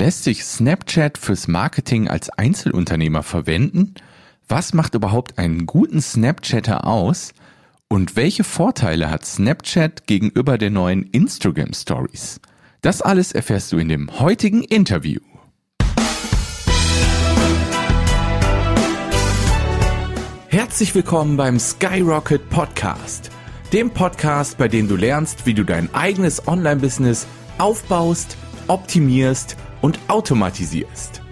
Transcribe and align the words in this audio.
Lässt 0.00 0.24
sich 0.24 0.44
Snapchat 0.44 1.18
fürs 1.18 1.46
Marketing 1.46 2.08
als 2.08 2.30
Einzelunternehmer 2.30 3.22
verwenden? 3.22 3.96
Was 4.48 4.72
macht 4.72 4.94
überhaupt 4.94 5.36
einen 5.36 5.66
guten 5.66 6.00
Snapchatter 6.00 6.86
aus? 6.86 7.34
Und 7.86 8.16
welche 8.16 8.42
Vorteile 8.42 9.10
hat 9.10 9.26
Snapchat 9.26 10.06
gegenüber 10.06 10.56
der 10.56 10.70
neuen 10.70 11.02
Instagram 11.02 11.74
Stories? 11.74 12.40
Das 12.80 13.02
alles 13.02 13.32
erfährst 13.32 13.72
du 13.72 13.76
in 13.76 13.90
dem 13.90 14.18
heutigen 14.18 14.62
Interview. 14.62 15.20
Herzlich 20.48 20.94
willkommen 20.94 21.36
beim 21.36 21.58
Skyrocket 21.58 22.48
Podcast, 22.48 23.30
dem 23.74 23.90
Podcast, 23.90 24.56
bei 24.56 24.68
dem 24.68 24.88
du 24.88 24.96
lernst, 24.96 25.44
wie 25.44 25.52
du 25.52 25.62
dein 25.62 25.94
eigenes 25.94 26.48
Online-Business 26.48 27.26
aufbaust, 27.58 28.38
optimierst 28.66 29.58
und 29.80 29.98
automatisierst. 30.08 31.22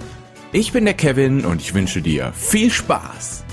Ich 0.52 0.72
bin 0.72 0.84
der 0.84 0.94
Kevin 0.94 1.44
und 1.44 1.60
ich 1.60 1.74
wünsche 1.74 2.00
dir 2.00 2.32
viel 2.32 2.70
Spaß. 2.70 3.44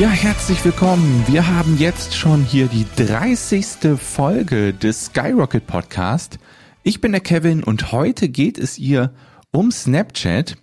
Ja, 0.00 0.08
herzlich 0.08 0.64
willkommen. 0.64 1.24
Wir 1.26 1.46
haben 1.46 1.76
jetzt 1.76 2.14
schon 2.14 2.42
hier 2.42 2.68
die 2.68 2.86
30. 2.96 3.98
Folge 3.98 4.72
des 4.72 5.04
Skyrocket 5.04 5.66
Podcast. 5.66 6.38
Ich 6.82 7.02
bin 7.02 7.12
der 7.12 7.20
Kevin 7.20 7.62
und 7.62 7.92
heute 7.92 8.30
geht 8.30 8.56
es 8.56 8.78
ihr 8.78 9.12
um 9.50 9.70
Snapchat. 9.70 10.56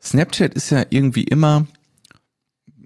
Snapchat 0.00 0.54
ist 0.54 0.70
ja 0.70 0.84
irgendwie 0.88 1.24
immer, 1.24 1.66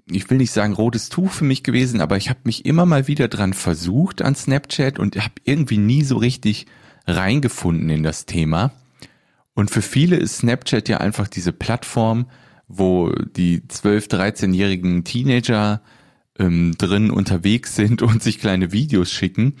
ich 0.09 0.27
will 0.27 0.39
nicht 0.39 0.53
sagen 0.53 0.73
rotes 0.73 1.09
Tuch 1.09 1.29
für 1.29 1.45
mich 1.45 1.61
gewesen, 1.61 2.01
aber 2.01 2.17
ich 2.17 2.31
habe 2.31 2.39
mich 2.45 2.65
immer 2.65 2.87
mal 2.87 3.07
wieder 3.07 3.27
dran 3.27 3.53
versucht 3.53 4.23
an 4.23 4.33
Snapchat 4.33 4.97
und 4.97 5.15
habe 5.17 5.35
irgendwie 5.43 5.77
nie 5.77 6.01
so 6.01 6.17
richtig 6.17 6.65
reingefunden 7.05 7.91
in 7.91 8.01
das 8.01 8.25
Thema. 8.25 8.71
Und 9.53 9.69
für 9.69 9.83
viele 9.83 10.15
ist 10.15 10.37
Snapchat 10.37 10.89
ja 10.89 10.97
einfach 10.97 11.27
diese 11.27 11.53
Plattform, 11.53 12.25
wo 12.67 13.11
die 13.11 13.67
12, 13.67 14.07
13-jährigen 14.07 15.03
Teenager 15.03 15.81
ähm, 16.37 16.73
drin 16.77 17.11
unterwegs 17.11 17.75
sind 17.75 18.01
und 18.01 18.23
sich 18.23 18.39
kleine 18.39 18.71
Videos 18.71 19.11
schicken. 19.11 19.55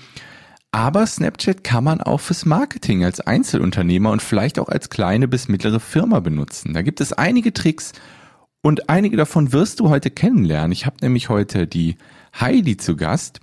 Aber 0.71 1.07
Snapchat 1.07 1.63
kann 1.63 1.85
man 1.85 2.01
auch 2.01 2.19
fürs 2.19 2.45
Marketing 2.45 3.05
als 3.05 3.21
Einzelunternehmer 3.21 4.11
und 4.11 4.21
vielleicht 4.21 4.59
auch 4.59 4.67
als 4.67 4.89
kleine 4.89 5.27
bis 5.27 5.47
mittlere 5.47 5.79
Firma 5.79 6.19
benutzen. 6.19 6.73
Da 6.73 6.81
gibt 6.81 6.99
es 6.99 7.13
einige 7.13 7.53
Tricks 7.53 7.93
und 8.61 8.89
einige 8.89 9.15
davon 9.15 9.53
wirst 9.53 9.79
du 9.79 9.89
heute 9.89 10.11
kennenlernen. 10.11 10.73
Ich 10.73 10.85
habe 10.85 10.97
nämlich 11.01 11.29
heute 11.29 11.65
die 11.65 11.95
Heidi 12.37 12.75
zu 12.75 12.97
Gast. 12.97 13.39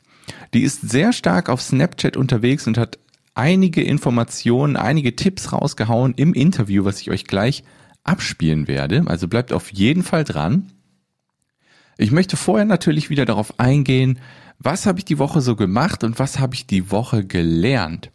Die 0.52 0.62
ist 0.62 0.82
sehr 0.82 1.14
stark 1.14 1.48
auf 1.48 1.62
Snapchat 1.62 2.18
unterwegs 2.18 2.66
und 2.66 2.76
hat 2.76 2.98
einige 3.34 3.82
Informationen, 3.82 4.76
einige 4.76 5.16
Tipps 5.16 5.52
rausgehauen 5.52 6.12
im 6.14 6.34
Interview, 6.34 6.84
was 6.84 7.00
ich 7.00 7.10
euch 7.10 7.24
gleich 7.24 7.64
abspielen 8.04 8.68
werde. 8.68 9.04
Also 9.06 9.28
bleibt 9.28 9.52
auf 9.52 9.72
jeden 9.72 10.02
Fall 10.02 10.24
dran. 10.24 10.72
Ich 11.98 12.10
möchte 12.10 12.36
vorher 12.36 12.64
natürlich 12.64 13.10
wieder 13.10 13.24
darauf 13.24 13.58
eingehen, 13.60 14.18
was 14.58 14.86
habe 14.86 14.98
ich 14.98 15.04
die 15.04 15.18
Woche 15.18 15.40
so 15.40 15.56
gemacht 15.56 16.04
und 16.04 16.18
was 16.18 16.38
habe 16.38 16.54
ich 16.54 16.66
die 16.66 16.90
Woche 16.90 17.24
gelernt. 17.24 18.10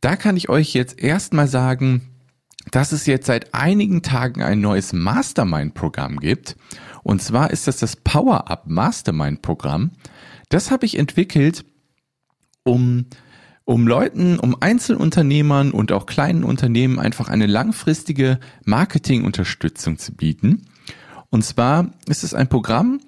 Da 0.00 0.16
kann 0.16 0.36
ich 0.36 0.48
euch 0.48 0.74
jetzt 0.74 0.98
erstmal 0.98 1.48
sagen, 1.48 2.02
dass 2.70 2.92
es 2.92 3.06
jetzt 3.06 3.26
seit 3.26 3.54
einigen 3.54 4.02
Tagen 4.02 4.42
ein 4.42 4.60
neues 4.60 4.92
Mastermind-Programm 4.92 6.18
gibt. 6.18 6.56
Und 7.02 7.22
zwar 7.22 7.50
ist 7.50 7.68
das 7.68 7.78
das 7.78 7.96
Power 7.96 8.50
Up 8.50 8.64
Mastermind-Programm. 8.66 9.92
Das 10.48 10.70
habe 10.70 10.86
ich 10.86 10.98
entwickelt, 10.98 11.64
um 12.64 13.06
um 13.66 13.88
Leuten, 13.88 14.38
um 14.38 14.56
Einzelunternehmern 14.60 15.72
und 15.72 15.90
auch 15.90 16.06
kleinen 16.06 16.44
Unternehmen 16.44 17.00
einfach 17.00 17.28
eine 17.28 17.46
langfristige 17.46 18.38
Marketingunterstützung 18.64 19.98
zu 19.98 20.14
bieten. 20.14 20.62
Und 21.30 21.44
zwar 21.44 21.90
ist 22.08 22.22
es 22.22 22.32
ein 22.32 22.48
Programm, 22.48 23.00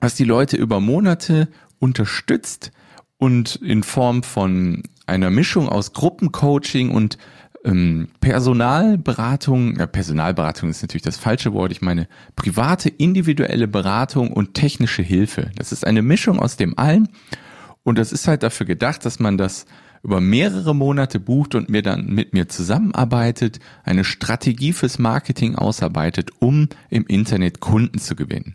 was 0.00 0.14
die 0.14 0.24
Leute 0.24 0.56
über 0.56 0.80
Monate 0.80 1.48
unterstützt 1.80 2.70
und 3.18 3.56
in 3.56 3.82
Form 3.82 4.22
von 4.22 4.84
einer 5.06 5.28
Mischung 5.28 5.68
aus 5.68 5.92
Gruppencoaching 5.92 6.90
und 6.90 7.18
ähm, 7.64 8.08
Personalberatung, 8.20 9.76
ja, 9.76 9.88
Personalberatung 9.88 10.70
ist 10.70 10.82
natürlich 10.82 11.02
das 11.02 11.18
falsche 11.18 11.52
Wort, 11.52 11.72
ich 11.72 11.82
meine 11.82 12.06
private, 12.36 12.88
individuelle 12.88 13.66
Beratung 13.66 14.32
und 14.32 14.54
technische 14.54 15.02
Hilfe. 15.02 15.50
Das 15.56 15.72
ist 15.72 15.84
eine 15.84 16.02
Mischung 16.02 16.38
aus 16.38 16.56
dem 16.56 16.78
allen 16.78 17.08
und 17.90 17.98
das 17.98 18.12
ist 18.12 18.28
halt 18.28 18.44
dafür 18.44 18.66
gedacht, 18.66 19.04
dass 19.04 19.18
man 19.18 19.36
das 19.36 19.66
über 20.04 20.20
mehrere 20.20 20.76
Monate 20.76 21.18
bucht 21.18 21.56
und 21.56 21.68
mir 21.68 21.82
dann 21.82 22.06
mit 22.06 22.32
mir 22.32 22.48
zusammenarbeitet, 22.48 23.58
eine 23.82 24.04
Strategie 24.04 24.72
fürs 24.72 25.00
Marketing 25.00 25.56
ausarbeitet, 25.56 26.30
um 26.38 26.68
im 26.88 27.04
Internet 27.06 27.58
Kunden 27.58 27.98
zu 27.98 28.14
gewinnen. 28.14 28.54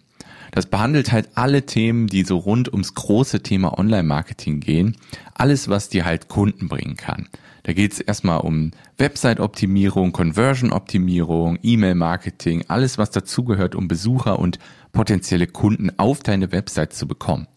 Das 0.52 0.68
behandelt 0.68 1.12
halt 1.12 1.32
alle 1.36 1.66
Themen, 1.66 2.08
die 2.08 2.24
so 2.24 2.38
rund 2.38 2.72
ums 2.72 2.94
große 2.94 3.44
Thema 3.44 3.78
Online-Marketing 3.78 4.62
gehen. 4.62 4.96
Alles, 5.34 5.68
was 5.68 5.90
dir 5.90 6.06
halt 6.06 6.30
Kunden 6.30 6.70
bringen 6.70 6.96
kann. 6.96 7.28
Da 7.64 7.74
geht 7.74 7.92
es 7.92 8.00
erstmal 8.00 8.40
um 8.40 8.72
Website-Optimierung, 8.98 10.14
Conversion-Optimierung, 10.14 11.60
E-Mail-Marketing, 11.62 12.64
alles, 12.70 12.98
was 12.98 13.12
dazugehört, 13.12 13.76
um 13.76 13.90
Besucher 13.90 14.40
und 14.40 14.60
potenzielle 14.94 15.48
Kunden 15.48 15.92
auf 15.98 16.24
deine 16.24 16.54
Website 16.54 16.94
zu 16.94 17.06
bekommen. 17.06 17.48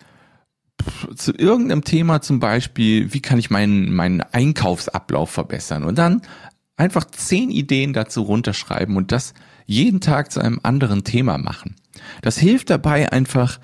zu 1.14 1.32
irgendeinem 1.32 1.84
Thema 1.84 2.20
zum 2.20 2.40
Beispiel, 2.40 3.12
wie 3.12 3.20
kann 3.20 3.38
ich 3.38 3.50
meinen, 3.50 3.94
meinen 3.94 4.20
Einkaufsablauf 4.20 5.30
verbessern 5.30 5.84
und 5.84 5.98
dann 5.98 6.22
einfach 6.76 7.04
zehn 7.06 7.50
Ideen 7.50 7.92
dazu 7.92 8.22
runterschreiben 8.22 8.96
und 8.96 9.12
das 9.12 9.34
jeden 9.66 10.00
Tag 10.00 10.32
zu 10.32 10.40
einem 10.40 10.60
anderen 10.62 11.04
Thema 11.04 11.36
machen. 11.38 11.76
Das 12.22 12.38
hilft 12.38 12.70
dabei 12.70 13.12
einfach, 13.12 13.60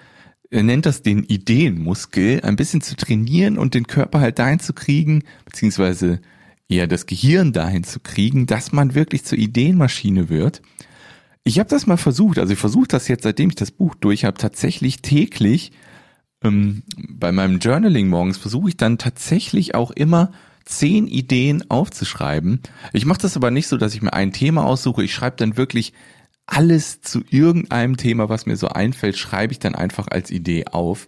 er 0.50 0.62
nennt 0.62 0.87
das 0.87 1.03
den 1.03 1.25
Ideenmuskel, 1.25 2.41
ein 2.43 2.56
bisschen 2.56 2.81
zu 2.81 2.97
trainieren 2.97 3.59
und 3.59 3.75
den 3.75 3.87
Körper 3.87 4.21
halt 4.21 4.38
dahin 4.38 4.61
zu 4.61 4.73
kriegen, 4.73 5.23
beziehungsweise 5.44 6.21
eher 6.69 6.87
das 6.87 7.06
Gehirn 7.06 7.53
dahin 7.53 7.85
zu 7.85 8.00
kriegen, 8.00 8.47
dass 8.47 8.73
man 8.73 8.94
wirklich 8.94 9.25
zur 9.25 9.38
Ideenmaschine 9.38 10.29
wird. 10.29 10.62
Ich 11.44 11.59
habe 11.59 11.69
das 11.69 11.87
mal 11.87 11.97
versucht, 11.97 12.38
also 12.38 12.53
ich 12.53 12.59
versuche 12.59 12.88
das 12.88 13.09
jetzt, 13.09 13.23
seitdem 13.23 13.50
ich 13.50 13.56
das 13.56 13.71
Buch 13.71 13.94
durch 13.94 14.25
habe, 14.25 14.38
tatsächlich 14.38 15.03
täglich 15.03 15.73
ähm, 16.44 16.82
bei 16.96 17.32
meinem 17.32 17.58
Journaling 17.58 18.08
morgens 18.08 18.38
versuche 18.38 18.69
ich 18.69 18.76
dann 18.76 18.99
tatsächlich 18.99 19.75
auch 19.75 19.91
immer 19.91 20.32
zehn 20.64 21.06
Ideen 21.06 21.70
aufzuschreiben. 21.70 22.61
Ich 22.93 23.05
mache 23.05 23.20
das 23.20 23.37
aber 23.37 23.50
nicht 23.50 23.69
so, 23.69 23.76
dass 23.76 23.94
ich 23.94 24.02
mir 24.02 24.12
ein 24.12 24.32
Thema 24.32 24.64
aussuche. 24.64 25.05
Ich 25.05 25.14
schreibe 25.14 25.37
dann 25.37 25.56
wirklich 25.56 25.93
alles 26.46 27.00
zu 27.00 27.23
irgendeinem 27.29 27.96
Thema, 27.96 28.29
was 28.29 28.46
mir 28.46 28.56
so 28.56 28.69
einfällt, 28.69 29.17
schreibe 29.17 29.52
ich 29.52 29.58
dann 29.58 29.75
einfach 29.75 30.08
als 30.08 30.31
Idee 30.31 30.67
auf. 30.67 31.06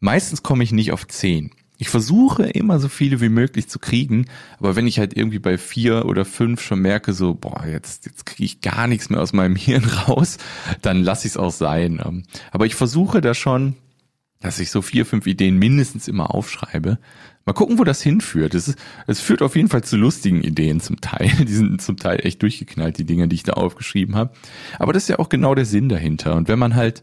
Meistens 0.00 0.42
komme 0.42 0.64
ich 0.64 0.72
nicht 0.72 0.92
auf 0.92 1.06
zehn. 1.08 1.50
Ich 1.80 1.88
versuche 1.88 2.44
immer 2.44 2.80
so 2.80 2.88
viele 2.88 3.20
wie 3.20 3.28
möglich 3.28 3.68
zu 3.68 3.78
kriegen, 3.78 4.26
aber 4.58 4.74
wenn 4.74 4.88
ich 4.88 4.98
halt 4.98 5.16
irgendwie 5.16 5.38
bei 5.38 5.56
vier 5.56 6.06
oder 6.06 6.24
fünf 6.24 6.60
schon 6.60 6.80
merke, 6.80 7.12
so, 7.12 7.34
boah, 7.34 7.64
jetzt, 7.66 8.04
jetzt 8.04 8.26
kriege 8.26 8.44
ich 8.44 8.60
gar 8.60 8.88
nichts 8.88 9.10
mehr 9.10 9.20
aus 9.20 9.32
meinem 9.32 9.54
Hirn 9.56 9.84
raus, 9.84 10.38
dann 10.82 11.02
lasse 11.02 11.28
ich 11.28 11.34
es 11.34 11.36
auch 11.36 11.52
sein. 11.52 12.02
Ähm, 12.04 12.24
aber 12.50 12.66
ich 12.66 12.74
versuche 12.74 13.20
da 13.20 13.32
schon, 13.32 13.76
dass 14.40 14.60
ich 14.60 14.70
so 14.70 14.82
vier, 14.82 15.04
fünf 15.04 15.26
Ideen 15.26 15.58
mindestens 15.58 16.08
immer 16.08 16.34
aufschreibe. 16.34 16.98
Mal 17.44 17.52
gucken, 17.54 17.78
wo 17.78 17.84
das 17.84 18.02
hinführt. 18.02 18.54
Es, 18.54 18.68
ist, 18.68 18.78
es 19.06 19.20
führt 19.20 19.42
auf 19.42 19.56
jeden 19.56 19.68
Fall 19.68 19.82
zu 19.82 19.96
lustigen 19.96 20.42
Ideen 20.42 20.80
zum 20.80 21.00
Teil. 21.00 21.30
Die 21.40 21.52
sind 21.52 21.80
zum 21.80 21.96
Teil 21.96 22.20
echt 22.22 22.42
durchgeknallt, 22.42 22.98
die 22.98 23.06
Dinge, 23.06 23.26
die 23.26 23.36
ich 23.36 23.42
da 23.42 23.54
aufgeschrieben 23.54 24.16
habe. 24.16 24.32
Aber 24.78 24.92
das 24.92 25.04
ist 25.04 25.08
ja 25.08 25.18
auch 25.18 25.28
genau 25.28 25.54
der 25.54 25.64
Sinn 25.64 25.88
dahinter. 25.88 26.36
Und 26.36 26.48
wenn 26.48 26.58
man 26.58 26.76
halt 26.76 27.02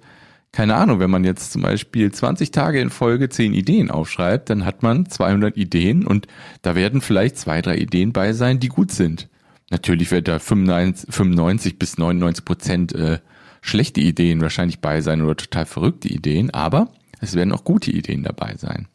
keine 0.56 0.76
Ahnung, 0.76 1.02
wenn 1.02 1.10
man 1.10 1.26
jetzt 1.26 1.52
zum 1.52 1.64
Beispiel 1.64 2.14
20 2.14 2.50
Tage 2.52 2.80
in 2.80 2.90
Folge 2.90 3.28
10 3.28 3.54
Ideen 3.54 3.92
aufschreibt, 3.92 4.50
dann 4.50 4.64
hat 4.64 4.84
man 4.84 5.06
200 5.06 5.58
Ideen 5.58 6.08
und 6.08 6.28
da 6.62 6.76
werden 6.76 7.02
vielleicht 7.02 7.38
zwei, 7.38 7.62
drei 7.62 7.78
Ideen 7.78 8.14
bei 8.14 8.32
sein, 8.32 8.62
die 8.62 8.70
gut 8.70 8.92
sind. 8.92 9.28
Natürlich 9.70 10.12
wird 10.12 10.30
da 10.30 10.40
95, 10.40 11.14
95 11.14 11.78
bis 11.78 11.98
99 11.98 12.46
Prozent 12.46 12.96
äh, 12.96 13.20
schlechte 13.62 14.00
Ideen 14.00 14.40
wahrscheinlich 14.40 14.80
bei 14.80 15.02
sein 15.02 15.22
oder 15.22 15.36
total 15.36 15.66
verrückte 15.66 16.08
Ideen, 16.08 16.54
aber 16.54 16.90
es 17.30 17.36
werden 17.36 17.54
auch 17.54 17.64
gute 17.64 17.92
Ideen 17.92 18.24
dabei 18.24 18.56
sein. 18.58 18.88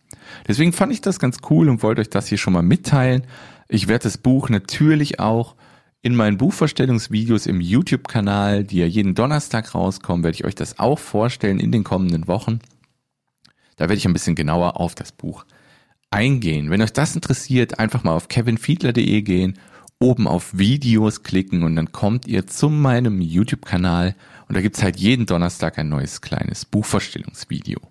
Deswegen 0.47 0.73
fand 0.73 0.93
ich 0.93 1.01
das 1.01 1.19
ganz 1.19 1.39
cool 1.51 1.69
und 1.69 1.83
wollte 1.83 2.01
euch 2.01 2.11
das 2.11 2.29
hier 2.29 2.39
schon 2.39 2.53
mal 2.53 2.63
mitteilen. 2.63 3.23
Ich 3.69 3.89
werde 3.89 4.05
das 4.05 4.19
Buch 4.19 4.49
natürlich 4.49 5.21
auch 5.21 5.57
in 6.03 6.15
meinen 6.15 6.39
Buchvorstellungsvideos 6.39 7.47
im 7.47 7.61
YouTube-Kanal, 7.61 8.65
die 8.65 8.79
ja 8.79 8.87
jeden 8.87 9.15
Donnerstag 9.15 9.75
rauskommen, 9.75 10.25
werde 10.25 10.35
ich 10.35 10.45
euch 10.45 10.55
das 10.55 10.79
auch 10.79 10.99
vorstellen 10.99 11.61
in 11.61 11.73
den 11.73 11.85
kommenden 11.85 12.27
Wochen. 12.27 12.61
Da 13.77 13.85
werde 13.85 13.97
ich 13.97 14.07
ein 14.07 14.13
bisschen 14.13 14.35
genauer 14.35 14.81
auf 14.81 14.95
das 14.95 15.13
Buch 15.13 15.45
eingehen. 16.11 16.71
Wenn 16.71 16.83
euch 16.83 16.93
das 16.93 17.15
interessiert, 17.15 17.79
einfach 17.79 18.03
mal 18.03 18.15
auf 18.15 18.29
kevinfiedler.de 18.29 19.23
gehen, 19.23 19.59
oben 19.99 20.27
auf 20.27 20.57
Videos 20.57 21.23
klicken 21.23 21.63
und 21.63 21.77
dann 21.77 21.93
kommt 21.93 22.27
ihr 22.27 22.47
zu 22.47 22.71
meinem 22.71 23.21
YouTube-Kanal 23.21 24.17
und 24.49 24.57
da 24.57 24.63
gibt's 24.63 24.83
halt 24.83 24.97
jeden 24.99 25.27
Donnerstag 25.27 25.79
ein 25.79 25.91
neues 25.91 26.23
kleines 26.23 26.65
Buchvorstellungsvideo. 26.65 27.90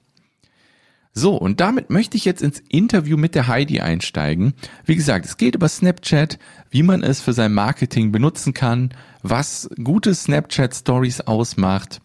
So, 1.13 1.35
und 1.35 1.59
damit 1.59 1.89
möchte 1.89 2.17
ich 2.17 2.25
jetzt 2.25 2.41
ins 2.41 2.61
Interview 2.69 3.17
mit 3.17 3.35
der 3.35 3.47
Heidi 3.47 3.81
einsteigen. 3.81 4.53
Wie 4.85 4.95
gesagt, 4.95 5.25
es 5.25 5.37
geht 5.37 5.55
über 5.55 5.67
Snapchat, 5.67 6.37
wie 6.69 6.83
man 6.83 7.03
es 7.03 7.19
für 7.21 7.33
sein 7.33 7.53
Marketing 7.53 8.11
benutzen 8.11 8.53
kann, 8.53 8.93
was 9.23 9.69
gute 9.83 10.13
Snapchat-Stories 10.13 11.21
ausmacht 11.21 11.99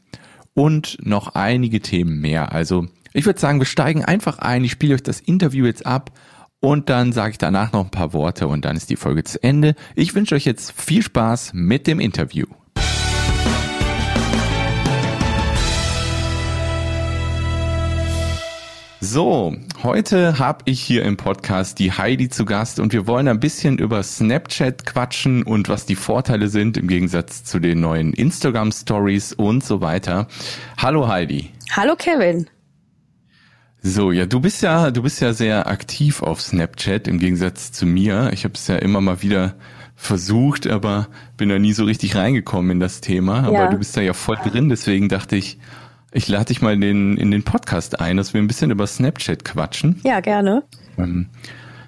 und 0.54 0.98
noch 1.02 1.34
einige 1.34 1.80
Themen 1.80 2.20
mehr. 2.20 2.52
Also 2.52 2.86
ich 3.12 3.26
würde 3.26 3.38
sagen, 3.38 3.60
wir 3.60 3.66
steigen 3.66 4.04
einfach 4.04 4.38
ein. 4.38 4.64
Ich 4.64 4.72
spiele 4.72 4.94
euch 4.94 5.02
das 5.02 5.20
Interview 5.20 5.66
jetzt 5.66 5.86
ab 5.86 6.10
und 6.60 6.88
dann 6.88 7.12
sage 7.12 7.32
ich 7.32 7.38
danach 7.38 7.72
noch 7.72 7.84
ein 7.84 7.90
paar 7.90 8.14
Worte 8.14 8.48
und 8.48 8.64
dann 8.64 8.76
ist 8.76 8.88
die 8.88 8.96
Folge 8.96 9.22
zu 9.22 9.42
Ende. 9.42 9.74
Ich 9.94 10.14
wünsche 10.14 10.34
euch 10.34 10.46
jetzt 10.46 10.72
viel 10.72 11.02
Spaß 11.02 11.52
mit 11.52 11.86
dem 11.86 12.00
Interview. 12.00 12.46
So, 19.06 19.54
heute 19.82 20.38
habe 20.38 20.60
ich 20.64 20.80
hier 20.80 21.02
im 21.02 21.18
Podcast 21.18 21.78
die 21.78 21.92
Heidi 21.92 22.30
zu 22.30 22.46
Gast 22.46 22.80
und 22.80 22.94
wir 22.94 23.06
wollen 23.06 23.28
ein 23.28 23.38
bisschen 23.38 23.76
über 23.76 24.02
Snapchat 24.02 24.86
quatschen 24.86 25.42
und 25.42 25.68
was 25.68 25.84
die 25.84 25.94
Vorteile 25.94 26.48
sind 26.48 26.78
im 26.78 26.88
Gegensatz 26.88 27.44
zu 27.44 27.58
den 27.58 27.80
neuen 27.80 28.14
Instagram 28.14 28.72
Stories 28.72 29.34
und 29.34 29.62
so 29.62 29.82
weiter. 29.82 30.26
Hallo 30.78 31.06
Heidi. 31.06 31.50
Hallo 31.72 31.96
Kevin. 31.96 32.48
So, 33.82 34.10
ja, 34.10 34.24
du 34.24 34.40
bist 34.40 34.62
ja, 34.62 34.90
du 34.90 35.02
bist 35.02 35.20
ja 35.20 35.34
sehr 35.34 35.66
aktiv 35.66 36.22
auf 36.22 36.40
Snapchat 36.40 37.06
im 37.06 37.18
Gegensatz 37.18 37.72
zu 37.72 37.84
mir. 37.84 38.30
Ich 38.32 38.44
habe 38.44 38.54
es 38.54 38.66
ja 38.68 38.76
immer 38.76 39.02
mal 39.02 39.20
wieder 39.20 39.54
versucht, 39.96 40.66
aber 40.66 41.08
bin 41.36 41.50
da 41.50 41.58
nie 41.58 41.74
so 41.74 41.84
richtig 41.84 42.16
reingekommen 42.16 42.70
in 42.70 42.80
das 42.80 43.02
Thema. 43.02 43.44
Aber 43.44 43.64
ja. 43.64 43.68
du 43.68 43.76
bist 43.76 43.98
da 43.98 44.00
ja 44.00 44.14
voll 44.14 44.38
drin, 44.42 44.70
deswegen 44.70 45.10
dachte 45.10 45.36
ich, 45.36 45.58
ich 46.14 46.28
lade 46.28 46.46
dich 46.46 46.62
mal 46.62 46.72
in 46.72 46.80
den, 46.80 47.16
in 47.16 47.30
den 47.30 47.42
Podcast 47.42 48.00
ein, 48.00 48.16
dass 48.16 48.32
wir 48.32 48.40
ein 48.40 48.46
bisschen 48.46 48.70
über 48.70 48.86
Snapchat 48.86 49.44
quatschen. 49.44 50.00
Ja, 50.04 50.20
gerne. 50.20 50.62
Ähm, 50.96 51.28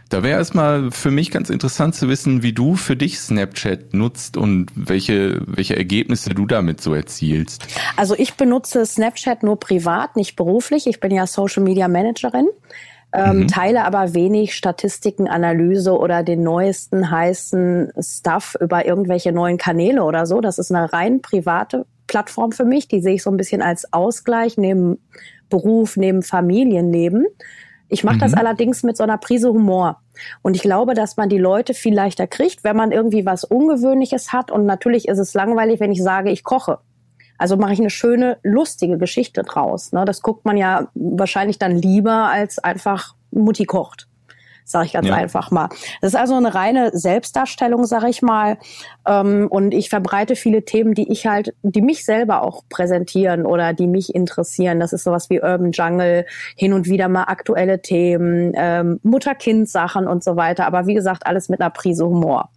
da 0.09 0.23
wäre 0.23 0.39
erstmal 0.39 0.91
für 0.91 1.13
mich 1.13 1.31
ganz 1.31 1.49
interessant 1.49 1.95
zu 1.95 2.09
wissen, 2.09 2.43
wie 2.43 2.53
du 2.53 2.75
für 2.75 2.97
dich 2.97 3.21
Snapchat 3.21 3.95
nutzt 3.95 4.37
und 4.37 4.71
welche, 4.75 5.41
welche 5.47 5.77
Ergebnisse 5.77 6.31
du 6.31 6.47
damit 6.47 6.81
so 6.81 6.93
erzielst. 6.93 7.67
Also 7.97 8.15
ich 8.17 8.35
benutze 8.35 8.85
Snapchat 8.85 9.45
nur 9.45 9.59
privat, 9.61 10.17
nicht 10.17 10.35
beruflich. 10.35 10.89
Ich 10.89 10.99
bin 10.99 11.13
ja 11.13 11.27
Social 11.27 11.63
Media 11.63 11.89
Managerin. 11.89 12.49
Ähm, 13.13 13.39
mhm. 13.39 13.49
teile 13.49 13.85
aber 13.85 14.15
wenig 14.15 14.57
Statistiken, 14.57 15.29
Analyse 15.29 15.97
oder 15.97 16.25
den 16.25 16.43
neuesten 16.43 17.09
heißen 17.09 17.93
Stuff 18.01 18.57
über 18.61 18.85
irgendwelche 18.85 19.31
neuen 19.31 19.59
Kanäle 19.59 20.03
oder 20.03 20.27
so. 20.27 20.41
Das 20.41 20.59
ist 20.59 20.73
eine 20.73 20.93
rein 20.93 21.23
private 21.23 21.87
Plattform 22.07 22.53
für 22.53 22.65
mich. 22.65 22.89
Die 22.89 23.01
sehe 23.01 23.15
ich 23.15 23.23
so 23.23 23.31
ein 23.31 23.37
bisschen 23.37 23.63
als 23.63 23.93
Ausgleich 23.93 24.57
neben 24.57 24.99
Beruf, 25.49 25.97
neben 25.97 26.23
Familienleben. 26.23 27.27
Ich 27.89 28.05
mache 28.05 28.17
mhm. 28.17 28.21
das 28.21 28.35
allerdings 28.35 28.83
mit 28.83 28.97
so 28.97 29.05
einer 29.05 29.19
Prise 29.19 29.51
Humor. 29.51 30.03
Und 30.43 30.57
ich 30.57 30.63
glaube, 30.63 30.95
dass 30.95 31.17
man 31.17 31.29
die 31.29 31.39
Leute 31.39 31.75
viel 31.75 31.95
leichter 31.95 32.27
kriegt, 32.27 32.65
wenn 32.65 32.77
man 32.77 32.91
irgendwie 32.91 33.27
was 33.27 33.45
Ungewöhnliches 33.45 34.33
hat. 34.33 34.51
Und 34.51 34.67
natürlich 34.67 35.09
ist 35.09 35.19
es 35.19 35.35
langweilig, 35.35 35.81
wenn 35.81 35.93
ich 35.93 36.03
sage, 36.03 36.31
ich 36.31 36.43
koche. 36.43 36.79
Also 37.39 37.57
mache 37.57 37.75
ich 37.75 37.81
eine 37.81 37.91
schöne, 37.91 38.39
lustige 38.43 38.99
Geschichte 38.99 39.43
draus. 39.43 39.93
Ne? 39.93 40.05
Das 40.05 40.23
guckt 40.23 40.45
man 40.45 40.57
ja 40.57 40.89
wahrscheinlich 40.95 41.59
dann 41.59 41.77
lieber 41.77 42.29
als 42.29 42.59
einfach 42.59 43.15
Mutti 43.31 43.67
kocht 43.67 44.06
sage 44.67 44.87
ich 44.87 44.93
ganz 44.93 45.07
ja. 45.07 45.15
einfach 45.15 45.51
mal. 45.51 45.69
Das 46.01 46.13
ist 46.13 46.19
also 46.19 46.35
eine 46.35 46.55
reine 46.55 46.91
Selbstdarstellung, 46.93 47.87
sage 47.87 48.09
ich 48.09 48.21
mal. 48.21 48.59
Ähm, 49.07 49.47
und 49.49 49.73
ich 49.73 49.89
verbreite 49.89 50.37
viele 50.37 50.65
Themen, 50.65 50.93
die 50.93 51.11
ich 51.11 51.27
halt, 51.27 51.55
die 51.63 51.81
mich 51.81 52.05
selber 52.05 52.43
auch 52.43 52.65
präsentieren 52.69 53.47
oder 53.47 53.73
die 53.73 53.87
mich 53.87 54.15
interessieren. 54.15 54.81
Das 54.81 54.93
ist 54.93 55.05
sowas 55.05 55.31
wie 55.31 55.41
Urban 55.41 55.71
Jungle, 55.71 56.27
hin 56.57 56.73
und 56.73 56.87
wieder 56.87 57.09
mal 57.09 57.25
aktuelle 57.25 57.81
Themen, 57.81 58.53
ähm, 58.57 58.99
Mutter-Kind-Sachen 59.05 60.09
und 60.09 60.25
so 60.25 60.37
weiter. 60.37 60.67
Aber 60.67 60.87
wie 60.87 60.95
gesagt, 60.95 61.27
alles 61.27 61.49
mit 61.49 61.61
einer 61.61 61.71
Prise 61.71 62.05
Humor. 62.05 62.51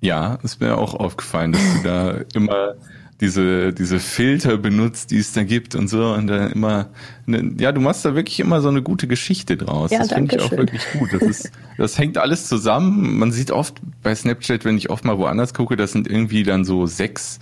Ja, 0.00 0.38
ist 0.42 0.60
mir 0.60 0.76
auch 0.76 0.94
aufgefallen, 0.94 1.52
dass 1.52 1.62
du 1.74 1.82
da 1.82 2.14
immer 2.34 2.74
diese, 3.20 3.72
diese 3.72 3.98
Filter 3.98 4.56
benutzt, 4.58 5.10
die 5.10 5.18
es 5.18 5.32
da 5.32 5.42
gibt 5.42 5.74
und 5.74 5.88
so 5.88 6.12
und 6.12 6.28
dann 6.28 6.52
immer, 6.52 6.86
ne, 7.26 7.52
ja, 7.58 7.72
du 7.72 7.80
machst 7.80 8.04
da 8.04 8.14
wirklich 8.14 8.38
immer 8.38 8.60
so 8.60 8.68
eine 8.68 8.82
gute 8.82 9.08
Geschichte 9.08 9.56
draus. 9.56 9.90
Ja, 9.90 9.98
das 9.98 10.12
finde 10.12 10.36
ich 10.36 10.42
auch 10.42 10.52
wirklich 10.52 10.82
gut. 10.92 11.12
Das 11.12 11.22
ist, 11.22 11.50
das 11.76 11.98
hängt 11.98 12.16
alles 12.16 12.46
zusammen. 12.46 13.18
Man 13.18 13.32
sieht 13.32 13.50
oft 13.50 13.80
bei 14.02 14.14
Snapchat, 14.14 14.64
wenn 14.64 14.76
ich 14.76 14.90
oft 14.90 15.04
mal 15.04 15.18
woanders 15.18 15.52
gucke, 15.52 15.76
das 15.76 15.92
sind 15.92 16.08
irgendwie 16.08 16.44
dann 16.44 16.64
so 16.64 16.86
sechs, 16.86 17.40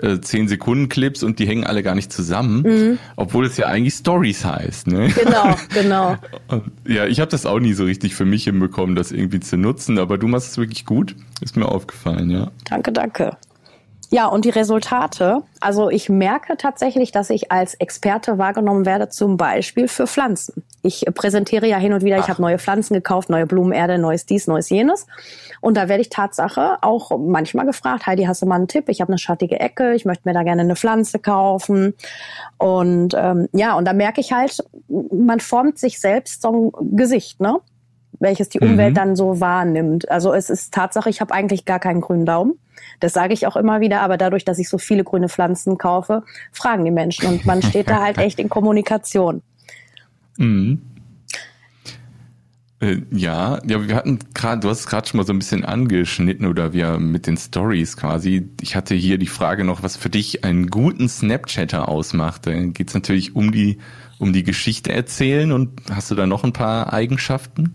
äh, 0.00 0.20
zehn 0.20 0.46
Sekunden 0.46 0.88
Clips 0.88 1.24
und 1.24 1.40
die 1.40 1.48
hängen 1.48 1.64
alle 1.64 1.82
gar 1.82 1.96
nicht 1.96 2.12
zusammen, 2.12 2.62
mhm. 2.62 2.98
obwohl 3.16 3.46
es 3.46 3.56
ja 3.56 3.66
eigentlich 3.66 3.94
Stories 3.94 4.44
heißt. 4.44 4.86
Ne? 4.86 5.08
Genau, 5.08 5.56
genau. 5.74 6.16
ja, 6.86 7.06
ich 7.06 7.18
habe 7.18 7.30
das 7.32 7.46
auch 7.46 7.58
nie 7.58 7.72
so 7.72 7.84
richtig 7.84 8.14
für 8.14 8.26
mich 8.26 8.44
hinbekommen, 8.44 8.94
das 8.94 9.10
irgendwie 9.10 9.40
zu 9.40 9.56
nutzen, 9.56 9.98
aber 9.98 10.18
du 10.18 10.28
machst 10.28 10.52
es 10.52 10.58
wirklich 10.58 10.84
gut. 10.84 11.16
Ist 11.40 11.56
mir 11.56 11.66
aufgefallen, 11.66 12.30
ja. 12.30 12.52
Danke, 12.64 12.92
danke. 12.92 13.36
Ja, 14.10 14.26
und 14.26 14.44
die 14.44 14.50
Resultate. 14.50 15.42
Also 15.60 15.90
ich 15.90 16.08
merke 16.08 16.56
tatsächlich, 16.56 17.10
dass 17.10 17.30
ich 17.30 17.50
als 17.50 17.74
Experte 17.74 18.38
wahrgenommen 18.38 18.86
werde, 18.86 19.08
zum 19.08 19.36
Beispiel 19.36 19.88
für 19.88 20.06
Pflanzen. 20.06 20.62
Ich 20.82 21.04
präsentiere 21.14 21.66
ja 21.66 21.78
hin 21.78 21.92
und 21.92 22.04
wieder, 22.04 22.16
Ach. 22.18 22.24
ich 22.24 22.28
habe 22.28 22.40
neue 22.40 22.58
Pflanzen 22.58 22.94
gekauft, 22.94 23.30
neue 23.30 23.46
Blumenerde, 23.46 23.98
neues 23.98 24.24
dies, 24.24 24.46
neues 24.46 24.70
jenes. 24.70 25.06
Und 25.60 25.76
da 25.76 25.88
werde 25.88 26.02
ich 26.02 26.10
Tatsache 26.10 26.78
auch 26.82 27.18
manchmal 27.18 27.66
gefragt, 27.66 28.06
Heidi, 28.06 28.24
hast 28.24 28.42
du 28.42 28.46
mal 28.46 28.56
einen 28.56 28.68
Tipp? 28.68 28.88
Ich 28.88 29.00
habe 29.00 29.10
eine 29.10 29.18
schattige 29.18 29.58
Ecke, 29.58 29.94
ich 29.94 30.04
möchte 30.04 30.28
mir 30.28 30.34
da 30.34 30.44
gerne 30.44 30.62
eine 30.62 30.76
Pflanze 30.76 31.18
kaufen. 31.18 31.94
Und 32.58 33.14
ähm, 33.16 33.48
ja, 33.52 33.74
und 33.74 33.86
da 33.86 33.92
merke 33.92 34.20
ich 34.20 34.32
halt, 34.32 34.64
man 34.88 35.40
formt 35.40 35.78
sich 35.78 36.00
selbst 36.00 36.42
so 36.42 36.72
ein 36.80 36.96
Gesicht, 36.96 37.40
ne? 37.40 37.60
Welches 38.18 38.48
die 38.48 38.60
Umwelt 38.60 38.92
mhm. 38.92 38.94
dann 38.94 39.16
so 39.16 39.40
wahrnimmt. 39.40 40.10
Also 40.10 40.32
es 40.32 40.50
ist 40.50 40.72
Tatsache, 40.72 41.10
ich 41.10 41.20
habe 41.20 41.34
eigentlich 41.34 41.64
gar 41.64 41.78
keinen 41.78 42.00
grünen 42.00 42.26
Daumen. 42.26 42.58
Das 43.00 43.12
sage 43.12 43.34
ich 43.34 43.46
auch 43.46 43.56
immer 43.56 43.80
wieder, 43.80 44.00
aber 44.00 44.16
dadurch, 44.16 44.44
dass 44.44 44.58
ich 44.58 44.68
so 44.68 44.78
viele 44.78 45.04
grüne 45.04 45.28
Pflanzen 45.28 45.78
kaufe, 45.78 46.22
fragen 46.52 46.84
die 46.84 46.90
Menschen 46.90 47.26
und 47.28 47.46
man 47.46 47.62
steht 47.62 47.88
da 47.88 48.02
halt 48.02 48.18
echt 48.18 48.38
in 48.38 48.48
Kommunikation. 48.48 49.42
Mhm. 50.38 50.80
Äh, 52.78 52.98
ja, 53.10 53.58
ja, 53.66 53.88
wir 53.88 53.96
hatten 53.96 54.18
gerade, 54.34 54.60
du 54.60 54.68
hast 54.68 54.80
es 54.80 54.86
gerade 54.86 55.08
schon 55.08 55.16
mal 55.18 55.26
so 55.26 55.32
ein 55.32 55.38
bisschen 55.38 55.64
angeschnitten 55.64 56.46
oder 56.46 56.74
wir 56.74 56.98
mit 56.98 57.26
den 57.26 57.38
Stories 57.38 57.96
quasi. 57.96 58.50
Ich 58.60 58.76
hatte 58.76 58.94
hier 58.94 59.16
die 59.16 59.26
Frage 59.26 59.64
noch, 59.64 59.82
was 59.82 59.96
für 59.96 60.10
dich 60.10 60.44
einen 60.44 60.68
guten 60.68 61.08
Snapchatter 61.08 61.88
ausmacht. 61.88 62.46
Da 62.46 62.52
geht 62.52 62.88
es 62.88 62.94
natürlich 62.94 63.34
um 63.34 63.50
die 63.52 63.78
um 64.18 64.32
die 64.32 64.44
Geschichte 64.44 64.92
erzählen 64.92 65.52
und 65.52 65.70
hast 65.90 66.10
du 66.10 66.14
da 66.14 66.26
noch 66.26 66.44
ein 66.44 66.52
paar 66.52 66.92
Eigenschaften? 66.92 67.74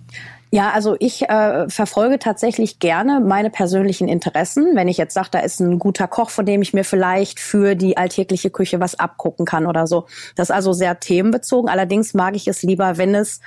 Ja, 0.53 0.72
also 0.72 0.98
ich 1.00 1.29
äh, 1.29 1.70
verfolge 1.70 2.20
tatsächlich 2.20 2.79
gerne 2.79 3.22
meine 3.22 3.50
persönlichen 3.50 4.10
Interessen. 4.10 4.75
Wenn 4.75 4.89
ich 4.89 4.98
jetzt 4.98 5.13
sage, 5.13 5.29
da 5.31 5.39
ist 5.39 5.62
ein 5.62 5.79
guter 5.79 6.10
Koch, 6.10 6.29
von 6.29 6.46
dem 6.46 6.62
ich 6.62 6.74
mir 6.74 6.84
vielleicht 6.84 7.39
für 7.39 7.74
die 7.75 7.96
alltägliche 7.96 8.50
Küche 8.50 8.81
was 8.81 9.00
abgucken 9.00 9.46
kann 9.46 9.65
oder 9.65 9.88
so. 9.88 10.08
Das 10.36 10.50
ist 10.50 10.55
also 10.55 10.74
sehr 10.74 11.00
themenbezogen. 11.00 11.70
Allerdings 11.70 12.13
mag 12.13 12.36
ich 12.36 12.50
es 12.50 12.63
lieber, 12.63 12.98
wenn 12.98 13.15
es 13.15 13.39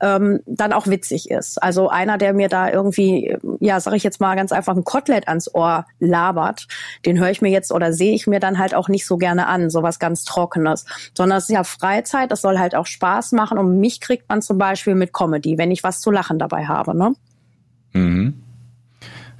ähm, 0.00 0.38
dann 0.46 0.72
auch 0.72 0.86
witzig 0.86 1.32
ist. 1.32 1.60
Also 1.60 1.88
einer, 1.88 2.16
der 2.16 2.32
mir 2.32 2.48
da 2.48 2.70
irgendwie, 2.70 3.36
ja, 3.58 3.80
sage 3.80 3.96
ich 3.96 4.04
jetzt 4.04 4.20
mal 4.20 4.36
ganz 4.36 4.52
einfach, 4.52 4.76
ein 4.76 4.84
Kotelett 4.84 5.26
ans 5.26 5.52
Ohr 5.52 5.86
labert, 5.98 6.68
den 7.04 7.18
höre 7.18 7.30
ich 7.30 7.42
mir 7.42 7.50
jetzt 7.50 7.72
oder 7.72 7.92
sehe 7.92 8.14
ich 8.14 8.28
mir 8.28 8.38
dann 8.38 8.58
halt 8.58 8.76
auch 8.76 8.88
nicht 8.88 9.04
so 9.04 9.16
gerne 9.16 9.48
an, 9.48 9.68
sowas 9.68 9.98
ganz 9.98 10.22
Trockenes. 10.22 10.84
Sondern 11.16 11.38
es 11.38 11.44
ist 11.48 11.54
ja 11.54 11.64
Freizeit, 11.64 12.30
das 12.30 12.40
soll 12.40 12.60
halt 12.60 12.76
auch 12.76 12.86
Spaß 12.86 13.32
machen 13.32 13.58
und 13.58 13.80
mich 13.80 14.00
kriegt 14.00 14.28
man 14.28 14.42
zum 14.42 14.58
Beispiel 14.58 14.94
mit 14.94 15.12
Comedy, 15.12 15.58
wenn 15.58 15.72
ich 15.72 15.82
was 15.82 16.00
zu 16.00 16.12
lachen 16.12 16.38
dabei 16.52 16.66
habe. 16.66 16.96
Ne? 16.96 17.14
Mhm. 17.92 18.42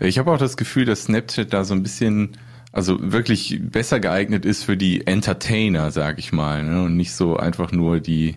Ich 0.01 0.19
habe 0.19 0.33
auch 0.33 0.39
das 0.39 0.57
Gefühl, 0.57 0.85
dass 0.85 1.05
Snapchat 1.05 1.53
da 1.53 1.65
so 1.65 1.75
ein 1.75 1.83
bisschen, 1.83 2.31
also 2.73 2.99
wirklich 3.01 3.61
besser 3.63 4.01
geeignet 4.01 4.45
ist 4.45 4.65
für 4.65 4.77
die 4.77 5.07
Entertainer, 5.07 5.91
sag 5.91 6.19
ich 6.19 6.33
mal, 6.33 6.65
ne? 6.65 6.83
und 6.83 6.97
nicht 6.97 7.13
so 7.13 7.37
einfach 7.37 7.71
nur 7.71 8.01
die, 8.01 8.37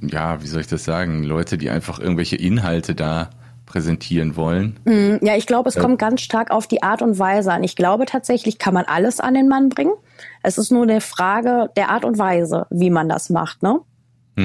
ja, 0.00 0.42
wie 0.42 0.46
soll 0.46 0.62
ich 0.62 0.66
das 0.68 0.84
sagen, 0.84 1.22
Leute, 1.24 1.58
die 1.58 1.68
einfach 1.68 1.98
irgendwelche 1.98 2.36
Inhalte 2.36 2.94
da 2.94 3.30
präsentieren 3.66 4.34
wollen. 4.34 4.80
Mhm. 4.86 5.18
Ja, 5.20 5.36
ich 5.36 5.46
glaube, 5.46 5.68
es 5.68 5.76
äh, 5.76 5.80
kommt 5.80 5.98
ganz 5.98 6.22
stark 6.22 6.50
auf 6.50 6.66
die 6.66 6.82
Art 6.82 7.02
und 7.02 7.18
Weise 7.18 7.52
an. 7.52 7.62
Ich 7.64 7.76
glaube 7.76 8.06
tatsächlich, 8.06 8.58
kann 8.58 8.72
man 8.72 8.86
alles 8.86 9.20
an 9.20 9.34
den 9.34 9.48
Mann 9.48 9.68
bringen. 9.68 9.92
Es 10.42 10.56
ist 10.56 10.72
nur 10.72 10.84
eine 10.84 11.02
Frage 11.02 11.68
der 11.76 11.90
Art 11.90 12.06
und 12.06 12.18
Weise, 12.18 12.66
wie 12.70 12.88
man 12.88 13.10
das 13.10 13.28
macht, 13.28 13.62
ne? 13.62 13.80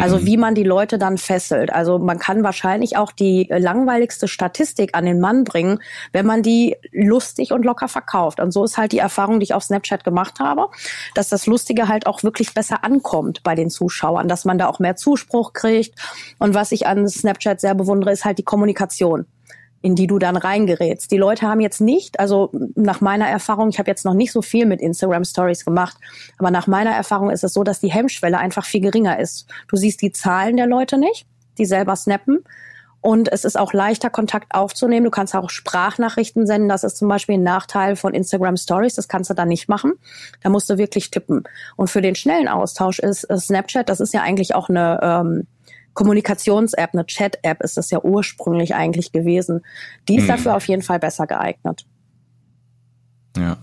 Also 0.02 0.18
mhm. 0.18 0.26
wie 0.26 0.38
man 0.38 0.56
die 0.56 0.64
Leute 0.64 0.98
dann 0.98 1.18
fesselt. 1.18 1.72
Also 1.72 2.00
man 2.00 2.20
kann 2.20 2.44
wahrscheinlich 2.44 2.98
auch 2.98 3.12
die 3.12 3.48
langweiligste 3.50 4.28
Statistik 4.28 4.96
an 4.96 5.06
den 5.06 5.20
Mann 5.20 5.44
bringen, 5.44 5.80
wenn 6.12 6.26
man 6.26 6.44
die 6.44 6.76
lustig 6.92 7.52
und 7.52 7.66
locker 7.66 7.88
verkauft. 7.88 8.40
Und 8.40 8.52
so 8.52 8.64
ist 8.64 8.78
halt 8.78 8.92
die 8.92 9.00
Erfahrung, 9.00 9.40
die 9.40 9.46
ich 9.46 9.54
auf 9.54 9.64
Snapchat 9.64 10.04
gemacht 10.04 10.40
habe, 10.40 10.68
dass 11.16 11.30
das 11.30 11.46
Lustige 11.46 11.88
halt 11.88 12.08
auch 12.08 12.24
wirklich 12.24 12.54
besser 12.54 12.84
ankommt 12.84 13.44
bei 13.44 13.56
den 13.56 13.70
Zuschauern, 13.70 14.28
dass 14.28 14.46
man 14.46 14.58
da 14.58 14.68
auch 14.68 14.80
mehr 14.80 14.96
Zuspruch 14.96 15.54
kriegt. 15.54 16.00
Und 16.40 16.54
was 16.54 16.72
ich 16.72 16.88
an 16.88 17.08
Snapchat 17.08 17.62
sehr 17.62 17.76
bewundere, 17.76 18.12
ist 18.12 18.26
halt 18.26 18.38
die 18.38 18.44
Kommunikation 18.44 19.26
in 19.84 19.96
die 19.96 20.08
du 20.08 20.18
dann 20.18 20.38
reingerätst. 20.38 21.12
Die 21.12 21.18
Leute 21.18 21.46
haben 21.46 21.60
jetzt 21.60 21.82
nicht, 21.82 22.18
also 22.18 22.52
nach 22.76 23.02
meiner 23.02 23.28
Erfahrung, 23.28 23.68
ich 23.68 23.80
habe 23.80 23.92
jetzt 23.92 24.06
noch 24.06 24.14
nicht 24.14 24.32
so 24.32 24.42
viel 24.42 24.66
mit 24.66 24.80
Instagram 24.80 25.26
Stories 25.26 25.66
gemacht, 25.66 25.98
aber 26.38 26.52
nach 26.52 26.68
meiner 26.68 26.92
Erfahrung 26.92 27.30
ist 27.30 27.44
es 27.44 27.54
so, 27.54 27.66
dass 27.66 27.82
die 27.82 27.92
Hemmschwelle 27.92 28.38
einfach 28.38 28.66
viel 28.66 28.80
geringer 28.80 29.20
ist. 29.20 29.46
Du 29.68 29.76
siehst 29.76 30.02
die 30.02 30.14
Zahlen 30.14 30.56
der 30.56 30.68
Leute 30.68 30.98
nicht, 30.98 31.28
die 31.58 31.66
selber 31.66 31.98
snappen. 31.98 32.46
Und 33.02 33.30
es 33.34 33.44
ist 33.44 33.60
auch 33.60 33.74
leichter, 33.74 34.10
Kontakt 34.10 34.56
aufzunehmen. 34.56 35.04
Du 35.04 35.12
kannst 35.12 35.36
auch 35.36 35.50
Sprachnachrichten 35.50 36.48
senden. 36.48 36.70
Das 36.70 36.86
ist 36.86 36.96
zum 36.96 37.10
Beispiel 37.10 37.36
ein 37.36 37.44
Nachteil 37.44 37.98
von 37.98 38.14
Instagram 38.14 38.56
Stories. 38.56 38.96
Das 38.96 39.10
kannst 39.10 39.30
du 39.30 39.34
dann 39.34 39.50
nicht 39.50 39.68
machen. 39.68 39.96
Da 40.42 40.50
musst 40.50 40.70
du 40.70 40.78
wirklich 40.78 41.12
tippen. 41.12 41.44
Und 41.76 41.90
für 41.90 42.02
den 42.02 42.16
schnellen 42.16 42.48
Austausch 42.48 43.00
ist 43.00 43.28
Snapchat, 43.30 43.90
das 43.90 44.00
ist 44.00 44.14
ja 44.14 44.22
eigentlich 44.22 44.56
auch 44.56 44.70
eine 44.70 45.00
ähm, 45.04 45.48
Kommunikations-App, 45.94 46.92
eine 46.94 47.06
Chat-App 47.06 47.62
ist 47.64 47.78
das 47.78 47.92
ja 47.92 48.00
ursprünglich 48.04 48.76
eigentlich 48.76 49.12
gewesen. 49.12 49.62
Die 50.08 50.18
ist 50.18 50.24
mhm. 50.24 50.28
dafür 50.28 50.56
auf 50.56 50.68
jeden 50.68 50.82
Fall 50.82 51.00
besser 51.00 51.28
geeignet. 51.28 51.86
Ja. 53.38 53.58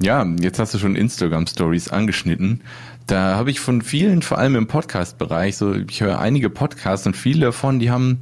Ja, 0.00 0.26
jetzt 0.40 0.58
hast 0.58 0.74
du 0.74 0.78
schon 0.78 0.96
Instagram 0.96 1.46
Stories 1.46 1.88
angeschnitten. 1.88 2.62
Da 3.06 3.36
habe 3.36 3.50
ich 3.50 3.60
von 3.60 3.80
vielen, 3.80 4.22
vor 4.22 4.38
allem 4.38 4.56
im 4.56 4.66
Podcast-Bereich, 4.66 5.56
so 5.56 5.74
ich 5.74 6.00
höre 6.00 6.18
einige 6.18 6.50
Podcasts 6.50 7.06
und 7.06 7.16
viele 7.16 7.46
davon, 7.46 7.78
die 7.78 7.90
haben, 7.90 8.20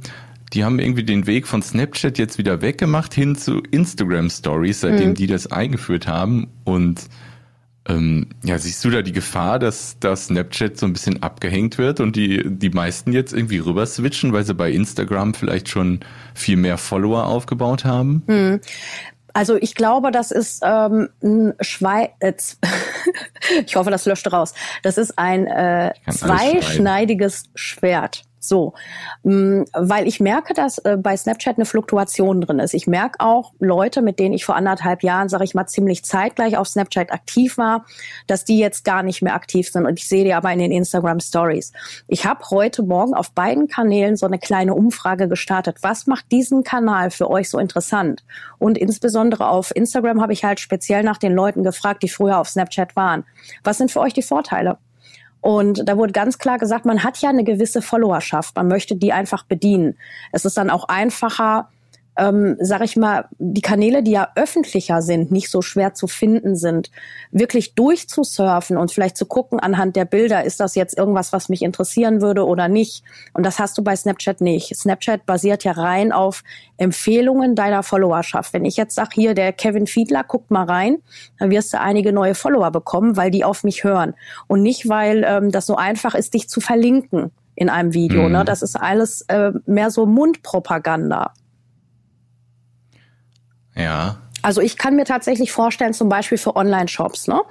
die 0.53 0.63
haben 0.63 0.77
irgendwie 0.77 1.03
den 1.03 1.25
Weg 1.25 1.47
von 1.47 1.63
Snapchat 1.63 2.19
jetzt 2.19 2.37
wieder 2.37 2.61
weggemacht 2.61 3.13
hin 3.15 3.35
zu 3.35 3.59
Instagram 3.71 4.29
Stories, 4.29 4.81
seitdem 4.81 5.09
mhm. 5.09 5.15
die 5.15 5.25
das 5.25 5.51
eingeführt 5.51 6.05
haben. 6.05 6.47
Und 6.63 7.09
ähm, 7.87 8.27
ja, 8.43 8.57
siehst 8.57 8.83
du 8.85 8.89
da 8.89 9.01
die 9.01 9.11
Gefahr, 9.11 9.59
dass 9.59 9.97
das 9.99 10.27
Snapchat 10.27 10.77
so 10.77 10.85
ein 10.85 10.93
bisschen 10.93 11.21
abgehängt 11.21 11.77
wird 11.77 11.99
und 11.99 12.15
die, 12.15 12.41
die 12.45 12.69
meisten 12.69 13.11
jetzt 13.11 13.33
irgendwie 13.33 13.57
rüber 13.57 13.85
switchen, 13.85 14.31
weil 14.31 14.45
sie 14.45 14.53
bei 14.53 14.71
Instagram 14.71 15.33
vielleicht 15.33 15.67
schon 15.67 15.99
viel 16.33 16.55
mehr 16.55 16.77
Follower 16.77 17.25
aufgebaut 17.25 17.83
haben? 17.83 18.23
Hm. 18.27 18.61
Also 19.33 19.55
ich 19.55 19.75
glaube, 19.75 20.11
das 20.11 20.31
ist 20.31 20.61
ähm, 20.63 21.09
ein 21.21 21.53
Schweiz. 21.59 22.59
ich 23.65 23.75
hoffe, 23.75 23.89
das 23.89 24.05
löscht 24.05 24.31
raus. 24.31 24.53
Das 24.83 24.97
ist 24.97 25.17
ein 25.17 25.47
äh, 25.47 25.91
zweischneidiges 26.09 27.49
Schwert. 27.55 28.23
So, 28.43 28.73
mm, 29.23 29.63
weil 29.73 30.05
ich 30.05 30.19
merke, 30.19 30.53
dass 30.53 30.77
äh, 30.79 30.97
bei 30.99 31.15
Snapchat 31.15 31.57
eine 31.57 31.65
Fluktuation 31.65 32.41
drin 32.41 32.59
ist. 32.59 32.73
Ich 32.73 32.87
merke 32.87 33.21
auch 33.21 33.53
Leute, 33.59 34.01
mit 34.01 34.19
denen 34.19 34.33
ich 34.33 34.43
vor 34.43 34.55
anderthalb 34.55 35.01
Jahren, 35.01 35.29
sage 35.29 35.45
ich 35.45 35.53
mal, 35.53 35.65
ziemlich 35.65 36.03
zeitgleich 36.03 36.57
auf 36.57 36.67
Snapchat 36.67 37.11
aktiv 37.11 37.57
war, 37.57 37.85
dass 38.27 38.43
die 38.43 38.59
jetzt 38.59 38.83
gar 38.83 39.01
nicht 39.01 39.21
mehr 39.21 39.35
aktiv 39.35 39.69
sind. 39.71 39.85
Und 39.85 39.97
ich 39.97 40.07
sehe 40.09 40.25
die 40.25 40.33
aber 40.33 40.51
in 40.51 40.59
den 40.59 40.73
Instagram 40.73 41.21
Stories. 41.21 41.71
Ich 42.07 42.25
habe 42.25 42.41
heute 42.49 42.83
Morgen 42.83 43.13
auf 43.13 43.31
beiden 43.31 43.67
Kanälen 43.67 44.17
so 44.17 44.25
eine 44.25 44.39
kleine 44.39 44.73
Umfrage 44.73 45.29
gestartet. 45.29 45.77
Was 45.81 46.05
macht 46.05 46.31
diesen 46.31 46.63
Kanal 46.63 47.11
für 47.11 47.29
euch 47.29 47.49
so 47.49 47.59
interessant? 47.59 48.25
Und 48.59 48.77
insbesondere 48.77 49.47
auf 49.47 49.73
Instagram 49.73 50.21
habe 50.21 50.33
ich 50.33 50.43
halt 50.43 50.59
speziell 50.59 51.03
nach 51.03 51.17
den 51.17 51.33
Leuten 51.33 51.63
gefragt, 51.63 52.03
die 52.03 52.09
früher 52.09 52.39
auf 52.39 52.49
Snapchat 52.49 52.97
waren. 52.97 53.23
Was 53.63 53.77
sind 53.77 53.89
für 53.89 54.01
euch 54.01 54.13
die 54.13 54.21
Vorteile? 54.21 54.77
Und 55.43 55.89
da 55.89 55.97
wurde 55.97 56.13
ganz 56.13 56.37
klar 56.37 56.57
gesagt, 56.57 56.85
man 56.85 57.03
hat 57.03 57.17
ja 57.17 57.27
eine 57.27 57.43
gewisse 57.43 57.81
Followerschaft, 57.81 58.55
man 58.55 58.69
möchte 58.69 58.95
die 58.95 59.11
einfach 59.11 59.43
bedienen. 59.43 59.97
Es 60.31 60.45
ist 60.45 60.55
dann 60.55 60.69
auch 60.69 60.85
einfacher, 60.85 61.67
ähm, 62.17 62.57
sag 62.59 62.81
ich 62.83 62.95
mal, 62.95 63.25
die 63.39 63.61
Kanäle, 63.61 64.03
die 64.03 64.11
ja 64.11 64.29
öffentlicher 64.35 65.01
sind, 65.01 65.31
nicht 65.31 65.49
so 65.49 65.61
schwer 65.61 65.93
zu 65.93 66.07
finden 66.07 66.55
sind, 66.55 66.91
wirklich 67.31 67.75
durchzusurfen 67.75 68.77
und 68.77 68.91
vielleicht 68.91 69.17
zu 69.17 69.25
gucken 69.25 69.59
anhand 69.59 69.95
der 69.95 70.05
Bilder, 70.05 70.43
ist 70.43 70.59
das 70.59 70.75
jetzt 70.75 70.97
irgendwas, 70.97 71.33
was 71.33 71.49
mich 71.49 71.61
interessieren 71.61 72.21
würde 72.21 72.45
oder 72.45 72.67
nicht. 72.67 73.03
Und 73.33 73.45
das 73.45 73.59
hast 73.59 73.77
du 73.77 73.83
bei 73.83 73.95
Snapchat 73.95 74.41
nicht. 74.41 74.75
Snapchat 74.75 75.25
basiert 75.25 75.63
ja 75.63 75.71
rein 75.71 76.11
auf 76.11 76.43
Empfehlungen 76.77 77.55
deiner 77.55 77.83
Followerschaft. 77.83 78.53
Wenn 78.53 78.65
ich 78.65 78.77
jetzt 78.77 78.95
sage, 78.95 79.11
hier, 79.13 79.33
der 79.33 79.53
Kevin 79.53 79.87
Fiedler, 79.87 80.23
guckt 80.23 80.51
mal 80.51 80.65
rein, 80.65 80.97
dann 81.39 81.49
wirst 81.49 81.73
du 81.73 81.79
einige 81.79 82.13
neue 82.13 82.35
Follower 82.35 82.71
bekommen, 82.71 83.17
weil 83.17 83.31
die 83.31 83.43
auf 83.43 83.63
mich 83.63 83.83
hören. 83.83 84.13
Und 84.47 84.61
nicht, 84.61 84.87
weil 84.87 85.23
ähm, 85.27 85.51
das 85.51 85.65
so 85.65 85.75
einfach 85.75 86.13
ist, 86.15 86.33
dich 86.33 86.49
zu 86.49 86.61
verlinken 86.61 87.31
in 87.55 87.69
einem 87.69 87.93
Video. 87.93 88.23
Ne? 88.23 88.27
Mhm. 88.27 88.33
Ne? 88.33 88.45
Das 88.45 88.61
ist 88.61 88.75
alles 88.75 89.21
äh, 89.27 89.51
mehr 89.65 89.91
so 89.91 90.05
Mundpropaganda. 90.05 91.33
Ja. 93.83 94.17
Also 94.43 94.59
ich 94.59 94.77
kann 94.77 94.97
mir 94.97 95.05
tatsächlich 95.05 95.53
vorstellen, 95.53 95.93
zum 95.93 96.09
Beispiel 96.09 96.37
für 96.37 96.57
Online-Shops, 96.57 97.27
ne? 97.29 97.41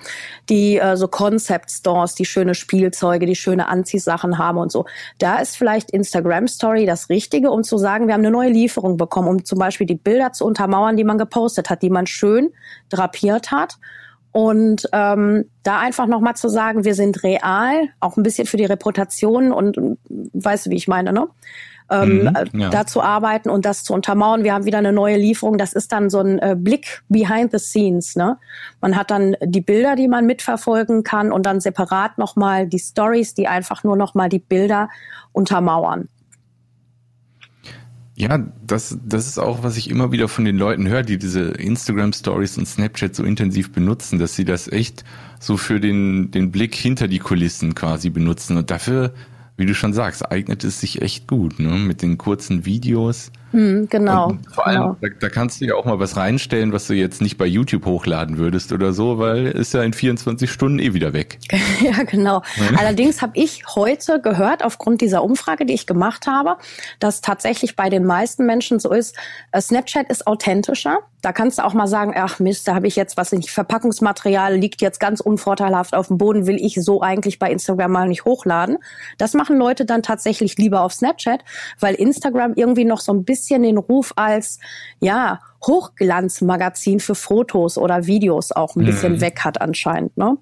die 0.51 0.77
äh, 0.77 0.95
so 0.95 1.09
Concept-Stores, 1.09 2.15
die 2.15 2.27
schöne 2.27 2.55
Spielzeuge, 2.55 3.25
die 3.25 3.35
schöne 3.35 3.69
Anziehsachen 3.69 4.37
haben 4.37 4.59
und 4.59 4.71
so. 4.71 4.85
Da 5.19 5.39
ist 5.39 5.57
vielleicht 5.57 5.91
Instagram-Story 5.91 6.85
das 6.85 7.09
Richtige, 7.09 7.51
um 7.51 7.65
zu 7.65 7.79
sagen, 7.79 8.09
wir 8.09 8.15
haben 8.15 8.21
eine 8.21 8.31
neue 8.31 8.51
Lieferung 8.51 8.99
bekommen, 8.99 9.29
um 9.29 9.45
zum 9.45 9.59
Beispiel 9.59 9.87
die 9.87 9.95
Bilder 9.95 10.33
zu 10.33 10.45
untermauern, 10.45 10.99
die 10.99 11.05
man 11.05 11.17
gepostet 11.17 11.71
hat, 11.71 11.81
die 11.81 11.91
man 11.91 12.07
schön 12.07 12.51
drapiert 12.91 13.51
hat. 13.51 13.79
Und 14.31 14.89
ähm, 14.93 15.47
da 15.63 15.79
einfach 15.79 16.07
nochmal 16.07 16.37
zu 16.37 16.49
sagen, 16.49 16.85
wir 16.85 16.95
sind 16.95 17.23
real, 17.23 17.89
auch 18.01 18.19
ein 18.19 18.23
bisschen 18.23 18.47
für 18.47 18.59
die 18.59 18.65
Reputation 18.67 19.53
und 19.53 19.79
weißt 20.09 20.67
du, 20.67 20.71
wie 20.71 20.77
ich 20.77 20.89
meine, 20.89 21.13
ne? 21.13 21.29
Ähm, 21.91 22.31
mhm, 22.53 22.61
ja. 22.61 22.71
da 22.71 22.87
zu 22.87 23.03
arbeiten 23.03 23.51
und 23.51 23.65
das 23.65 23.85
zu 23.85 23.93
untermauern. 23.93 24.45
Wir 24.45 24.55
haben 24.55 24.65
wieder 24.65 24.79
eine 24.79 24.93
neue 24.93 25.17
Lieferung. 25.17 25.59
Das 25.59 25.73
ist 25.73 25.93
dann 25.93 26.11
so 26.11 26.21
ein 26.21 26.39
äh, 26.39 26.57
Blick 26.59 27.03
behind 27.09 27.53
the 27.53 27.59
scenes. 27.59 28.17
Ne? 28.17 28.39
Man 28.81 28.97
hat 28.97 29.11
dann 29.11 29.37
die 29.43 29.61
Bilder, 29.61 29.97
die 29.97 30.09
man 30.09 30.27
mitverfolgen 30.27 31.03
kann 31.03 31.33
und 31.33 31.47
dann 31.47 31.61
separat 31.61 32.19
nochmal 32.19 32.67
die 32.67 32.79
Stories, 32.79 33.35
die 33.35 33.49
einfach 33.49 33.85
nur 33.85 33.97
nochmal 33.97 34.29
die 34.29 34.39
Bilder 34.39 34.89
untermauern. 35.33 36.09
Ja, 38.15 38.39
das, 38.67 38.99
das 39.05 39.27
ist 39.27 39.39
auch, 39.39 39.63
was 39.63 39.77
ich 39.77 39.89
immer 39.89 40.13
wieder 40.13 40.29
von 40.29 40.45
den 40.45 40.57
Leuten 40.57 40.87
höre, 40.87 41.03
die 41.03 41.19
diese 41.19 41.41
Instagram 41.41 42.13
Stories 42.13 42.59
und 42.59 42.67
Snapchat 42.67 43.15
so 43.15 43.25
intensiv 43.25 43.73
benutzen, 43.73 44.19
dass 44.19 44.37
sie 44.37 44.45
das 44.45 44.69
echt 44.69 45.03
so 45.41 45.57
für 45.57 45.81
den, 45.81 46.31
den 46.31 46.53
Blick 46.53 46.75
hinter 46.75 47.09
die 47.09 47.19
Kulissen 47.19 47.75
quasi 47.75 48.11
benutzen. 48.11 48.59
Und 48.59 48.71
dafür 48.71 49.15
wie 49.63 49.67
du 49.67 49.75
schon 49.75 49.93
sagst, 49.93 50.29
eignet 50.31 50.65
es 50.65 50.81
sich 50.81 51.03
echt 51.03 51.29
gut, 51.29 51.61
ne? 51.61 51.79
Mit 51.79 52.03
den 52.03 52.19
kurzen 52.19 52.65
Videos. 52.65 53.31
Mhm, 53.53 53.89
genau. 53.89 54.31
Und 54.31 54.53
vor 54.53 54.67
allem, 54.67 54.81
genau. 54.81 54.97
Da, 55.01 55.09
da, 55.21 55.29
kannst 55.29 55.61
du 55.61 55.67
ja 55.67 55.75
auch 55.75 55.85
mal 55.85 55.99
was 55.99 56.17
reinstellen, 56.17 56.73
was 56.73 56.87
du 56.87 56.95
jetzt 56.95 57.21
nicht 57.21 57.37
bei 57.37 57.47
YouTube 57.47 57.85
hochladen 57.85 58.39
würdest 58.39 58.73
oder 58.73 58.93
so, 58.93 59.19
weil 59.19 59.47
ist 59.47 59.75
ja 59.75 59.83
in 59.83 59.93
24 59.93 60.51
Stunden 60.51 60.79
eh 60.79 60.95
wieder 60.95 61.13
weg. 61.13 61.39
ja, 61.81 62.03
genau. 62.05 62.43
Ja. 62.57 62.79
Allerdings 62.79 63.23
habe 63.23 63.33
ich 63.35 63.63
heute 63.75 64.21
gehört, 64.21 64.65
aufgrund 64.65 65.01
dieser 65.01 65.23
Umfrage, 65.23 65.67
die 65.67 65.75
ich 65.75 65.87
gemacht 65.87 66.27
habe, 66.27 66.57
dass 66.99 67.21
tatsächlich 67.21 67.77
bei 67.77 67.91
den 67.91 68.05
meisten 68.05 68.47
Menschen 68.47 68.81
so 68.81 68.91
ist, 68.93 69.17
äh, 69.53 69.61
Snapchat 69.61 70.09
ist 70.09 70.27
authentischer. 70.27 70.99
Da 71.21 71.33
kannst 71.33 71.59
du 71.59 71.65
auch 71.65 71.73
mal 71.73 71.87
sagen, 71.87 72.15
ach 72.17 72.41
Mist, 72.41 72.67
da 72.67 72.75
habe 72.75 72.89
ich 72.89 72.97
jetzt 72.97 73.17
was 73.17 73.31
nicht, 73.31 73.51
Verpackungsmaterial 73.51 74.57
liegt 74.57 74.81
jetzt 74.81 74.99
ganz 74.99 75.21
unvorteilhaft 75.21 75.95
auf 75.95 76.09
dem 76.09 76.19
Boden, 76.19 76.49
will 76.49 76.57
ich 76.57 76.75
so 76.75 77.01
eigentlich 77.01 77.39
bei 77.39 77.51
Instagram 77.51 77.93
mal 77.93 78.09
nicht 78.09 78.25
hochladen. 78.25 78.79
Das 79.19 79.35
machen 79.35 79.57
Leute 79.57 79.85
dann 79.85 80.03
tatsächlich 80.03 80.57
lieber 80.59 80.81
auf 80.81 80.93
Snapchat, 80.93 81.45
weil 81.79 81.95
Instagram 81.95 82.55
irgendwie 82.57 82.85
noch 82.85 83.01
so 83.01 83.13
ein 83.13 83.25
bisschen 83.25 83.42
den 83.49 83.79
Ruf 83.79 84.13
als, 84.17 84.59
ja, 85.01 85.41
Hochglanzmagazin 85.67 87.01
für 87.01 87.15
Fotos 87.15 87.79
oder 87.79 88.07
Videos 88.07 88.53
auch 88.53 88.77
ein 88.77 88.85
bisschen 88.85 89.15
mhm. 89.15 89.21
weg 89.21 89.41
hat 89.41 89.61
anscheinend, 89.61 90.17
ne? 90.17 90.37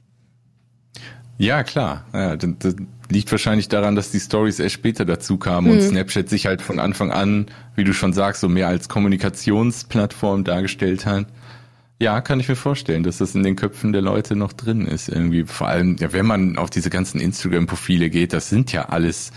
Ja, 1.39 1.63
klar. 1.63 2.05
Ja, 2.13 2.37
das, 2.37 2.51
das 2.59 2.75
liegt 3.09 3.31
wahrscheinlich 3.31 3.69
daran, 3.69 3.97
dass 3.97 4.11
die 4.11 4.21
Stories 4.21 4.59
erst 4.59 4.75
später 4.75 5.07
dazu 5.07 5.39
kamen 5.39 5.69
mhm. 5.69 5.73
und 5.73 5.83
Snapchat 5.83 6.29
sich 6.29 6.47
halt 6.47 6.61
von 6.61 6.79
Anfang 6.79 7.11
an, 7.11 7.47
wie 7.75 7.85
du 7.85 7.95
schon 7.95 8.13
sagst, 8.13 8.43
so 8.43 8.49
mehr 8.49 8.69
als 8.69 8.89
Kommunikationsplattform 8.89 10.45
dargestellt 10.45 11.07
hat. 11.07 11.27
Ja, 11.99 12.21
kann 12.21 12.41
ich 12.41 12.49
mir 12.49 12.57
vorstellen, 12.57 13.03
dass 13.03 13.19
das 13.19 13.35
in 13.35 13.43
den 13.43 13.57
Köpfen 13.57 13.93
der 13.93 14.03
Leute 14.03 14.37
noch 14.37 14.53
drin 14.53 14.87
ist. 14.87 15.09
Irgendwie 15.09 15.45
vor 15.45 15.69
allem, 15.69 15.97
ja, 15.99 16.13
wenn 16.13 16.27
man 16.27 16.57
auf 16.57 16.71
diese 16.71 16.89
ganzen 16.89 17.21
Instagram-Profile 17.21 18.11
geht, 18.11 18.33
das 18.33 18.49
sind 18.49 18.73
ja 18.73 18.89
alles 18.89 19.33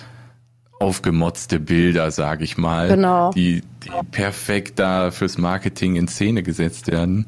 aufgemotzte 0.80 1.60
Bilder, 1.60 2.12
sage 2.12 2.44
ich 2.44 2.58
mal, 2.58 2.90
genau. 2.90 3.32
die, 3.32 3.62
die 3.84 3.92
perfekt 4.12 4.80
da 4.80 5.12
fürs 5.12 5.38
Marketing 5.38 5.96
in 5.96 6.08
Szene 6.08 6.44
gesetzt 6.44 6.92
werden. 6.92 7.28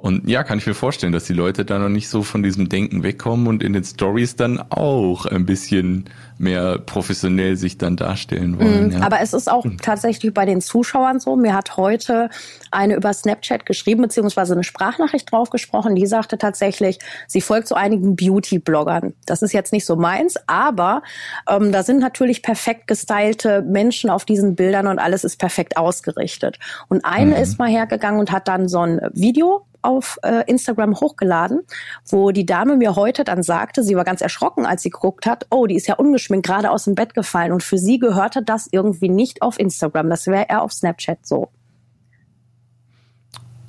Und 0.00 0.26
ja, 0.28 0.44
kann 0.44 0.56
ich 0.56 0.66
mir 0.66 0.74
vorstellen, 0.74 1.12
dass 1.12 1.24
die 1.24 1.34
Leute 1.34 1.66
da 1.66 1.78
noch 1.78 1.90
nicht 1.90 2.08
so 2.08 2.22
von 2.22 2.42
diesem 2.42 2.70
Denken 2.70 3.02
wegkommen 3.02 3.46
und 3.46 3.62
in 3.62 3.74
den 3.74 3.84
Stories 3.84 4.34
dann 4.34 4.58
auch 4.70 5.26
ein 5.26 5.44
bisschen 5.44 6.06
mehr 6.38 6.78
professionell 6.78 7.56
sich 7.56 7.76
dann 7.76 7.96
darstellen 7.96 8.58
wollen. 8.58 8.86
Mhm, 8.86 8.92
ja. 8.92 9.00
Aber 9.02 9.20
es 9.20 9.34
ist 9.34 9.50
auch 9.50 9.66
tatsächlich 9.82 10.32
bei 10.32 10.46
den 10.46 10.62
Zuschauern 10.62 11.20
so. 11.20 11.36
Mir 11.36 11.54
hat 11.54 11.76
heute 11.76 12.30
eine 12.70 12.94
über 12.94 13.12
Snapchat 13.12 13.66
geschrieben, 13.66 14.00
beziehungsweise 14.00 14.54
eine 14.54 14.64
Sprachnachricht 14.64 15.30
drauf 15.30 15.50
gesprochen, 15.50 15.94
die 15.94 16.06
sagte 16.06 16.38
tatsächlich, 16.38 16.98
sie 17.26 17.42
folgt 17.42 17.68
so 17.68 17.74
einigen 17.74 18.16
Beauty-Bloggern. 18.16 19.12
Das 19.26 19.42
ist 19.42 19.52
jetzt 19.52 19.70
nicht 19.70 19.84
so 19.84 19.96
meins, 19.96 20.36
aber 20.46 21.02
ähm, 21.46 21.72
da 21.72 21.82
sind 21.82 21.98
natürlich 21.98 22.42
perfekt 22.42 22.86
gestylte 22.86 23.60
Menschen 23.60 24.08
auf 24.08 24.24
diesen 24.24 24.54
Bildern 24.54 24.86
und 24.86 24.98
alles 24.98 25.24
ist 25.24 25.38
perfekt 25.38 25.76
ausgerichtet. 25.76 26.58
Und 26.88 27.04
eine 27.04 27.36
mhm. 27.36 27.42
ist 27.42 27.58
mal 27.58 27.68
hergegangen 27.68 28.18
und 28.18 28.32
hat 28.32 28.48
dann 28.48 28.66
so 28.66 28.80
ein 28.80 28.98
Video 29.12 29.66
auf 29.82 30.18
äh, 30.22 30.44
Instagram 30.46 30.94
hochgeladen, 30.94 31.60
wo 32.08 32.30
die 32.30 32.46
Dame 32.46 32.76
mir 32.76 32.96
heute 32.96 33.24
dann 33.24 33.42
sagte, 33.42 33.82
sie 33.82 33.96
war 33.96 34.04
ganz 34.04 34.20
erschrocken, 34.20 34.66
als 34.66 34.82
sie 34.82 34.90
geguckt 34.90 35.26
hat, 35.26 35.46
oh, 35.50 35.66
die 35.66 35.76
ist 35.76 35.86
ja 35.86 35.94
ungeschminkt 35.94 36.46
gerade 36.46 36.70
aus 36.70 36.84
dem 36.84 36.94
Bett 36.94 37.14
gefallen 37.14 37.52
und 37.52 37.62
für 37.62 37.78
sie 37.78 37.98
gehörte 37.98 38.42
das 38.42 38.68
irgendwie 38.70 39.08
nicht 39.08 39.42
auf 39.42 39.58
Instagram, 39.58 40.10
das 40.10 40.26
wäre 40.26 40.46
eher 40.48 40.62
auf 40.62 40.72
Snapchat 40.72 41.26
so. 41.26 41.50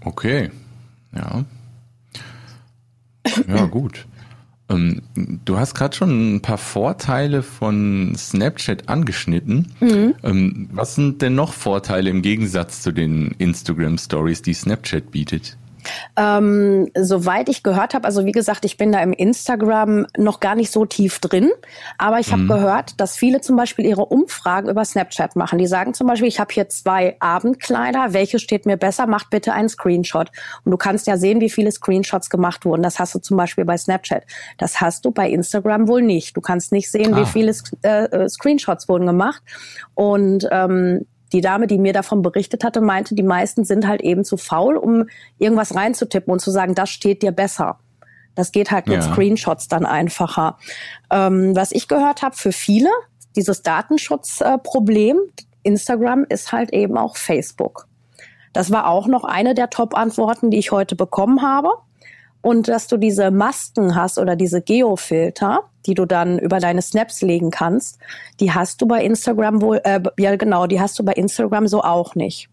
Okay, 0.03 0.49
ja. 1.15 1.45
Ja, 3.47 3.65
gut. 3.71 4.07
Ähm, 4.71 5.01
du 5.45 5.57
hast 5.57 5.75
gerade 5.75 5.95
schon 5.95 6.35
ein 6.35 6.41
paar 6.41 6.57
Vorteile 6.57 7.43
von 7.43 8.13
Snapchat 8.17 8.89
angeschnitten. 8.89 9.73
Mhm. 9.79 10.15
Ähm, 10.23 10.69
was 10.71 10.95
sind 10.95 11.21
denn 11.21 11.35
noch 11.35 11.53
Vorteile 11.53 12.09
im 12.09 12.21
Gegensatz 12.21 12.81
zu 12.81 12.91
den 12.91 13.31
Instagram 13.37 13.97
Stories, 13.97 14.41
die 14.41 14.53
Snapchat 14.53 15.11
bietet? 15.11 15.57
Ähm, 16.15 16.89
soweit 16.97 17.49
ich 17.49 17.63
gehört 17.63 17.93
habe, 17.93 18.05
also 18.05 18.25
wie 18.25 18.31
gesagt, 18.31 18.65
ich 18.65 18.77
bin 18.77 18.91
da 18.91 19.01
im 19.01 19.13
Instagram 19.13 20.07
noch 20.17 20.39
gar 20.39 20.55
nicht 20.55 20.71
so 20.71 20.85
tief 20.85 21.19
drin, 21.19 21.51
aber 21.97 22.19
ich 22.19 22.31
habe 22.31 22.43
mhm. 22.43 22.47
gehört, 22.47 22.99
dass 22.99 23.15
viele 23.15 23.41
zum 23.41 23.55
Beispiel 23.55 23.85
ihre 23.85 24.05
Umfragen 24.05 24.69
über 24.69 24.83
Snapchat 24.85 25.35
machen. 25.35 25.57
Die 25.57 25.67
sagen 25.67 25.93
zum 25.93 26.07
Beispiel, 26.07 26.27
ich 26.27 26.39
habe 26.39 26.53
hier 26.53 26.69
zwei 26.69 27.15
Abendkleider, 27.19 28.13
welches 28.13 28.41
steht 28.41 28.65
mir 28.65 28.77
besser, 28.77 29.07
macht 29.07 29.29
bitte 29.29 29.53
einen 29.53 29.69
Screenshot. 29.69 30.31
Und 30.63 30.71
du 30.71 30.77
kannst 30.77 31.07
ja 31.07 31.17
sehen, 31.17 31.41
wie 31.41 31.49
viele 31.49 31.71
Screenshots 31.71 32.29
gemacht 32.29 32.65
wurden. 32.65 32.83
Das 32.83 32.99
hast 32.99 33.15
du 33.15 33.19
zum 33.19 33.37
Beispiel 33.37 33.65
bei 33.65 33.77
Snapchat. 33.77 34.23
Das 34.57 34.81
hast 34.81 35.05
du 35.05 35.11
bei 35.11 35.29
Instagram 35.29 35.87
wohl 35.87 36.01
nicht. 36.01 36.35
Du 36.35 36.41
kannst 36.41 36.71
nicht 36.71 36.91
sehen, 36.91 37.13
ah. 37.13 37.21
wie 37.21 37.25
viele 37.25 37.53
äh, 37.83 38.05
äh, 38.05 38.29
Screenshots 38.29 38.87
wurden 38.87 39.05
gemacht. 39.05 39.41
Und 39.95 40.47
ähm, 40.51 41.05
die 41.33 41.41
Dame, 41.41 41.67
die 41.67 41.77
mir 41.77 41.93
davon 41.93 42.21
berichtet 42.21 42.63
hatte, 42.63 42.81
meinte, 42.81 43.15
die 43.15 43.23
meisten 43.23 43.63
sind 43.63 43.87
halt 43.87 44.01
eben 44.01 44.23
zu 44.23 44.37
faul, 44.37 44.77
um 44.77 45.05
irgendwas 45.37 45.75
reinzutippen 45.75 46.31
und 46.31 46.39
zu 46.39 46.51
sagen, 46.51 46.75
das 46.75 46.89
steht 46.89 47.21
dir 47.21 47.31
besser. 47.31 47.79
Das 48.35 48.51
geht 48.51 48.71
halt 48.71 48.87
mit 48.87 48.97
ja. 48.97 49.01
Screenshots 49.01 49.67
dann 49.67 49.85
einfacher. 49.85 50.57
Ähm, 51.09 51.55
was 51.55 51.71
ich 51.71 51.87
gehört 51.87 52.21
habe, 52.21 52.35
für 52.35 52.51
viele, 52.51 52.89
dieses 53.35 53.61
Datenschutzproblem, 53.61 55.17
äh, 55.17 55.43
Instagram 55.63 56.25
ist 56.27 56.51
halt 56.51 56.73
eben 56.73 56.97
auch 56.97 57.17
Facebook. 57.17 57.87
Das 58.53 58.71
war 58.71 58.87
auch 58.87 59.07
noch 59.07 59.23
eine 59.23 59.53
der 59.53 59.69
Top-Antworten, 59.69 60.49
die 60.49 60.57
ich 60.57 60.71
heute 60.71 60.95
bekommen 60.95 61.41
habe 61.41 61.69
und 62.41 62.67
dass 62.67 62.87
du 62.87 62.97
diese 62.97 63.31
Masken 63.31 63.95
hast 63.95 64.17
oder 64.17 64.35
diese 64.35 64.61
Geofilter, 64.61 65.61
die 65.85 65.93
du 65.93 66.05
dann 66.05 66.39
über 66.39 66.59
deine 66.59 66.81
Snaps 66.81 67.21
legen 67.21 67.51
kannst, 67.51 67.99
die 68.39 68.51
hast 68.51 68.81
du 68.81 68.87
bei 68.87 69.03
Instagram 69.03 69.61
wohl, 69.61 69.81
äh, 69.83 70.01
ja 70.17 70.35
genau, 70.35 70.67
die 70.67 70.79
hast 70.79 70.97
du 70.99 71.03
bei 71.03 71.13
Instagram 71.13 71.67
so 71.67 71.81
auch 71.81 72.15
nicht. 72.15 72.49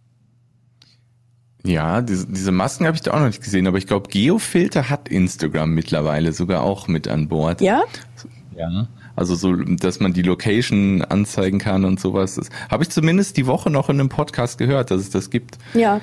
Ja, 1.64 2.00
diese, 2.00 2.26
diese 2.26 2.52
Masken 2.52 2.86
habe 2.86 2.96
ich 2.96 3.02
da 3.02 3.12
auch 3.12 3.18
noch 3.18 3.26
nicht 3.26 3.42
gesehen, 3.42 3.66
aber 3.66 3.78
ich 3.78 3.86
glaube, 3.86 4.08
Geofilter 4.08 4.88
hat 4.88 5.08
Instagram 5.08 5.70
mittlerweile 5.70 6.32
sogar 6.32 6.62
auch 6.62 6.88
mit 6.88 7.08
an 7.08 7.28
Bord. 7.28 7.60
Ja? 7.60 7.82
Ja. 8.56 8.88
Also 9.16 9.34
so, 9.34 9.56
dass 9.56 9.98
man 9.98 10.12
die 10.12 10.22
Location 10.22 11.02
anzeigen 11.02 11.58
kann 11.58 11.84
und 11.84 11.98
sowas. 11.98 12.36
Das 12.36 12.50
habe 12.70 12.84
ich 12.84 12.90
zumindest 12.90 13.36
die 13.36 13.46
Woche 13.46 13.68
noch 13.68 13.88
in 13.88 13.98
einem 13.98 14.08
Podcast 14.08 14.58
gehört, 14.58 14.92
dass 14.92 15.00
es 15.00 15.10
das 15.10 15.30
gibt. 15.30 15.58
Ja. 15.74 16.00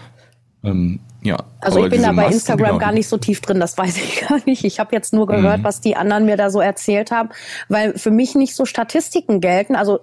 Ähm, 0.66 1.00
ja. 1.22 1.38
Also 1.60 1.84
ich 1.84 1.90
bin 1.90 2.04
da 2.04 2.10
bei 2.10 2.14
Masken, 2.14 2.34
Instagram 2.34 2.68
genau. 2.68 2.78
gar 2.80 2.92
nicht 2.92 3.08
so 3.08 3.18
tief 3.18 3.42
drin, 3.42 3.60
das 3.60 3.78
weiß 3.78 3.98
ich 3.98 4.28
gar 4.28 4.40
nicht. 4.46 4.64
Ich 4.64 4.80
habe 4.80 4.96
jetzt 4.96 5.14
nur 5.14 5.26
gehört, 5.28 5.60
mhm. 5.60 5.64
was 5.64 5.82
die 5.82 5.96
anderen 5.96 6.26
mir 6.26 6.38
da 6.38 6.50
so 6.50 6.60
erzählt 6.60 7.12
haben, 7.12 7.30
weil 7.68 7.98
für 7.98 8.12
mich 8.12 8.36
nicht 8.36 8.56
so 8.56 8.66
Statistiken 8.66 9.42
gelten. 9.42 9.76
Also 9.76 10.00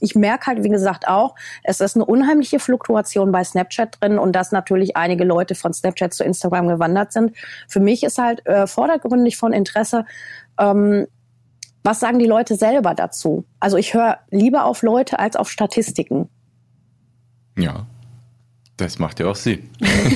ich 0.00 0.14
merke 0.14 0.46
halt, 0.46 0.64
wie 0.64 0.70
gesagt, 0.70 1.08
auch, 1.08 1.34
es 1.62 1.80
ist 1.80 1.96
eine 1.96 2.06
unheimliche 2.06 2.58
Fluktuation 2.58 3.32
bei 3.32 3.44
Snapchat 3.44 3.98
drin 4.00 4.18
und 4.18 4.32
dass 4.32 4.52
natürlich 4.52 4.96
einige 4.96 5.24
Leute 5.24 5.54
von 5.54 5.72
Snapchat 5.72 6.14
zu 6.14 6.24
Instagram 6.24 6.68
gewandert 6.68 7.12
sind. 7.12 7.32
Für 7.68 7.80
mich 7.80 8.02
ist 8.02 8.18
halt 8.18 8.44
äh, 8.46 8.66
vordergründig 8.66 9.36
von 9.36 9.52
Interesse, 9.52 10.06
ähm, 10.58 11.06
was 11.84 12.00
sagen 12.00 12.18
die 12.18 12.26
Leute 12.26 12.54
selber 12.54 12.94
dazu? 12.94 13.44
Also 13.58 13.76
ich 13.76 13.92
höre 13.92 14.18
lieber 14.30 14.64
auf 14.64 14.82
Leute 14.82 15.18
als 15.18 15.34
auf 15.34 15.50
Statistiken. 15.50 16.28
Ja, 17.58 17.86
das 18.78 18.98
macht 18.98 19.20
ja 19.20 19.26
auch 19.26 19.36
Sinn. 19.36 19.70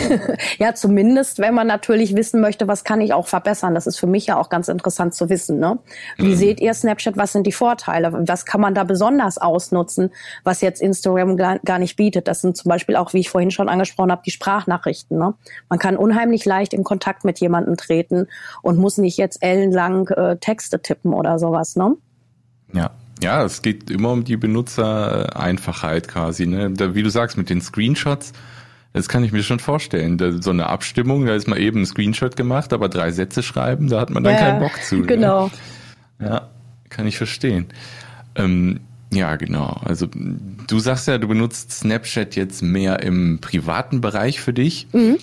ja, 0.58 0.74
zumindest, 0.74 1.38
wenn 1.38 1.54
man 1.54 1.66
natürlich 1.66 2.16
wissen 2.16 2.40
möchte, 2.40 2.66
was 2.66 2.84
kann 2.84 3.02
ich 3.02 3.12
auch 3.12 3.26
verbessern. 3.26 3.74
Das 3.74 3.86
ist 3.86 3.98
für 3.98 4.06
mich 4.06 4.26
ja 4.26 4.38
auch 4.38 4.48
ganz 4.48 4.68
interessant 4.68 5.14
zu 5.14 5.28
wissen. 5.28 5.58
Ne? 5.58 5.78
Wie 6.16 6.28
mhm. 6.28 6.36
seht 6.36 6.60
ihr 6.60 6.72
Snapchat? 6.72 7.18
Was 7.18 7.32
sind 7.32 7.46
die 7.46 7.52
Vorteile? 7.52 8.26
Was 8.26 8.46
kann 8.46 8.62
man 8.62 8.74
da 8.74 8.84
besonders 8.84 9.36
ausnutzen, 9.36 10.10
was 10.42 10.62
jetzt 10.62 10.80
Instagram 10.80 11.36
gar 11.36 11.78
nicht 11.78 11.96
bietet? 11.96 12.28
Das 12.28 12.40
sind 12.40 12.56
zum 12.56 12.70
Beispiel 12.70 12.96
auch, 12.96 13.12
wie 13.12 13.20
ich 13.20 13.30
vorhin 13.30 13.50
schon 13.50 13.68
angesprochen 13.68 14.10
habe, 14.10 14.22
die 14.24 14.30
Sprachnachrichten. 14.30 15.18
Ne? 15.18 15.34
Man 15.68 15.78
kann 15.78 15.98
unheimlich 15.98 16.44
leicht 16.46 16.72
in 16.72 16.82
Kontakt 16.82 17.24
mit 17.24 17.38
jemandem 17.38 17.76
treten 17.76 18.26
und 18.62 18.78
muss 18.78 18.96
nicht 18.96 19.18
jetzt 19.18 19.42
ellenlang 19.42 20.08
äh, 20.08 20.38
Texte 20.38 20.80
tippen 20.80 21.12
oder 21.12 21.38
sowas. 21.38 21.76
Ne? 21.76 21.96
Ja, 22.72 22.90
ja, 23.22 23.44
es 23.44 23.62
geht 23.62 23.90
immer 23.90 24.12
um 24.12 24.24
die 24.24 24.36
Benutzereinfachheit 24.36 26.08
quasi. 26.08 26.46
Ne? 26.46 26.70
Da, 26.72 26.94
wie 26.94 27.02
du 27.02 27.10
sagst, 27.10 27.36
mit 27.36 27.50
den 27.50 27.60
Screenshots, 27.60 28.32
das 28.92 29.08
kann 29.08 29.24
ich 29.24 29.32
mir 29.32 29.42
schon 29.42 29.58
vorstellen. 29.58 30.18
Da, 30.18 30.32
so 30.40 30.50
eine 30.50 30.66
Abstimmung, 30.66 31.26
da 31.26 31.34
ist 31.34 31.48
mal 31.48 31.58
eben 31.58 31.82
ein 31.82 31.86
Screenshot 31.86 32.36
gemacht, 32.36 32.72
aber 32.72 32.88
drei 32.88 33.10
Sätze 33.10 33.42
schreiben, 33.42 33.88
da 33.88 34.00
hat 34.00 34.10
man 34.10 34.24
dann 34.24 34.34
ja, 34.34 34.40
keinen 34.40 34.60
Bock 34.60 34.82
zu. 34.82 34.96
Ne? 34.96 35.06
Genau. 35.06 35.50
Ne? 36.18 36.26
Ja, 36.28 36.50
kann 36.88 37.06
ich 37.06 37.16
verstehen. 37.16 37.66
Ähm, 38.34 38.80
ja, 39.12 39.36
genau. 39.36 39.80
Also 39.84 40.06
du 40.06 40.78
sagst 40.78 41.08
ja, 41.08 41.18
du 41.18 41.28
benutzt 41.28 41.72
Snapchat 41.72 42.36
jetzt 42.36 42.62
mehr 42.62 43.02
im 43.02 43.38
privaten 43.40 44.00
Bereich 44.00 44.40
für 44.40 44.52
dich. 44.52 44.88
Mhm. 44.92 45.18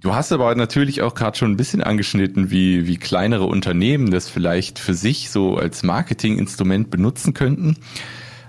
Du 0.00 0.14
hast 0.14 0.30
aber 0.32 0.54
natürlich 0.54 1.02
auch 1.02 1.14
gerade 1.14 1.36
schon 1.36 1.50
ein 1.50 1.56
bisschen 1.56 1.82
angeschnitten, 1.82 2.50
wie, 2.50 2.86
wie 2.86 2.98
kleinere 2.98 3.44
Unternehmen 3.44 4.10
das 4.10 4.28
vielleicht 4.28 4.78
für 4.78 4.94
sich 4.94 5.30
so 5.30 5.56
als 5.56 5.82
Marketinginstrument 5.82 6.90
benutzen 6.90 7.34
könnten. 7.34 7.76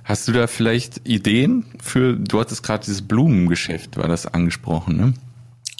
Hast 0.04 0.28
du 0.28 0.32
da 0.32 0.48
vielleicht 0.48 1.08
Ideen 1.08 1.66
für, 1.82 2.16
du 2.16 2.40
hattest 2.40 2.62
gerade 2.62 2.86
dieses 2.86 3.02
Blumengeschäft, 3.02 3.98
war 3.98 4.08
das 4.08 4.28
angesprochen, 4.28 4.98
ne? 4.98 5.14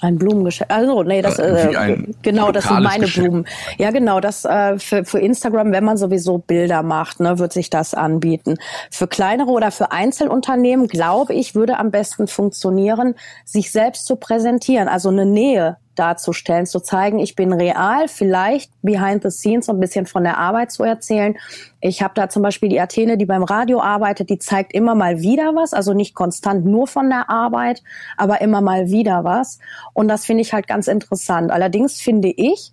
Ein 0.02 0.16
Blumengeschäft. 0.16 0.70
Also, 0.70 1.02
nee, 1.02 1.20
das 1.20 1.38
äh, 1.38 1.76
ein 1.76 2.14
genau, 2.22 2.52
das 2.52 2.64
sind 2.64 2.82
meine 2.82 3.04
Geschäft. 3.04 3.26
Blumen. 3.26 3.46
Ja, 3.76 3.90
genau, 3.90 4.20
das 4.20 4.44
äh, 4.46 4.78
für, 4.78 5.04
für 5.04 5.18
Instagram, 5.18 5.72
wenn 5.72 5.84
man 5.84 5.98
sowieso 5.98 6.38
Bilder 6.38 6.82
macht, 6.82 7.20
ne, 7.20 7.38
wird 7.38 7.52
sich 7.52 7.68
das 7.68 7.92
anbieten. 7.92 8.56
Für 8.90 9.06
kleinere 9.06 9.50
oder 9.50 9.70
für 9.70 9.92
Einzelunternehmen, 9.92 10.88
glaube 10.88 11.34
ich, 11.34 11.54
würde 11.54 11.78
am 11.78 11.90
besten 11.90 12.28
funktionieren, 12.28 13.14
sich 13.44 13.72
selbst 13.72 14.06
zu 14.06 14.16
präsentieren, 14.16 14.88
also 14.88 15.10
eine 15.10 15.26
Nähe 15.26 15.76
darzustellen, 15.94 16.66
zu 16.66 16.80
zeigen, 16.80 17.18
ich 17.18 17.34
bin 17.34 17.52
real, 17.52 18.08
vielleicht 18.08 18.72
behind 18.82 19.22
the 19.22 19.30
scenes 19.30 19.66
so 19.66 19.72
ein 19.72 19.80
bisschen 19.80 20.06
von 20.06 20.24
der 20.24 20.38
Arbeit 20.38 20.72
zu 20.72 20.82
erzählen. 20.82 21.36
Ich 21.80 22.02
habe 22.02 22.14
da 22.14 22.28
zum 22.28 22.42
Beispiel 22.42 22.68
die 22.68 22.80
Athene, 22.80 23.18
die 23.18 23.26
beim 23.26 23.42
Radio 23.42 23.80
arbeitet, 23.80 24.30
die 24.30 24.38
zeigt 24.38 24.72
immer 24.72 24.94
mal 24.94 25.20
wieder 25.20 25.54
was, 25.54 25.72
also 25.72 25.92
nicht 25.92 26.14
konstant 26.14 26.64
nur 26.64 26.86
von 26.86 27.10
der 27.10 27.28
Arbeit, 27.28 27.82
aber 28.16 28.40
immer 28.40 28.60
mal 28.60 28.90
wieder 28.90 29.24
was. 29.24 29.58
Und 29.92 30.08
das 30.08 30.24
finde 30.24 30.42
ich 30.42 30.52
halt 30.52 30.66
ganz 30.66 30.88
interessant. 30.88 31.50
Allerdings 31.50 32.00
finde 32.00 32.28
ich, 32.28 32.70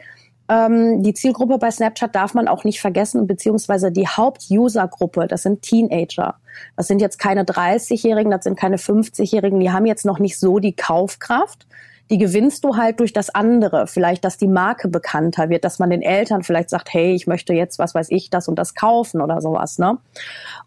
ähm, 0.49 1.03
die 1.03 1.13
Zielgruppe 1.13 1.57
bei 1.57 1.71
Snapchat 1.71 2.15
darf 2.15 2.33
man 2.33 2.47
auch 2.47 2.63
nicht 2.63 2.79
vergessen, 2.79 3.27
beziehungsweise 3.27 3.91
die 3.91 4.07
Hauptusergruppe, 4.07 5.27
das 5.27 5.43
sind 5.43 5.61
Teenager. 5.61 6.35
Das 6.75 6.87
sind 6.87 7.01
jetzt 7.01 7.19
keine 7.19 7.43
30-Jährigen, 7.43 8.31
das 8.31 8.45
sind 8.45 8.57
keine 8.57 8.77
50-Jährigen, 8.77 9.59
die 9.59 9.71
haben 9.71 9.85
jetzt 9.85 10.05
noch 10.05 10.19
nicht 10.19 10.39
so 10.39 10.59
die 10.59 10.75
Kaufkraft 10.75 11.67
die 12.09 12.17
gewinnst 12.17 12.63
du 12.63 12.77
halt 12.77 12.99
durch 12.99 13.13
das 13.13 13.29
andere. 13.29 13.87
Vielleicht, 13.87 14.23
dass 14.23 14.37
die 14.37 14.47
Marke 14.47 14.87
bekannter 14.87 15.49
wird, 15.49 15.63
dass 15.63 15.79
man 15.79 15.89
den 15.89 16.01
Eltern 16.01 16.43
vielleicht 16.43 16.69
sagt, 16.69 16.93
hey, 16.93 17.13
ich 17.13 17.27
möchte 17.27 17.53
jetzt, 17.53 17.79
was 17.79 17.93
weiß 17.93 18.07
ich, 18.11 18.29
das 18.29 18.47
und 18.47 18.57
das 18.57 18.75
kaufen 18.75 19.21
oder 19.21 19.41
sowas, 19.41 19.77
ne? 19.77 19.97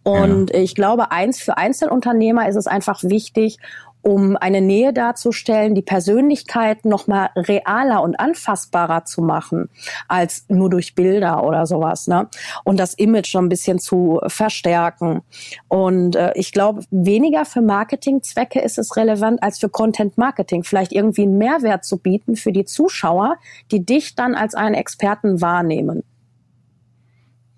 Und 0.02 0.50
ja. 0.50 0.60
ich 0.60 0.74
glaube, 0.74 1.10
eins 1.10 1.40
für 1.40 1.56
Einzelunternehmer 1.56 2.48
ist 2.48 2.56
es 2.56 2.66
einfach 2.66 3.02
wichtig, 3.02 3.58
um 4.02 4.36
eine 4.36 4.60
Nähe 4.60 4.92
darzustellen, 4.92 5.74
die 5.74 5.82
Persönlichkeit 5.82 6.84
noch 6.84 7.06
mal 7.06 7.30
realer 7.36 8.02
und 8.02 8.18
anfassbarer 8.18 9.04
zu 9.04 9.22
machen 9.22 9.68
als 10.08 10.44
nur 10.48 10.70
durch 10.70 10.94
Bilder 10.94 11.44
oder 11.44 11.66
sowas, 11.66 12.06
ne? 12.06 12.28
Und 12.64 12.78
das 12.78 12.94
Image 12.94 13.26
schon 13.26 13.46
ein 13.46 13.48
bisschen 13.48 13.78
zu 13.78 14.20
verstärken. 14.26 15.22
Und 15.68 16.16
äh, 16.16 16.32
ich 16.34 16.52
glaube, 16.52 16.82
weniger 16.90 17.44
für 17.44 17.60
Marketingzwecke 17.60 18.60
ist 18.60 18.78
es 18.78 18.96
relevant 18.96 19.42
als 19.42 19.58
für 19.58 19.68
Content 19.68 20.16
Marketing, 20.18 20.64
vielleicht 20.64 20.92
irgendwie 20.92 21.22
einen 21.22 21.38
Mehrwert 21.38 21.84
zu 21.84 21.98
bieten 21.98 22.36
für 22.36 22.52
die 22.52 22.64
Zuschauer, 22.64 23.36
die 23.70 23.84
dich 23.84 24.14
dann 24.14 24.34
als 24.34 24.54
einen 24.54 24.74
Experten 24.74 25.40
wahrnehmen. 25.40 26.02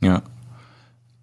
Ja, 0.02 0.22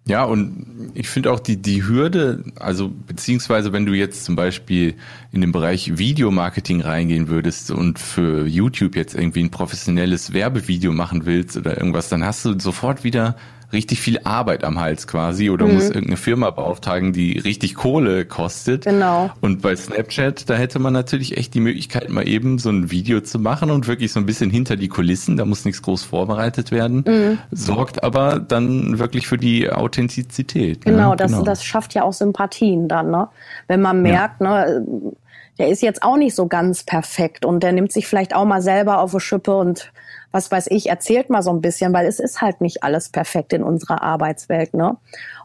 ja, 0.06 0.24
und 0.24 0.90
ich 0.94 1.08
finde 1.08 1.30
auch 1.30 1.40
die, 1.40 1.56
die 1.56 1.86
Hürde, 1.86 2.44
also 2.56 2.90
beziehungsweise 3.06 3.72
wenn 3.72 3.86
du 3.86 3.92
jetzt 3.92 4.24
zum 4.24 4.34
Beispiel 4.34 4.94
in 5.30 5.40
den 5.40 5.52
Bereich 5.52 5.98
Videomarketing 5.98 6.80
reingehen 6.80 7.28
würdest 7.28 7.70
und 7.70 7.98
für 7.98 8.46
YouTube 8.46 8.96
jetzt 8.96 9.14
irgendwie 9.14 9.44
ein 9.44 9.50
professionelles 9.50 10.32
Werbevideo 10.32 10.92
machen 10.92 11.26
willst 11.26 11.56
oder 11.56 11.76
irgendwas, 11.76 12.08
dann 12.08 12.24
hast 12.24 12.44
du 12.44 12.58
sofort 12.58 13.04
wieder 13.04 13.36
richtig 13.72 14.00
viel 14.00 14.20
Arbeit 14.24 14.64
am 14.64 14.80
Hals 14.80 15.06
quasi 15.06 15.50
oder 15.50 15.66
mhm. 15.66 15.74
muss 15.74 15.84
irgendeine 15.84 16.16
Firma 16.16 16.50
beauftragen, 16.50 17.12
die 17.12 17.38
richtig 17.38 17.74
Kohle 17.74 18.24
kostet. 18.24 18.84
Genau. 18.84 19.30
Und 19.40 19.62
bei 19.62 19.74
Snapchat, 19.76 20.48
da 20.48 20.54
hätte 20.54 20.78
man 20.78 20.92
natürlich 20.92 21.36
echt 21.36 21.54
die 21.54 21.60
Möglichkeit, 21.60 22.08
mal 22.10 22.26
eben 22.26 22.58
so 22.58 22.70
ein 22.70 22.90
Video 22.90 23.20
zu 23.20 23.38
machen 23.38 23.70
und 23.70 23.86
wirklich 23.86 24.12
so 24.12 24.20
ein 24.20 24.26
bisschen 24.26 24.50
hinter 24.50 24.76
die 24.76 24.88
Kulissen, 24.88 25.36
da 25.36 25.44
muss 25.44 25.64
nichts 25.64 25.82
groß 25.82 26.02
vorbereitet 26.02 26.70
werden, 26.70 27.04
mhm. 27.06 27.38
sorgt 27.50 28.02
aber 28.02 28.40
dann 28.40 28.98
wirklich 28.98 29.26
für 29.26 29.38
die 29.38 29.70
Authentizität. 29.70 30.84
Ne? 30.86 30.92
Genau, 30.92 31.10
ne? 31.10 31.16
das, 31.16 31.32
genau. 31.32 31.44
das 31.44 31.64
schafft 31.64 31.94
ja 31.94 32.02
auch 32.02 32.12
Sympathien 32.12 32.88
dann, 32.88 33.10
ne? 33.10 33.28
Wenn 33.68 33.80
man 33.80 34.02
merkt, 34.02 34.40
ja. 34.40 34.66
ne, 34.66 34.84
der 35.58 35.68
ist 35.68 35.82
jetzt 35.82 36.02
auch 36.02 36.16
nicht 36.16 36.34
so 36.34 36.46
ganz 36.46 36.84
perfekt 36.84 37.44
und 37.44 37.62
der 37.62 37.72
nimmt 37.72 37.92
sich 37.92 38.06
vielleicht 38.06 38.34
auch 38.34 38.46
mal 38.46 38.62
selber 38.62 38.98
auf 38.98 39.12
die 39.12 39.20
Schippe 39.20 39.54
und 39.54 39.92
was 40.32 40.50
weiß 40.50 40.68
ich, 40.70 40.88
erzählt 40.88 41.30
mal 41.30 41.42
so 41.42 41.50
ein 41.50 41.60
bisschen, 41.60 41.92
weil 41.92 42.06
es 42.06 42.20
ist 42.20 42.40
halt 42.40 42.60
nicht 42.60 42.82
alles 42.82 43.08
perfekt 43.08 43.52
in 43.52 43.62
unserer 43.62 44.02
Arbeitswelt, 44.02 44.74
ne? 44.74 44.96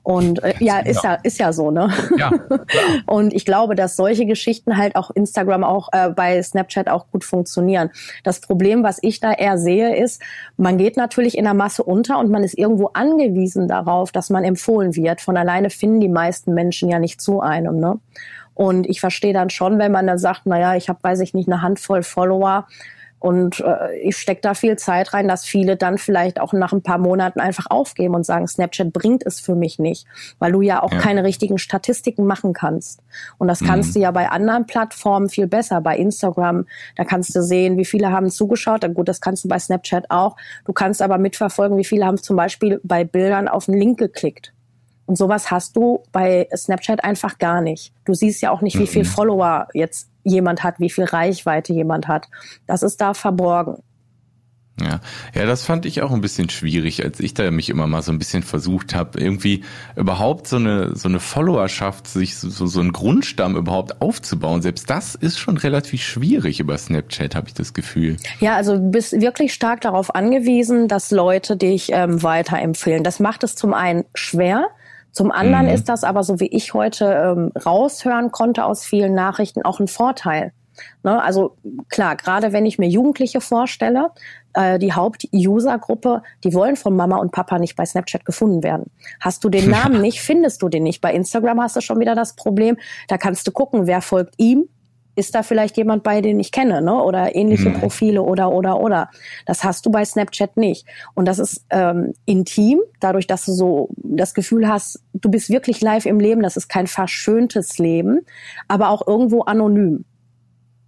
Und 0.03 0.43
äh, 0.43 0.53
ja, 0.59 0.79
ist 0.79 1.03
ja. 1.03 1.15
ist 1.15 1.39
ja 1.39 1.51
so, 1.51 1.71
ne? 1.71 1.91
Ja, 2.17 2.31
und 3.07 3.33
ich 3.33 3.45
glaube, 3.45 3.73
dass 3.73 3.95
solche 3.95 4.27
Geschichten 4.27 4.77
halt 4.77 4.95
auch 4.95 5.09
Instagram 5.11 5.63
auch 5.63 5.89
äh, 5.91 6.09
bei 6.09 6.41
Snapchat 6.41 6.89
auch 6.89 7.07
gut 7.11 7.23
funktionieren. 7.23 7.89
Das 8.23 8.39
Problem, 8.39 8.83
was 8.83 8.99
ich 9.01 9.19
da 9.19 9.33
eher 9.33 9.57
sehe, 9.57 9.95
ist, 9.95 10.21
man 10.57 10.77
geht 10.77 10.97
natürlich 10.97 11.35
in 11.37 11.45
der 11.45 11.55
Masse 11.55 11.83
unter 11.83 12.19
und 12.19 12.29
man 12.29 12.43
ist 12.43 12.55
irgendwo 12.55 12.91
angewiesen 12.93 13.67
darauf, 13.67 14.11
dass 14.11 14.29
man 14.29 14.43
empfohlen 14.43 14.95
wird. 14.95 15.21
Von 15.21 15.37
alleine 15.37 15.71
finden 15.71 15.99
die 15.99 16.09
meisten 16.09 16.53
Menschen 16.53 16.89
ja 16.89 16.99
nicht 16.99 17.19
zu 17.19 17.41
einem, 17.41 17.79
ne? 17.79 17.99
Und 18.53 18.87
ich 18.87 19.01
verstehe 19.01 19.33
dann 19.33 19.49
schon, 19.49 19.79
wenn 19.79 19.91
man 19.91 20.07
dann 20.07 20.17
sagt, 20.17 20.45
naja, 20.45 20.75
ich 20.75 20.87
habe, 20.87 20.99
weiß 21.01 21.19
ich 21.19 21.33
nicht, 21.33 21.49
eine 21.49 21.61
Handvoll 21.61 22.03
Follower, 22.03 22.67
und 23.25 23.59
äh, 23.61 23.97
ich 24.03 24.17
stecke 24.17 24.41
da 24.41 24.53
viel 24.53 24.75
Zeit 24.75 25.11
rein, 25.11 25.27
dass 25.27 25.45
viele 25.45 25.77
dann 25.77 25.97
vielleicht 25.97 26.39
auch 26.39 26.53
nach 26.53 26.73
ein 26.73 26.83
paar 26.83 26.99
Monaten 26.99 27.39
einfach 27.39 27.65
aufgeben 27.71 28.13
und 28.13 28.23
sagen, 28.23 28.47
Snapchat 28.47 28.93
bringt 28.93 29.25
es 29.25 29.39
für 29.39 29.55
mich 29.55 29.79
nicht, 29.79 30.05
weil 30.37 30.51
du 30.51 30.61
ja 30.61 30.83
auch 30.83 30.91
ja. 30.91 30.99
keine 30.99 31.23
richtigen 31.23 31.57
Statistiken 31.57 32.27
machen 32.27 32.53
kannst. 32.53 33.01
Und 33.39 33.47
das 33.47 33.61
kannst 33.61 33.89
mhm. 33.89 33.93
du 33.93 33.99
ja 34.01 34.11
bei 34.11 34.29
anderen 34.29 34.67
Plattformen 34.67 35.29
viel 35.29 35.47
besser. 35.47 35.81
Bei 35.81 35.97
Instagram, 35.97 36.67
da 36.97 37.03
kannst 37.03 37.35
du 37.35 37.41
sehen, 37.41 37.79
wie 37.79 37.85
viele 37.85 38.11
haben 38.11 38.29
zugeschaut. 38.29 38.85
Gut, 38.93 39.07
das 39.07 39.21
kannst 39.21 39.43
du 39.43 39.47
bei 39.47 39.57
Snapchat 39.57 40.11
auch. 40.11 40.35
Du 40.65 40.71
kannst 40.71 41.01
aber 41.01 41.17
mitverfolgen, 41.17 41.79
wie 41.79 41.83
viele 41.83 42.05
haben 42.05 42.17
zum 42.17 42.35
Beispiel 42.35 42.79
bei 42.83 43.05
Bildern 43.05 43.47
auf 43.47 43.67
einen 43.67 43.79
Link 43.79 43.97
geklickt. 43.97 44.53
Und 45.07 45.17
sowas 45.17 45.49
hast 45.49 45.75
du 45.75 46.03
bei 46.11 46.47
Snapchat 46.55 47.03
einfach 47.03 47.39
gar 47.39 47.61
nicht. 47.61 47.91
Du 48.05 48.13
siehst 48.13 48.43
ja 48.43 48.51
auch 48.51 48.61
nicht, 48.61 48.77
wie 48.77 48.85
viel 48.85 49.01
mhm. 49.01 49.07
Follower 49.07 49.67
jetzt 49.73 50.09
jemand 50.25 50.63
hat, 50.63 50.79
wie 50.79 50.89
viel 50.89 51.05
Reichweite 51.05 51.73
jemand 51.73 52.07
hat. 52.07 52.27
Das 52.67 52.83
ist 52.83 52.99
da 52.99 53.13
verborgen. 53.13 53.77
Ja, 54.81 54.99
ja, 55.33 55.45
das 55.45 55.63
fand 55.63 55.85
ich 55.85 56.01
auch 56.01 56.11
ein 56.11 56.19
bisschen 56.19 56.49
schwierig, 56.49 57.01
als 57.01 57.21
ich 57.21 57.33
da 57.33 57.49
mich 57.49 57.69
immer 57.69 57.87
mal 57.87 58.01
so 58.01 58.11
ein 58.11 58.19
bisschen 58.19 58.43
versucht 58.43 58.93
habe, 58.93 59.17
irgendwie 59.21 59.63
überhaupt 59.95 60.47
so 60.47 60.57
eine 60.57 60.97
so 60.97 61.07
eine 61.07 61.21
Followerschaft, 61.21 62.07
sich 62.07 62.35
so, 62.35 62.65
so 62.65 62.81
einen 62.81 62.91
Grundstamm 62.91 63.55
überhaupt 63.55 64.01
aufzubauen. 64.01 64.61
Selbst 64.61 64.89
das 64.89 65.15
ist 65.15 65.39
schon 65.39 65.55
relativ 65.55 66.03
schwierig 66.03 66.59
über 66.59 66.77
Snapchat, 66.77 67.35
habe 67.35 67.47
ich 67.47 67.53
das 67.53 67.73
Gefühl. 67.73 68.17
Ja, 68.41 68.57
also 68.57 68.75
du 68.75 68.91
bist 68.91 69.13
wirklich 69.13 69.53
stark 69.53 69.79
darauf 69.79 70.13
angewiesen, 70.13 70.89
dass 70.89 71.09
Leute 71.09 71.55
dich 71.55 71.91
ähm, 71.93 72.21
weiterempfehlen. 72.21 73.05
Das 73.05 73.21
macht 73.21 73.45
es 73.45 73.55
zum 73.55 73.73
einen 73.73 74.03
schwer, 74.13 74.67
zum 75.15 75.31
anderen 75.31 75.67
mhm. 75.67 75.71
ist 75.71 75.87
das 75.87 76.03
aber, 76.03 76.23
so 76.23 76.41
wie 76.41 76.47
ich 76.47 76.73
heute 76.73 77.05
ähm, 77.05 77.51
raushören 77.65 78.33
konnte 78.33 78.65
aus 78.65 78.83
vielen 78.83 79.13
Nachrichten, 79.15 79.63
auch 79.63 79.79
ein 79.79 79.87
Vorteil. 79.87 80.51
Ne? 81.03 81.23
Also 81.23 81.55
klar, 81.87 82.17
gerade 82.17 82.51
wenn 82.51 82.65
ich 82.65 82.77
mir 82.77 82.89
Jugendliche 82.89 83.39
vorstelle, 83.39 84.11
äh, 84.53 84.77
die 84.77 84.91
Haupt-User-Gruppe, 84.91 86.21
die 86.43 86.53
wollen 86.53 86.75
von 86.75 86.97
Mama 86.97 87.15
und 87.15 87.31
Papa 87.31 87.59
nicht 87.59 87.77
bei 87.77 87.85
Snapchat 87.85 88.25
gefunden 88.25 88.61
werden. 88.61 88.91
Hast 89.21 89.45
du 89.45 89.49
den 89.49 89.69
Namen 89.71 90.01
nicht, 90.01 90.19
findest 90.19 90.61
du 90.61 90.67
den 90.67 90.83
nicht. 90.83 90.99
Bei 90.99 91.13
Instagram 91.13 91.61
hast 91.61 91.77
du 91.77 91.81
schon 91.81 92.01
wieder 92.01 92.13
das 92.13 92.35
Problem, 92.35 92.77
da 93.07 93.17
kannst 93.17 93.47
du 93.47 93.53
gucken, 93.53 93.87
wer 93.87 94.01
folgt 94.01 94.33
ihm, 94.35 94.67
ist 95.15 95.33
da 95.33 95.43
vielleicht 95.43 95.77
jemand 95.77 96.03
bei, 96.03 96.21
den 96.21 96.39
ich 96.39 96.51
kenne, 96.51 96.81
ne? 96.81 96.93
Oder 97.01 97.35
ähnliche 97.35 97.69
mhm. 97.69 97.79
Profile 97.79 98.21
oder 98.21 98.51
oder 98.51 98.79
oder. 98.79 99.09
Das 99.45 99.63
hast 99.63 99.85
du 99.85 99.91
bei 99.91 100.03
Snapchat 100.03 100.57
nicht. 100.57 100.85
Und 101.13 101.25
das 101.25 101.39
ist 101.39 101.65
ähm, 101.69 102.13
intim, 102.25 102.79
dadurch, 102.99 103.25
dass 103.25 103.45
du 103.45 103.53
so 103.53 103.89
das 103.97 104.33
Gefühl 104.33 104.67
hast, 104.67 105.01
du 105.13 105.29
bist 105.29 105.49
wirklich 105.49 105.81
live 105.81 106.05
im 106.05 106.19
Leben. 106.19 106.43
Das 106.43 106.57
ist 106.57 106.67
kein 106.67 106.87
verschöntes 106.87 107.77
Leben, 107.77 108.21
aber 108.67 108.89
auch 108.89 109.07
irgendwo 109.07 109.41
anonym. 109.43 110.03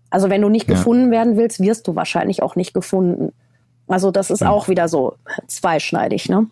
Also 0.10 0.30
wenn 0.30 0.42
du 0.42 0.50
nicht 0.50 0.68
ja. 0.68 0.76
gefunden 0.76 1.12
werden 1.12 1.38
willst, 1.38 1.60
wirst 1.60 1.88
du 1.88 1.96
wahrscheinlich 1.96 2.44
auch 2.44 2.56
nicht 2.56 2.74
gefunden. 2.74 3.32
Also 3.88 4.12
das 4.12 4.30
ist 4.30 4.42
ja. 4.42 4.50
auch 4.50 4.68
wieder 4.68 4.90
so 4.90 5.16
zweischneidig, 5.48 6.30
ne? 6.30 6.48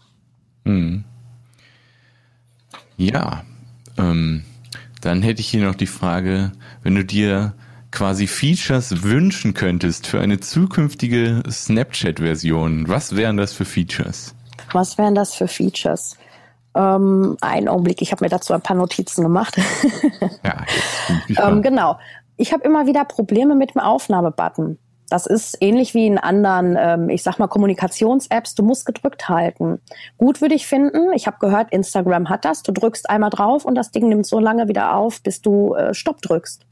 Mhm. 0.63 1.03
Ja. 2.97 3.43
Ähm, 3.97 4.43
dann 5.01 5.21
hätte 5.21 5.41
ich 5.41 5.47
hier 5.47 5.65
noch 5.65 5.75
die 5.75 5.87
Frage, 5.87 6.51
wenn 6.83 6.95
du 6.95 7.03
dir 7.03 7.53
quasi 7.95 8.27
Features 8.27 9.03
wünschen 9.03 9.53
könntest 9.53 10.05
für 10.05 10.19
eine 10.19 10.41
zukünftige 10.41 11.41
Snapchat-Version, 11.49 12.89
was 12.89 13.15
wären 13.15 13.37
das 13.37 13.53
für 13.53 13.63
Features? 13.63 14.35
Was 14.73 14.97
wären 14.97 15.15
das 15.15 15.33
für 15.33 15.47
Features? 15.47 16.17
Ähm, 16.75 17.37
einen 17.39 17.69
Augenblick, 17.69 18.01
ich 18.01 18.11
habe 18.11 18.25
mir 18.25 18.29
dazu 18.29 18.53
ein 18.53 18.61
paar 18.61 18.75
Notizen 18.75 19.23
gemacht. 19.23 19.55
ja, 20.43 21.47
ähm, 21.47 21.61
genau. 21.61 21.97
Ich 22.35 22.51
habe 22.51 22.63
immer 22.63 22.85
wieder 22.85 23.05
Probleme 23.05 23.55
mit 23.55 23.75
dem 23.75 23.81
Aufnahmebutton. 23.81 24.77
Das 25.07 25.25
ist 25.25 25.57
ähnlich 25.61 25.93
wie 25.93 26.07
in 26.07 26.17
anderen, 26.17 26.75
ähm, 26.77 27.09
ich 27.09 27.23
sag 27.23 27.39
mal, 27.39 27.47
Kommunikations-Apps. 27.47 28.55
Du 28.55 28.63
musst 28.63 28.85
gedrückt 28.85 29.29
halten. 29.29 29.79
Gut 30.17 30.41
würde 30.41 30.55
ich 30.55 30.67
finden. 30.67 31.13
Ich 31.13 31.27
habe 31.27 31.37
gehört, 31.39 31.71
Instagram 31.71 32.27
hat 32.27 32.43
das. 32.43 32.61
Du 32.61 32.73
drückst 32.73 33.09
einmal 33.09 33.29
drauf 33.29 33.63
und 33.63 33.75
das 33.75 33.91
Ding 33.91 34.09
nimmt 34.09 34.25
so 34.25 34.39
lange 34.39 34.67
wieder 34.67 34.95
auf, 34.95 35.21
bis 35.21 35.41
du 35.41 35.75
äh, 35.75 35.93
Stopp 35.93 36.21
drückst. 36.21 36.65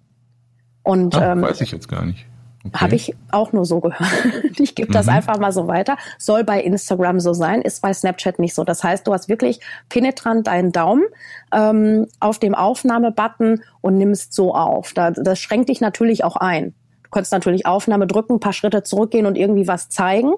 Und 0.84 1.16
Ach, 1.16 1.34
ähm, 1.34 1.42
weiß 1.42 1.62
ich 1.62 1.72
jetzt 1.72 1.88
gar 1.88 2.06
nicht. 2.06 2.26
Okay. 2.66 2.80
Habe 2.80 2.96
ich 2.96 3.16
auch 3.32 3.52
nur 3.52 3.66
so 3.66 3.82
gehört. 3.82 4.10
Ich 4.60 4.76
gebe 4.76 4.94
das 4.94 5.08
mhm. 5.08 5.14
einfach 5.14 5.38
mal 5.40 5.52
so 5.52 5.68
weiter. 5.68 5.98
Soll 6.18 6.44
bei 6.44 6.62
Instagram 6.62 7.20
so 7.20 7.34
sein, 7.34 7.62
ist 7.62 7.82
bei 7.82 7.94
Snapchat 7.94 8.40
nicht 8.40 8.54
so. 8.54 8.64
Das 8.64 8.84
heißt, 8.84 9.06
du 9.06 9.14
hast 9.14 9.28
wirklich 9.28 9.60
penetrant 9.90 10.48
deinen 10.48 10.72
Daumen 10.72 11.04
ähm, 11.52 12.08
auf 12.20 12.40
dem 12.40 12.56
Aufnahmebutton 12.56 13.62
und 13.82 13.98
nimmst 13.98 14.34
so 14.34 14.54
auf. 14.54 14.94
Da, 14.94 15.12
das 15.12 15.40
schränkt 15.40 15.70
dich 15.70 15.82
natürlich 15.82 16.24
auch 16.24 16.38
ein. 16.38 16.74
Du 17.04 17.10
kannst 17.10 17.32
natürlich 17.32 17.66
Aufnahme 17.66 18.08
drücken, 18.08 18.34
ein 18.34 18.40
paar 18.40 18.54
Schritte 18.54 18.84
zurückgehen 18.84 19.26
und 19.26 19.38
irgendwie 19.38 19.68
was 19.68 19.90
zeigen. 19.90 20.34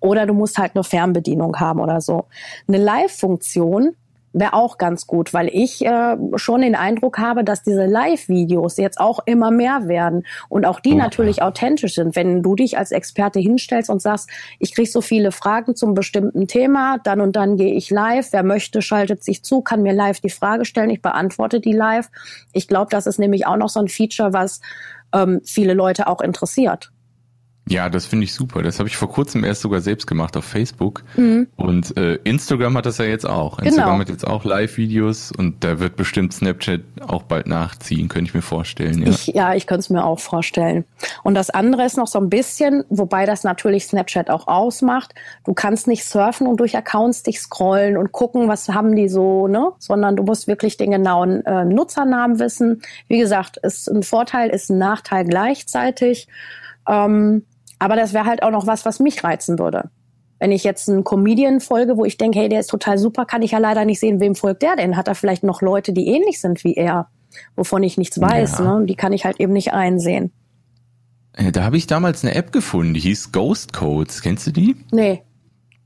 Oder 0.00 0.26
du 0.26 0.34
musst 0.34 0.58
halt 0.58 0.72
eine 0.74 0.84
Fernbedienung 0.84 1.58
haben 1.58 1.80
oder 1.80 2.00
so. 2.00 2.26
Eine 2.68 2.78
Live-Funktion 2.78 3.94
wäre 4.32 4.54
auch 4.54 4.78
ganz 4.78 5.06
gut, 5.06 5.34
weil 5.34 5.48
ich 5.48 5.84
äh, 5.84 6.16
schon 6.36 6.60
den 6.60 6.74
Eindruck 6.74 7.18
habe, 7.18 7.44
dass 7.44 7.62
diese 7.62 7.86
Live-Videos 7.86 8.76
jetzt 8.76 9.00
auch 9.00 9.20
immer 9.26 9.50
mehr 9.50 9.88
werden 9.88 10.24
und 10.48 10.64
auch 10.66 10.80
die 10.80 10.92
oh, 10.92 10.98
natürlich 10.98 11.42
authentisch 11.42 11.94
sind. 11.94 12.16
Wenn 12.16 12.42
du 12.42 12.54
dich 12.54 12.78
als 12.78 12.92
Experte 12.92 13.40
hinstellst 13.40 13.90
und 13.90 14.00
sagst, 14.00 14.30
ich 14.58 14.74
kriege 14.74 14.88
so 14.88 15.00
viele 15.00 15.32
Fragen 15.32 15.74
zum 15.74 15.94
bestimmten 15.94 16.46
Thema, 16.46 16.98
dann 17.02 17.20
und 17.20 17.36
dann 17.36 17.56
gehe 17.56 17.74
ich 17.74 17.90
live, 17.90 18.32
wer 18.32 18.42
möchte, 18.42 18.82
schaltet 18.82 19.24
sich 19.24 19.42
zu, 19.42 19.62
kann 19.62 19.82
mir 19.82 19.92
live 19.92 20.20
die 20.20 20.30
Frage 20.30 20.64
stellen, 20.64 20.90
ich 20.90 21.02
beantworte 21.02 21.60
die 21.60 21.72
live. 21.72 22.08
Ich 22.52 22.68
glaube, 22.68 22.90
das 22.90 23.06
ist 23.06 23.18
nämlich 23.18 23.46
auch 23.46 23.56
noch 23.56 23.68
so 23.68 23.80
ein 23.80 23.88
Feature, 23.88 24.32
was 24.32 24.60
ähm, 25.12 25.40
viele 25.44 25.74
Leute 25.74 26.06
auch 26.06 26.20
interessiert. 26.20 26.92
Ja, 27.68 27.88
das 27.88 28.06
finde 28.06 28.24
ich 28.24 28.34
super. 28.34 28.62
Das 28.62 28.80
habe 28.80 28.88
ich 28.88 28.96
vor 28.96 29.10
kurzem 29.10 29.44
erst 29.44 29.60
sogar 29.60 29.80
selbst 29.80 30.06
gemacht 30.06 30.36
auf 30.36 30.44
Facebook. 30.44 31.04
Mhm. 31.16 31.46
Und 31.54 31.96
äh, 31.96 32.16
Instagram 32.24 32.76
hat 32.76 32.86
das 32.86 32.98
ja 32.98 33.04
jetzt 33.04 33.28
auch. 33.28 33.58
Genau. 33.58 33.68
Instagram 33.68 34.00
hat 34.00 34.08
jetzt 34.08 34.26
auch 34.26 34.44
Live-Videos 34.44 35.30
und 35.30 35.62
da 35.62 35.78
wird 35.78 35.94
bestimmt 35.94 36.32
Snapchat 36.32 36.80
auch 37.06 37.22
bald 37.22 37.46
nachziehen, 37.46 38.08
könnte 38.08 38.30
ich 38.30 38.34
mir 38.34 38.42
vorstellen. 38.42 39.02
Ja, 39.02 39.08
ich, 39.10 39.26
ja, 39.28 39.54
ich 39.54 39.68
könnte 39.68 39.80
es 39.80 39.90
mir 39.90 40.04
auch 40.04 40.18
vorstellen. 40.18 40.84
Und 41.22 41.34
das 41.34 41.50
andere 41.50 41.84
ist 41.84 41.96
noch 41.96 42.08
so 42.08 42.18
ein 42.18 42.28
bisschen, 42.28 42.84
wobei 42.88 43.24
das 43.24 43.44
natürlich 43.44 43.86
Snapchat 43.86 44.30
auch 44.30 44.48
ausmacht. 44.48 45.14
Du 45.44 45.54
kannst 45.54 45.86
nicht 45.86 46.04
surfen 46.04 46.48
und 46.48 46.58
durch 46.58 46.76
Accounts 46.76 47.22
dich 47.22 47.40
scrollen 47.40 47.96
und 47.96 48.10
gucken, 48.10 48.48
was 48.48 48.68
haben 48.68 48.96
die 48.96 49.08
so, 49.08 49.46
ne? 49.46 49.70
Sondern 49.78 50.16
du 50.16 50.24
musst 50.24 50.48
wirklich 50.48 50.76
den 50.76 50.90
genauen 50.90 51.46
äh, 51.46 51.64
Nutzernamen 51.64 52.40
wissen. 52.40 52.82
Wie 53.06 53.18
gesagt, 53.18 53.58
ist 53.58 53.88
ein 53.88 54.02
Vorteil, 54.02 54.50
ist 54.50 54.70
ein 54.70 54.78
Nachteil 54.78 55.24
gleichzeitig. 55.24 56.26
Ähm, 56.88 57.44
aber 57.80 57.96
das 57.96 58.12
wäre 58.12 58.26
halt 58.26 58.44
auch 58.44 58.52
noch 58.52 58.68
was, 58.68 58.84
was 58.84 59.00
mich 59.00 59.24
reizen 59.24 59.58
würde. 59.58 59.90
Wenn 60.38 60.52
ich 60.52 60.64
jetzt 60.64 60.88
einen 60.88 61.02
Comedian 61.02 61.60
folge, 61.60 61.96
wo 61.96 62.04
ich 62.04 62.16
denke, 62.16 62.38
hey, 62.38 62.48
der 62.48 62.60
ist 62.60 62.68
total 62.68 62.98
super, 62.98 63.24
kann 63.24 63.42
ich 63.42 63.50
ja 63.50 63.58
leider 63.58 63.84
nicht 63.84 64.00
sehen, 64.00 64.20
wem 64.20 64.34
folgt 64.34 64.62
der 64.62 64.76
denn? 64.76 64.96
Hat 64.96 65.08
er 65.08 65.14
vielleicht 65.14 65.42
noch 65.42 65.60
Leute, 65.60 65.92
die 65.92 66.06
ähnlich 66.06 66.40
sind 66.40 66.62
wie 66.62 66.74
er, 66.74 67.08
wovon 67.56 67.82
ich 67.82 67.98
nichts 67.98 68.20
weiß, 68.20 68.58
ja. 68.58 68.78
ne? 68.78 68.86
Die 68.86 68.94
kann 68.94 69.12
ich 69.12 69.24
halt 69.24 69.40
eben 69.40 69.52
nicht 69.52 69.72
einsehen. 69.72 70.30
Äh, 71.32 71.52
da 71.52 71.64
habe 71.64 71.76
ich 71.76 71.86
damals 71.86 72.24
eine 72.24 72.34
App 72.34 72.52
gefunden, 72.52 72.94
die 72.94 73.00
hieß 73.00 73.32
Ghost 73.32 73.72
Codes. 73.72 74.22
Kennst 74.22 74.46
du 74.46 74.50
die? 74.50 74.76
Nee. 74.92 75.22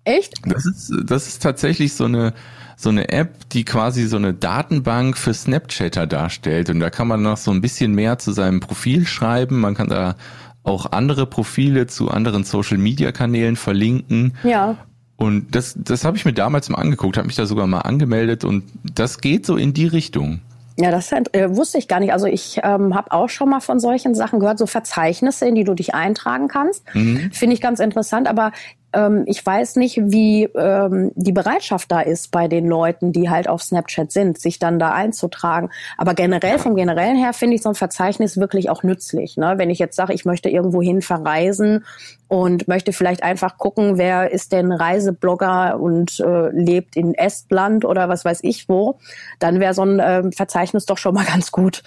Echt? 0.04 0.34
Das 0.46 0.66
ist, 0.66 0.92
das 1.04 1.28
ist 1.28 1.42
tatsächlich 1.42 1.94
so 1.94 2.04
eine, 2.04 2.34
so 2.76 2.90
eine 2.90 3.08
App, 3.10 3.48
die 3.50 3.64
quasi 3.64 4.06
so 4.06 4.16
eine 4.16 4.34
Datenbank 4.34 5.16
für 5.16 5.32
Snapchatter 5.32 6.06
darstellt. 6.06 6.70
Und 6.70 6.80
da 6.80 6.90
kann 6.90 7.08
man 7.08 7.22
noch 7.22 7.36
so 7.36 7.50
ein 7.50 7.60
bisschen 7.60 7.94
mehr 7.94 8.18
zu 8.18 8.32
seinem 8.32 8.60
Profil 8.60 9.06
schreiben. 9.06 9.60
Man 9.60 9.74
kann 9.74 9.88
da 9.88 10.16
auch 10.64 10.92
andere 10.92 11.26
Profile 11.26 11.86
zu 11.86 12.10
anderen 12.10 12.44
Social-Media-Kanälen 12.44 13.56
verlinken. 13.56 14.34
Ja. 14.42 14.76
Und 15.16 15.54
das, 15.54 15.76
das 15.78 16.04
habe 16.04 16.16
ich 16.16 16.24
mir 16.24 16.32
damals 16.32 16.68
mal 16.68 16.78
angeguckt, 16.78 17.16
habe 17.16 17.26
mich 17.26 17.36
da 17.36 17.46
sogar 17.46 17.66
mal 17.66 17.80
angemeldet 17.80 18.44
und 18.44 18.64
das 18.94 19.20
geht 19.20 19.46
so 19.46 19.56
in 19.56 19.72
die 19.72 19.86
Richtung. 19.86 20.40
Ja, 20.76 20.90
das 20.90 21.12
äh, 21.12 21.56
wusste 21.56 21.78
ich 21.78 21.86
gar 21.86 22.00
nicht. 22.00 22.12
Also 22.12 22.26
ich 22.26 22.58
ähm, 22.64 22.96
habe 22.96 23.12
auch 23.12 23.28
schon 23.28 23.48
mal 23.48 23.60
von 23.60 23.78
solchen 23.78 24.16
Sachen 24.16 24.40
gehört, 24.40 24.58
so 24.58 24.66
Verzeichnisse, 24.66 25.46
in 25.46 25.54
die 25.54 25.62
du 25.62 25.74
dich 25.74 25.94
eintragen 25.94 26.48
kannst. 26.48 26.82
Mhm. 26.94 27.30
Finde 27.30 27.54
ich 27.54 27.60
ganz 27.60 27.78
interessant. 27.78 28.26
Aber 28.26 28.50
ähm, 28.94 29.24
ich 29.26 29.44
weiß 29.44 29.76
nicht, 29.76 29.98
wie 30.02 30.44
ähm, 30.44 31.12
die 31.14 31.32
Bereitschaft 31.32 31.90
da 31.90 32.00
ist 32.00 32.30
bei 32.30 32.48
den 32.48 32.66
Leuten, 32.66 33.12
die 33.12 33.28
halt 33.30 33.48
auf 33.48 33.62
Snapchat 33.62 34.12
sind, 34.12 34.38
sich 34.38 34.58
dann 34.58 34.78
da 34.78 34.92
einzutragen. 34.92 35.70
Aber 35.96 36.14
generell, 36.14 36.58
vom 36.58 36.74
Generellen 36.74 37.16
her, 37.16 37.32
finde 37.32 37.56
ich 37.56 37.62
so 37.62 37.70
ein 37.70 37.74
Verzeichnis 37.74 38.36
wirklich 38.36 38.70
auch 38.70 38.82
nützlich. 38.82 39.36
Ne? 39.36 39.54
Wenn 39.56 39.70
ich 39.70 39.78
jetzt 39.78 39.96
sage, 39.96 40.14
ich 40.14 40.24
möchte 40.24 40.48
irgendwo 40.48 40.82
hin 40.82 41.02
verreisen 41.02 41.84
und 42.28 42.68
möchte 42.68 42.92
vielleicht 42.92 43.22
einfach 43.22 43.58
gucken, 43.58 43.98
wer 43.98 44.30
ist 44.30 44.52
denn 44.52 44.72
Reiseblogger 44.72 45.78
und 45.80 46.20
äh, 46.20 46.50
lebt 46.50 46.96
in 46.96 47.14
Estland 47.14 47.84
oder 47.84 48.08
was 48.08 48.24
weiß 48.24 48.40
ich 48.42 48.68
wo, 48.68 48.98
dann 49.38 49.60
wäre 49.60 49.74
so 49.74 49.82
ein 49.82 50.00
äh, 50.00 50.32
Verzeichnis 50.32 50.86
doch 50.86 50.98
schon 50.98 51.14
mal 51.14 51.24
ganz 51.32 51.52
gut. 51.52 51.82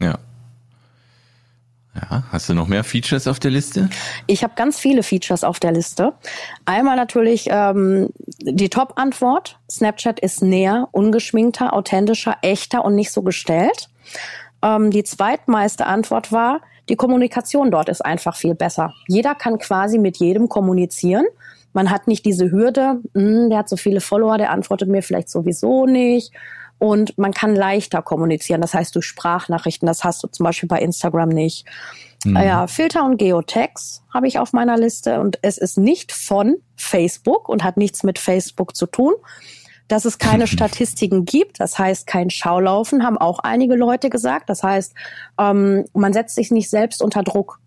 Ja. 0.00 0.18
Ja, 1.94 2.22
hast 2.30 2.48
du 2.48 2.54
noch 2.54 2.68
mehr 2.68 2.84
Features 2.84 3.26
auf 3.26 3.40
der 3.40 3.50
Liste? 3.50 3.88
Ich 4.26 4.44
habe 4.44 4.52
ganz 4.56 4.78
viele 4.78 5.02
Features 5.02 5.42
auf 5.42 5.58
der 5.58 5.72
Liste. 5.72 6.12
Einmal 6.64 6.96
natürlich 6.96 7.48
ähm, 7.50 8.10
die 8.40 8.68
Top-Antwort. 8.68 9.58
Snapchat 9.70 10.20
ist 10.20 10.42
näher, 10.42 10.88
ungeschminkter, 10.92 11.72
authentischer, 11.72 12.36
echter 12.42 12.84
und 12.84 12.94
nicht 12.94 13.10
so 13.10 13.22
gestellt. 13.22 13.88
Ähm, 14.62 14.90
die 14.90 15.02
zweitmeiste 15.02 15.86
Antwort 15.86 16.30
war, 16.30 16.60
die 16.88 16.96
Kommunikation 16.96 17.70
dort 17.70 17.88
ist 17.88 18.04
einfach 18.04 18.36
viel 18.36 18.54
besser. 18.54 18.94
Jeder 19.06 19.34
kann 19.34 19.58
quasi 19.58 19.98
mit 19.98 20.18
jedem 20.18 20.48
kommunizieren. 20.48 21.26
Man 21.72 21.90
hat 21.90 22.06
nicht 22.06 22.24
diese 22.24 22.50
Hürde, 22.50 23.00
hm, 23.14 23.50
der 23.50 23.58
hat 23.58 23.68
so 23.68 23.76
viele 23.76 24.00
Follower, 24.00 24.38
der 24.38 24.50
antwortet 24.50 24.88
mir 24.88 25.02
vielleicht 25.02 25.28
sowieso 25.28 25.86
nicht 25.86 26.32
und 26.78 27.18
man 27.18 27.32
kann 27.32 27.54
leichter 27.54 28.02
kommunizieren. 28.02 28.60
Das 28.60 28.74
heißt 28.74 28.94
durch 28.94 29.06
Sprachnachrichten. 29.06 29.86
Das 29.86 30.04
hast 30.04 30.22
du 30.22 30.28
zum 30.28 30.44
Beispiel 30.44 30.68
bei 30.68 30.78
Instagram 30.78 31.28
nicht. 31.28 31.66
Mhm. 32.24 32.36
Ja, 32.36 32.66
Filter 32.66 33.04
und 33.04 33.16
Geotags 33.16 34.02
habe 34.12 34.26
ich 34.26 34.38
auf 34.38 34.52
meiner 34.52 34.76
Liste 34.76 35.20
und 35.20 35.38
es 35.42 35.58
ist 35.58 35.78
nicht 35.78 36.12
von 36.12 36.56
Facebook 36.76 37.48
und 37.48 37.64
hat 37.64 37.76
nichts 37.76 38.02
mit 38.02 38.18
Facebook 38.18 38.76
zu 38.76 38.86
tun. 38.86 39.14
Dass 39.88 40.04
es 40.04 40.18
keine 40.18 40.46
Statistiken 40.48 41.24
gibt, 41.24 41.60
das 41.60 41.78
heißt 41.78 42.06
kein 42.06 42.30
Schaulaufen, 42.30 43.04
haben 43.04 43.18
auch 43.18 43.38
einige 43.40 43.74
Leute 43.74 44.10
gesagt. 44.10 44.50
Das 44.50 44.62
heißt, 44.62 44.94
ähm, 45.38 45.84
man 45.94 46.12
setzt 46.12 46.34
sich 46.34 46.50
nicht 46.50 46.70
selbst 46.70 47.02
unter 47.02 47.22
Druck, 47.22 47.60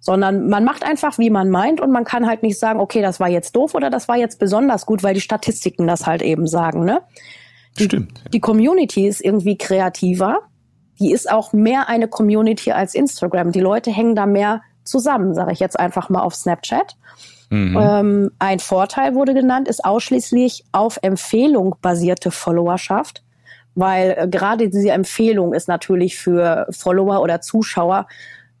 sondern 0.00 0.48
man 0.48 0.64
macht 0.64 0.84
einfach, 0.84 1.18
wie 1.18 1.30
man 1.30 1.50
meint 1.50 1.80
und 1.80 1.90
man 1.90 2.04
kann 2.04 2.26
halt 2.26 2.42
nicht 2.42 2.58
sagen, 2.58 2.78
okay, 2.78 3.02
das 3.02 3.20
war 3.20 3.28
jetzt 3.28 3.56
doof 3.56 3.74
oder 3.74 3.90
das 3.90 4.06
war 4.06 4.16
jetzt 4.16 4.38
besonders 4.38 4.86
gut, 4.86 5.02
weil 5.02 5.14
die 5.14 5.20
Statistiken 5.20 5.86
das 5.86 6.06
halt 6.06 6.22
eben 6.22 6.46
sagen. 6.46 6.84
Ne? 6.84 7.00
Die, 7.78 7.84
Stimmt. 7.84 8.22
Die 8.32 8.40
Community 8.40 9.06
ist 9.06 9.20
irgendwie 9.20 9.58
kreativer. 9.58 10.40
Die 11.00 11.12
ist 11.12 11.30
auch 11.30 11.52
mehr 11.52 11.88
eine 11.88 12.08
Community 12.08 12.72
als 12.72 12.94
Instagram. 12.94 13.52
Die 13.52 13.60
Leute 13.60 13.90
hängen 13.90 14.14
da 14.14 14.26
mehr 14.26 14.62
zusammen, 14.84 15.34
sage 15.34 15.52
ich 15.52 15.60
jetzt 15.60 15.78
einfach 15.78 16.08
mal 16.08 16.22
auf 16.22 16.34
Snapchat. 16.34 16.96
Mhm. 17.50 17.78
Ähm, 17.80 18.30
ein 18.38 18.58
Vorteil 18.60 19.14
wurde 19.14 19.34
genannt, 19.34 19.68
ist 19.68 19.84
ausschließlich 19.84 20.64
auf 20.72 20.98
Empfehlung 21.02 21.76
basierte 21.82 22.30
Followerschaft, 22.30 23.22
weil 23.74 24.14
äh, 24.16 24.28
gerade 24.28 24.68
diese 24.68 24.90
Empfehlung 24.90 25.52
ist 25.52 25.68
natürlich 25.68 26.16
für 26.16 26.66
Follower 26.70 27.20
oder 27.20 27.40
Zuschauer 27.40 28.06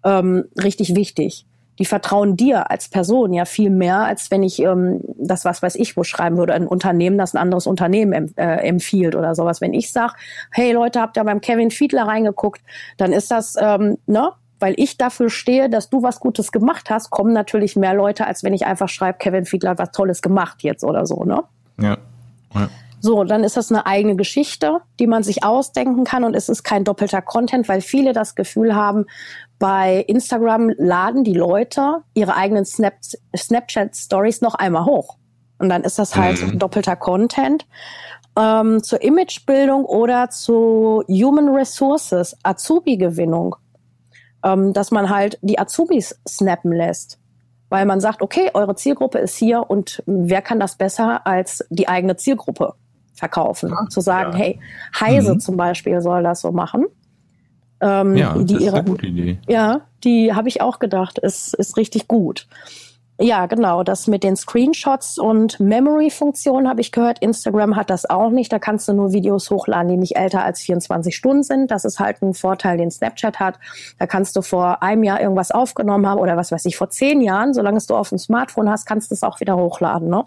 ähm, 0.04 0.44
richtig 0.56 0.94
wichtig 0.94 1.46
die 1.78 1.84
vertrauen 1.84 2.36
dir 2.36 2.70
als 2.70 2.88
Person 2.88 3.32
ja 3.32 3.44
viel 3.44 3.70
mehr, 3.70 4.00
als 4.00 4.30
wenn 4.30 4.42
ich 4.42 4.60
ähm, 4.60 5.00
das, 5.18 5.44
was 5.44 5.62
weiß 5.62 5.74
ich, 5.76 5.96
wo 5.96 6.04
schreiben 6.04 6.36
würde, 6.36 6.54
ein 6.54 6.66
Unternehmen, 6.66 7.18
das 7.18 7.34
ein 7.34 7.38
anderes 7.38 7.66
Unternehmen 7.66 8.12
em 8.12 8.34
äh, 8.36 8.66
empfiehlt 8.66 9.14
oder 9.16 9.34
sowas. 9.34 9.60
Wenn 9.60 9.74
ich 9.74 9.92
sage, 9.92 10.14
hey 10.50 10.72
Leute, 10.72 11.00
habt 11.00 11.16
ihr 11.16 11.24
beim 11.24 11.40
Kevin 11.40 11.70
Fiedler 11.70 12.06
reingeguckt, 12.06 12.62
dann 12.96 13.12
ist 13.12 13.30
das, 13.30 13.56
ähm, 13.60 13.98
ne, 14.06 14.32
weil 14.60 14.74
ich 14.76 14.96
dafür 14.96 15.30
stehe, 15.30 15.68
dass 15.68 15.90
du 15.90 16.02
was 16.02 16.20
Gutes 16.20 16.52
gemacht 16.52 16.90
hast, 16.90 17.10
kommen 17.10 17.32
natürlich 17.32 17.76
mehr 17.76 17.94
Leute, 17.94 18.26
als 18.26 18.44
wenn 18.44 18.54
ich 18.54 18.66
einfach 18.66 18.88
schreibe, 18.88 19.18
Kevin 19.18 19.44
Fiedler 19.44 19.70
hat 19.70 19.78
was 19.78 19.90
Tolles 19.90 20.22
gemacht 20.22 20.62
jetzt 20.62 20.84
oder 20.84 21.06
so, 21.06 21.24
ne? 21.24 21.42
Ja. 21.78 21.98
ja. 22.54 22.68
So, 23.04 23.22
dann 23.22 23.44
ist 23.44 23.58
das 23.58 23.70
eine 23.70 23.84
eigene 23.84 24.16
Geschichte, 24.16 24.78
die 24.98 25.06
man 25.06 25.22
sich 25.22 25.44
ausdenken 25.44 26.04
kann 26.04 26.24
und 26.24 26.34
es 26.34 26.48
ist 26.48 26.62
kein 26.62 26.84
doppelter 26.84 27.20
Content, 27.20 27.68
weil 27.68 27.82
viele 27.82 28.14
das 28.14 28.34
Gefühl 28.34 28.74
haben, 28.74 29.04
bei 29.58 29.96
Instagram 30.08 30.70
laden 30.78 31.22
die 31.22 31.34
Leute 31.34 31.98
ihre 32.14 32.34
eigenen 32.34 32.64
Snap 32.64 32.94
Snapchat 33.36 33.94
Stories 33.94 34.40
noch 34.40 34.54
einmal 34.54 34.86
hoch. 34.86 35.18
Und 35.58 35.68
dann 35.68 35.82
ist 35.82 35.98
das 35.98 36.16
halt 36.16 36.40
mhm. 36.40 36.58
doppelter 36.58 36.96
Content. 36.96 37.66
Ähm, 38.38 38.82
zur 38.82 39.02
Imagebildung 39.02 39.84
oder 39.84 40.30
zu 40.30 41.04
Human 41.06 41.50
Resources, 41.50 42.34
Azubi-Gewinnung. 42.42 43.54
Ähm, 44.42 44.72
dass 44.72 44.90
man 44.90 45.10
halt 45.10 45.38
die 45.42 45.58
Azubis 45.58 46.18
snappen 46.26 46.72
lässt 46.72 47.18
weil 47.70 47.86
man 47.86 47.98
sagt, 47.98 48.22
okay, 48.22 48.50
eure 48.54 48.76
Zielgruppe 48.76 49.18
ist 49.18 49.36
hier 49.36 49.68
und 49.68 50.00
wer 50.06 50.42
kann 50.42 50.60
das 50.60 50.76
besser 50.76 51.26
als 51.26 51.64
die 51.70 51.88
eigene 51.88 52.16
Zielgruppe? 52.16 52.74
Verkaufen. 53.14 53.70
Ja, 53.70 53.88
Zu 53.88 54.00
sagen, 54.00 54.32
ja. 54.32 54.38
hey, 54.38 54.60
Heise 54.98 55.34
mhm. 55.34 55.40
zum 55.40 55.56
Beispiel 55.56 56.00
soll 56.00 56.22
das 56.22 56.40
so 56.40 56.52
machen. 56.52 56.86
Ähm, 57.80 58.16
ja, 58.16 58.36
die 58.36 58.54
das 58.54 58.62
ihre, 58.62 58.66
ist 58.66 58.74
eine 58.74 58.90
gute 58.90 59.06
Idee. 59.06 59.38
Ja, 59.48 59.82
die 60.04 60.32
habe 60.32 60.48
ich 60.48 60.60
auch 60.60 60.78
gedacht, 60.78 61.18
ist, 61.18 61.54
ist 61.54 61.76
richtig 61.76 62.08
gut. 62.08 62.46
Ja, 63.20 63.46
genau. 63.46 63.84
Das 63.84 64.08
mit 64.08 64.24
den 64.24 64.34
Screenshots 64.34 65.18
und 65.18 65.60
Memory-Funktionen 65.60 66.68
habe 66.68 66.80
ich 66.80 66.90
gehört. 66.90 67.20
Instagram 67.20 67.76
hat 67.76 67.88
das 67.88 68.10
auch 68.10 68.30
nicht. 68.30 68.52
Da 68.52 68.58
kannst 68.58 68.88
du 68.88 68.92
nur 68.92 69.12
Videos 69.12 69.50
hochladen, 69.50 69.88
die 69.88 69.96
nicht 69.96 70.16
älter 70.16 70.42
als 70.42 70.62
24 70.62 71.14
Stunden 71.14 71.44
sind. 71.44 71.70
Das 71.70 71.84
ist 71.84 72.00
halt 72.00 72.22
ein 72.22 72.34
Vorteil, 72.34 72.76
den 72.76 72.90
Snapchat 72.90 73.38
hat. 73.38 73.60
Da 74.00 74.08
kannst 74.08 74.34
du 74.34 74.42
vor 74.42 74.82
einem 74.82 75.04
Jahr 75.04 75.20
irgendwas 75.20 75.52
aufgenommen 75.52 76.08
haben 76.08 76.18
oder 76.18 76.36
was 76.36 76.50
weiß 76.50 76.64
ich, 76.64 76.76
vor 76.76 76.90
zehn 76.90 77.20
Jahren. 77.20 77.54
Solange 77.54 77.76
es 77.76 77.86
du 77.86 77.94
auf 77.94 78.08
dem 78.08 78.18
Smartphone 78.18 78.68
hast, 78.68 78.84
kannst 78.84 79.12
du 79.12 79.14
es 79.14 79.22
auch 79.22 79.38
wieder 79.38 79.56
hochladen. 79.56 80.08
Ne? 80.08 80.24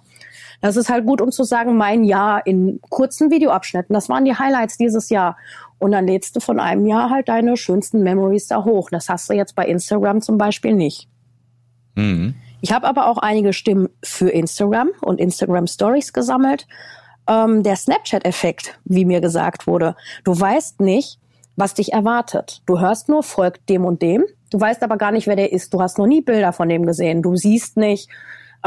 Das 0.62 0.76
ist 0.76 0.90
halt 0.90 1.06
gut, 1.06 1.22
um 1.22 1.32
zu 1.32 1.44
sagen, 1.44 1.78
mein 1.78 2.04
Jahr 2.04 2.46
in 2.46 2.80
kurzen 2.90 3.30
Videoabschnitten. 3.30 3.94
Das 3.94 4.10
waren 4.10 4.26
die 4.26 4.36
Highlights 4.36 4.78
dieses 4.78 5.10
Jahr. 5.10 5.38
und 5.80 5.92
dann 5.92 6.08
lädst 6.08 6.36
du 6.36 6.40
von 6.40 6.60
einem 6.60 6.88
Jahr 6.88 7.12
halt 7.12 7.30
deine 7.30 7.56
schönsten 7.56 8.02
Memories 8.02 8.48
da 8.48 8.64
hoch. 8.64 8.90
Das 8.90 9.10
hast 9.10 9.30
du 9.30 9.34
jetzt 9.34 9.56
bei 9.56 9.66
Instagram 9.68 10.22
zum 10.22 10.40
Beispiel 10.40 10.74
nicht. 10.74 11.08
Mhm. 11.94 12.34
Ich 12.62 12.72
habe 12.72 12.88
aber 12.88 13.08
auch 13.08 13.20
einige 13.20 13.54
Stimmen 13.54 13.90
für 14.04 14.30
Instagram 14.30 14.90
und 15.02 15.20
Instagram 15.20 15.68
Stories 15.68 16.14
gesammelt. 16.14 16.68
Ähm, 17.30 17.62
der 17.62 17.76
Snapchat-Effekt, 17.76 18.80
wie 18.86 19.06
mir 19.06 19.22
gesagt 19.22 19.68
wurde. 19.68 19.96
Du 20.24 20.40
weißt 20.40 20.82
nicht, 20.82 21.20
was 21.56 21.74
dich 21.74 21.94
erwartet. 21.94 22.62
Du 22.66 22.80
hörst 22.80 23.10
nur, 23.10 23.22
folgt 23.22 23.70
dem 23.70 23.86
und 23.86 24.02
dem. 24.02 24.24
Du 24.50 24.60
weißt 24.60 24.82
aber 24.84 24.98
gar 24.98 25.12
nicht, 25.12 25.28
wer 25.28 25.36
der 25.36 25.52
ist. 25.52 25.74
Du 25.74 25.82
hast 25.82 25.98
noch 25.98 26.08
nie 26.08 26.22
Bilder 26.22 26.54
von 26.54 26.70
dem 26.70 26.86
gesehen. 26.86 27.22
Du 27.22 27.36
siehst 27.36 27.78
nicht, 27.78 28.10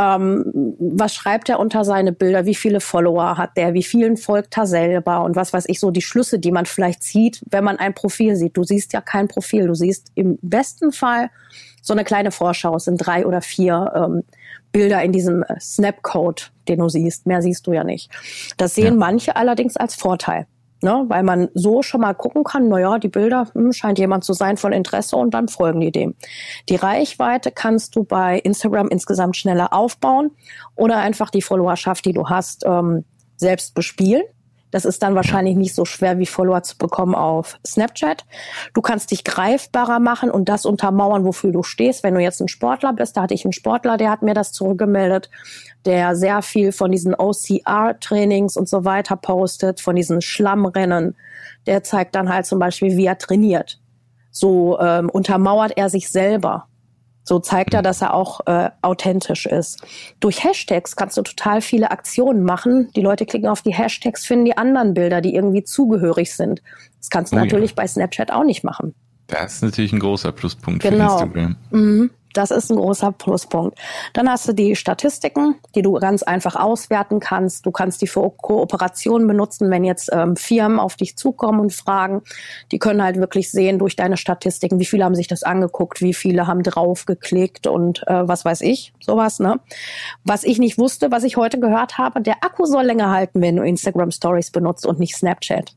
ähm, 0.00 0.74
was 0.78 1.14
schreibt 1.14 1.50
er 1.50 1.60
unter 1.60 1.84
seine 1.84 2.12
Bilder, 2.12 2.46
wie 2.46 2.54
viele 2.54 2.80
Follower 2.80 3.36
hat 3.36 3.56
der, 3.56 3.74
wie 3.74 3.82
vielen 3.82 4.16
folgt 4.16 4.56
er 4.56 4.66
selber 4.66 5.22
und 5.24 5.36
was 5.36 5.52
weiß 5.52 5.64
ich 5.68 5.78
so, 5.78 5.90
die 5.90 6.00
Schlüsse, 6.00 6.38
die 6.38 6.52
man 6.52 6.64
vielleicht 6.64 7.02
zieht, 7.02 7.42
wenn 7.50 7.64
man 7.64 7.78
ein 7.78 7.92
Profil 7.92 8.34
sieht. 8.34 8.56
Du 8.56 8.64
siehst 8.64 8.94
ja 8.94 9.02
kein 9.02 9.28
Profil, 9.28 9.66
du 9.66 9.74
siehst 9.74 10.10
im 10.14 10.38
besten 10.40 10.92
Fall 10.92 11.30
so 11.82 11.92
eine 11.92 12.04
kleine 12.04 12.30
Vorschau, 12.30 12.76
es 12.76 12.84
sind 12.84 12.96
drei 12.96 13.26
oder 13.26 13.42
vier 13.42 13.92
ähm, 13.94 14.22
Bilder 14.72 15.02
in 15.02 15.12
diesem 15.12 15.42
äh, 15.42 15.60
Snapcode, 15.60 16.50
den 16.68 16.78
du 16.78 16.88
siehst. 16.88 17.26
Mehr 17.26 17.42
siehst 17.42 17.66
du 17.66 17.72
ja 17.72 17.84
nicht. 17.84 18.10
Das 18.56 18.74
sehen 18.74 18.94
ja. 18.94 19.00
manche 19.00 19.36
allerdings 19.36 19.76
als 19.76 19.94
Vorteil. 19.94 20.46
Ne, 20.82 21.04
weil 21.08 21.22
man 21.22 21.48
so 21.52 21.82
schon 21.82 22.00
mal 22.00 22.14
gucken 22.14 22.42
kann, 22.42 22.68
naja, 22.68 22.98
die 22.98 23.08
Bilder 23.08 23.48
hm, 23.52 23.70
scheint 23.72 23.98
jemand 23.98 24.24
zu 24.24 24.32
sein 24.32 24.56
von 24.56 24.72
Interesse 24.72 25.14
und 25.16 25.34
dann 25.34 25.48
folgen 25.48 25.80
die 25.80 25.92
dem. 25.92 26.14
Die 26.70 26.76
Reichweite 26.76 27.50
kannst 27.50 27.96
du 27.96 28.04
bei 28.04 28.38
Instagram 28.38 28.88
insgesamt 28.88 29.36
schneller 29.36 29.74
aufbauen 29.74 30.30
oder 30.76 30.96
einfach 30.96 31.28
die 31.28 31.42
Followerschaft, 31.42 32.06
die 32.06 32.14
du 32.14 32.30
hast, 32.30 32.64
ähm, 32.64 33.04
selbst 33.36 33.74
bespielen. 33.74 34.22
Das 34.70 34.84
ist 34.84 35.02
dann 35.02 35.14
wahrscheinlich 35.14 35.56
nicht 35.56 35.74
so 35.74 35.84
schwer 35.84 36.18
wie 36.18 36.26
Follower 36.26 36.62
zu 36.62 36.78
bekommen 36.78 37.14
auf 37.14 37.58
Snapchat. 37.66 38.24
Du 38.74 38.80
kannst 38.80 39.10
dich 39.10 39.24
greifbarer 39.24 39.98
machen 39.98 40.30
und 40.30 40.48
das 40.48 40.64
untermauern, 40.64 41.24
wofür 41.24 41.52
du 41.52 41.62
stehst. 41.62 42.02
Wenn 42.02 42.14
du 42.14 42.20
jetzt 42.20 42.40
ein 42.40 42.48
Sportler 42.48 42.92
bist, 42.92 43.16
da 43.16 43.22
hatte 43.22 43.34
ich 43.34 43.44
einen 43.44 43.52
Sportler, 43.52 43.96
der 43.96 44.10
hat 44.10 44.22
mir 44.22 44.34
das 44.34 44.52
zurückgemeldet, 44.52 45.30
der 45.84 46.14
sehr 46.14 46.42
viel 46.42 46.72
von 46.72 46.92
diesen 46.92 47.14
OCR-Trainings 47.14 48.56
und 48.56 48.68
so 48.68 48.84
weiter 48.84 49.16
postet, 49.16 49.80
von 49.80 49.96
diesen 49.96 50.20
Schlammrennen. 50.22 51.16
Der 51.66 51.82
zeigt 51.82 52.14
dann 52.14 52.32
halt 52.32 52.46
zum 52.46 52.58
Beispiel, 52.58 52.96
wie 52.96 53.06
er 53.06 53.18
trainiert. 53.18 53.80
So 54.30 54.78
ähm, 54.80 55.10
untermauert 55.10 55.72
er 55.76 55.90
sich 55.90 56.10
selber. 56.10 56.66
So 57.22 57.38
zeigt 57.38 57.74
er, 57.74 57.82
dass 57.82 58.02
er 58.02 58.14
auch 58.14 58.40
äh, 58.46 58.70
authentisch 58.82 59.46
ist. 59.46 59.82
Durch 60.20 60.42
Hashtags 60.42 60.96
kannst 60.96 61.16
du 61.16 61.22
total 61.22 61.60
viele 61.60 61.90
Aktionen 61.90 62.44
machen. 62.44 62.90
Die 62.96 63.02
Leute 63.02 63.26
klicken 63.26 63.48
auf 63.48 63.62
die 63.62 63.74
Hashtags, 63.74 64.26
finden 64.26 64.46
die 64.46 64.56
anderen 64.56 64.94
Bilder, 64.94 65.20
die 65.20 65.34
irgendwie 65.34 65.62
zugehörig 65.62 66.34
sind. 66.34 66.62
Das 66.98 67.10
kannst 67.10 67.32
du 67.32 67.36
oh, 67.36 67.40
natürlich 67.40 67.70
ja. 67.70 67.76
bei 67.76 67.86
Snapchat 67.86 68.32
auch 68.32 68.44
nicht 68.44 68.64
machen. 68.64 68.94
Das 69.26 69.54
ist 69.54 69.62
natürlich 69.62 69.92
ein 69.92 70.00
großer 70.00 70.32
Pluspunkt 70.32 70.82
genau. 70.82 71.18
für 71.18 71.24
Instagram. 71.24 71.56
Mhm. 71.70 72.10
Das 72.32 72.50
ist 72.50 72.70
ein 72.70 72.76
großer 72.76 73.12
Pluspunkt. 73.12 73.78
Dann 74.12 74.28
hast 74.28 74.46
du 74.48 74.52
die 74.52 74.76
Statistiken, 74.76 75.56
die 75.74 75.82
du 75.82 75.94
ganz 75.94 76.22
einfach 76.22 76.56
auswerten 76.56 77.18
kannst. 77.20 77.66
Du 77.66 77.70
kannst 77.70 78.02
die 78.02 78.06
für 78.06 78.30
Kooperationen 78.30 79.26
benutzen, 79.26 79.70
wenn 79.70 79.84
jetzt 79.84 80.10
ähm, 80.12 80.36
Firmen 80.36 80.78
auf 80.78 80.96
dich 80.96 81.16
zukommen 81.16 81.60
und 81.60 81.72
fragen. 81.72 82.22
Die 82.70 82.78
können 82.78 83.02
halt 83.02 83.16
wirklich 83.16 83.50
sehen 83.50 83.78
durch 83.78 83.96
deine 83.96 84.16
Statistiken, 84.16 84.78
wie 84.78 84.84
viele 84.84 85.04
haben 85.04 85.14
sich 85.14 85.28
das 85.28 85.42
angeguckt, 85.42 86.00
wie 86.02 86.14
viele 86.14 86.46
haben 86.46 86.62
draufgeklickt 86.62 87.66
und 87.66 88.06
äh, 88.06 88.28
was 88.28 88.44
weiß 88.44 88.60
ich, 88.60 88.92
sowas. 89.00 89.40
Ne? 89.40 89.58
Was 90.24 90.44
ich 90.44 90.58
nicht 90.58 90.78
wusste, 90.78 91.10
was 91.10 91.24
ich 91.24 91.36
heute 91.36 91.58
gehört 91.58 91.98
habe, 91.98 92.20
der 92.20 92.44
Akku 92.44 92.64
soll 92.64 92.84
länger 92.84 93.10
halten, 93.10 93.40
wenn 93.40 93.56
du 93.56 93.64
Instagram 93.64 94.10
Stories 94.10 94.50
benutzt 94.50 94.86
und 94.86 94.98
nicht 95.00 95.16
Snapchat. 95.16 95.74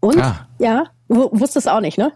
Und 0.00 0.20
ah. 0.22 0.46
ja, 0.58 0.84
wusstest 1.08 1.68
auch 1.68 1.80
nicht, 1.80 1.98
ne? 1.98 2.12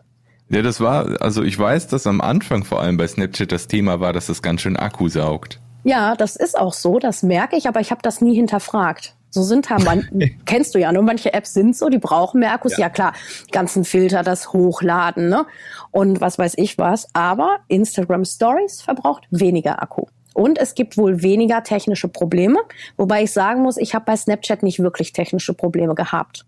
Ja, 0.51 0.63
das 0.63 0.81
war, 0.81 1.23
also 1.23 1.45
ich 1.45 1.57
weiß, 1.57 1.87
dass 1.87 2.07
am 2.09 2.21
Anfang 2.21 2.65
vor 2.65 2.81
allem 2.81 2.97
bei 2.97 3.07
Snapchat 3.07 3.53
das 3.53 3.69
Thema 3.69 4.01
war, 4.01 4.13
dass 4.13 4.29
es 4.29 4.43
ganz 4.43 4.61
schön 4.63 4.77
Akku 4.77 5.09
saugt. 5.09 5.61
Ja, 5.85 6.17
das 6.17 6.37
ist 6.37 6.59
auch 6.59 6.73
so, 6.73 6.99
das 6.99 7.23
merke 7.23 7.57
ich, 7.57 7.69
aber 7.69 7.81
ich 7.81 7.93
habe 7.93 8.03
das 8.03 8.21
nie 8.21 8.35
hinterfragt. 8.35 9.15
So 9.31 9.45
sind 9.45 9.71
halt 9.71 9.85
man, 9.85 10.09
kennst 10.47 10.75
du 10.75 10.81
ja, 10.81 10.93
nur 10.93 11.05
manche 11.05 11.33
Apps 11.33 11.55
sind 11.55 11.77
so, 11.77 11.89
die 11.89 11.99
brauchen 11.99 12.41
mehr 12.41 12.53
Akkus. 12.53 12.73
Ja, 12.73 12.87
ja 12.87 12.91
klar, 12.91 13.13
ganzen 13.53 13.85
Filter, 13.85 14.25
das 14.25 14.53
Hochladen, 14.53 15.29
ne? 15.29 15.47
Und 15.93 16.21
was 16.21 16.37
weiß 16.37 16.55
ich 16.57 16.79
was. 16.79 17.07
Aber 17.15 17.59
Instagram 17.69 18.25
Stories 18.25 18.83
verbraucht 18.83 19.29
weniger 19.31 19.81
Akku. 19.81 20.07
Und 20.35 20.59
es 20.59 20.75
gibt 20.75 20.97
wohl 20.97 21.23
weniger 21.23 21.63
technische 21.63 22.09
Probleme, 22.09 22.59
wobei 22.97 23.23
ich 23.23 23.33
sagen 23.33 23.63
muss, 23.63 23.77
ich 23.77 23.95
habe 23.95 24.05
bei 24.05 24.17
Snapchat 24.17 24.65
nicht 24.65 24.81
wirklich 24.81 25.13
technische 25.13 25.55
Probleme 25.55 25.95
gehabt. 25.95 26.45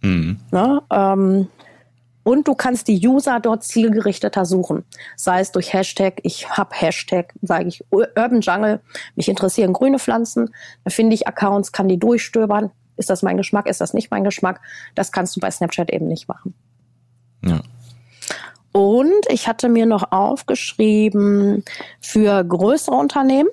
Mhm. 0.00 0.38
Ne? 0.50 0.82
Ähm, 0.92 1.48
und 2.24 2.48
du 2.48 2.54
kannst 2.54 2.88
die 2.88 3.06
User 3.06 3.38
dort 3.38 3.62
zielgerichteter 3.62 4.44
suchen. 4.44 4.84
Sei 5.16 5.40
es 5.40 5.52
durch 5.52 5.72
Hashtag, 5.72 6.20
ich 6.24 6.50
hab 6.50 6.80
Hashtag, 6.80 7.32
sage 7.42 7.68
ich 7.68 7.84
Urban 7.90 8.40
Jungle, 8.40 8.80
mich 9.14 9.28
interessieren 9.28 9.72
grüne 9.72 9.98
Pflanzen, 10.00 10.52
da 10.82 10.90
finde 10.90 11.14
ich 11.14 11.28
Accounts, 11.28 11.70
kann 11.70 11.86
die 11.86 11.98
durchstöbern. 11.98 12.72
Ist 12.96 13.10
das 13.10 13.22
mein 13.22 13.36
Geschmack, 13.36 13.66
ist 13.68 13.80
das 13.80 13.92
nicht 13.92 14.10
mein 14.10 14.24
Geschmack? 14.24 14.60
Das 14.94 15.12
kannst 15.12 15.36
du 15.36 15.40
bei 15.40 15.50
Snapchat 15.50 15.90
eben 15.90 16.08
nicht 16.08 16.28
machen. 16.28 16.54
Ja. 17.44 17.60
Und 18.72 19.26
ich 19.28 19.46
hatte 19.46 19.68
mir 19.68 19.86
noch 19.86 20.10
aufgeschrieben 20.10 21.64
für 22.00 22.42
größere 22.42 22.96
Unternehmen, 22.96 23.48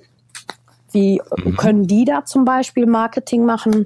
wie 0.92 1.22
mhm. 1.38 1.58
können 1.58 1.88
die 1.88 2.06
da 2.06 2.26
zum 2.26 2.46
Beispiel 2.46 2.86
Marketing 2.86 3.46
machen? 3.46 3.86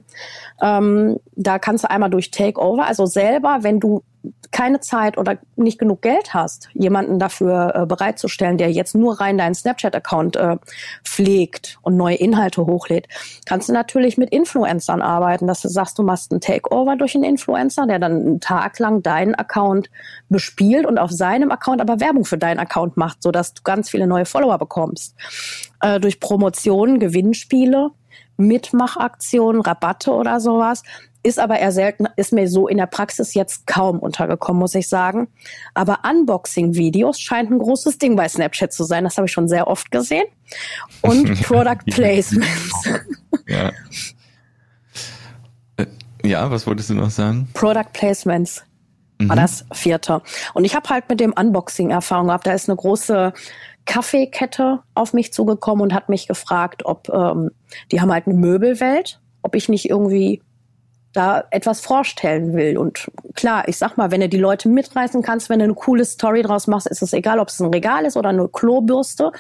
Ähm, 0.62 1.20
da 1.36 1.60
kannst 1.60 1.84
du 1.84 1.90
einmal 1.90 2.10
durch 2.10 2.32
Takeover, 2.32 2.86
also 2.86 3.06
selber, 3.06 3.60
wenn 3.62 3.80
du 3.80 4.04
keine 4.52 4.80
Zeit 4.80 5.18
oder 5.18 5.38
nicht 5.56 5.80
genug 5.80 6.02
Geld 6.02 6.34
hast, 6.34 6.70
jemanden 6.74 7.20
dafür 7.20 7.74
äh, 7.76 7.86
bereitzustellen, 7.86 8.58
der 8.58 8.72
jetzt 8.72 8.96
nur 8.96 9.20
rein 9.20 9.38
deinen 9.38 9.56
Snapchat-Account 9.56 10.36
äh, 10.36 10.58
pflegt 11.04 11.78
und 11.82 11.98
neue 11.98 12.16
Inhalte 12.16 12.66
hochlädt, 12.66 13.08
kannst 13.46 13.70
du 13.70 13.74
natürlich 13.74 14.18
mit 14.18 14.30
Influencern 14.30 15.02
arbeiten, 15.02 15.48
dass 15.48 15.62
du 15.62 15.68
sagst, 15.68 16.00
du 16.00 16.04
machst 16.04 16.32
einen 16.32 16.42
Takeover 16.42 16.96
durch 16.96 17.16
einen 17.16 17.24
Influencer, 17.24 17.86
der 17.88 18.00
dann 18.00 18.12
einen 18.14 18.40
Tag 18.40 18.80
lang 18.80 19.04
deinen 19.04 19.36
Account 19.36 19.90
bespielt 20.30 20.86
und 20.86 20.98
auf 20.98 21.12
seinem 21.12 21.52
Account 21.52 21.82
aber 21.82 22.00
Werbung 22.00 22.26
für 22.26 22.38
deinen 22.38 22.60
Account 22.60 22.98
macht, 22.98 23.24
sodass 23.24 23.54
du 23.54 23.62
ganz 23.64 23.90
viele 23.90 24.08
neue 24.08 24.26
Follower 24.26 24.58
bekommst. 24.58 25.16
Äh, 25.82 26.00
durch 26.00 26.20
Promotionen, 26.20 27.00
Gewinnspiele, 27.00 27.92
Mitmachaktionen, 28.38 29.62
Rabatte 29.62 30.12
oder 30.12 30.40
sowas 30.40 30.84
ist 31.26 31.40
aber 31.40 31.58
eher 31.58 31.72
selten, 31.72 32.06
ist 32.18 32.34
mir 32.34 32.48
so 32.48 32.68
in 32.68 32.78
der 32.78 32.86
Praxis 32.86 33.34
jetzt 33.34 33.66
kaum 33.66 33.98
untergekommen, 33.98 34.60
muss 34.60 34.76
ich 34.76 34.88
sagen. 34.88 35.28
Aber 35.74 36.02
Unboxing-Videos 36.08 37.20
scheint 37.20 37.50
ein 37.50 37.58
großes 37.58 37.98
Ding 37.98 38.16
bei 38.16 38.30
Snapchat 38.30 38.72
zu 38.72 38.84
sein. 38.84 39.06
Das 39.06 39.18
habe 39.18 39.26
ich 39.26 39.32
schon 39.32 39.48
sehr 39.48 39.68
oft 39.68 39.90
gesehen. 39.90 40.26
Und 41.02 41.42
Product 41.44 41.84
Placements. 41.88 42.90
ja. 43.48 43.72
Äh, 45.78 45.88
ja, 46.24 46.52
was 46.52 46.68
wolltest 46.68 46.92
du 46.92 46.94
noch 46.94 47.10
sagen? 47.10 47.50
Product 47.56 47.92
Placements 47.92 48.64
war 49.18 49.36
mhm. 49.36 49.40
das 49.40 49.66
vierte. 49.74 50.22
Und 50.54 50.64
ich 50.64 50.76
habe 50.76 50.88
halt 50.90 51.10
mit 51.10 51.20
dem 51.20 51.34
Unboxing 51.34 51.90
Erfahrung 51.90 52.28
gehabt. 52.28 52.46
Da 52.46 52.54
ist 52.54 52.70
eine 52.70 52.76
große 52.76 53.34
Kaffeekette 53.86 54.82
auf 54.94 55.14
mich 55.14 55.34
zugekommen 55.34 55.82
und 55.82 55.94
hat 55.94 56.08
mich 56.08 56.28
gefragt, 56.28 56.86
ob 56.86 57.10
ähm, 57.10 57.50
die 57.92 58.00
haben 58.00 58.12
halt 58.12 58.28
eine 58.28 58.36
Möbelwelt, 58.36 59.20
ob 59.42 59.56
ich 59.56 59.70
nicht 59.70 59.90
irgendwie 59.90 60.44
da 61.16 61.44
etwas 61.52 61.82
vorstellen 61.82 62.54
will. 62.56 62.78
Und 62.78 63.10
klar, 63.34 63.68
ich 63.68 63.78
sag 63.78 63.98
mal, 63.98 64.12
wenn 64.12 64.22
du 64.22 64.30
die 64.30 64.38
Leute 64.38 64.70
mitreißen 64.70 65.22
kannst, 65.22 65.50
wenn 65.50 65.60
du 65.60 65.66
eine 65.66 65.74
coole 65.74 66.06
Story 66.06 66.42
draus 66.42 66.68
machst, 66.68 66.88
ist 66.88 67.02
es 67.02 67.14
egal, 67.14 67.40
ob 67.40 67.50
es 67.50 67.60
ein 67.60 67.74
Regal 67.74 68.06
ist 68.06 68.18
oder 68.18 68.30
eine 68.30 68.48
Klobürste, 68.48 69.32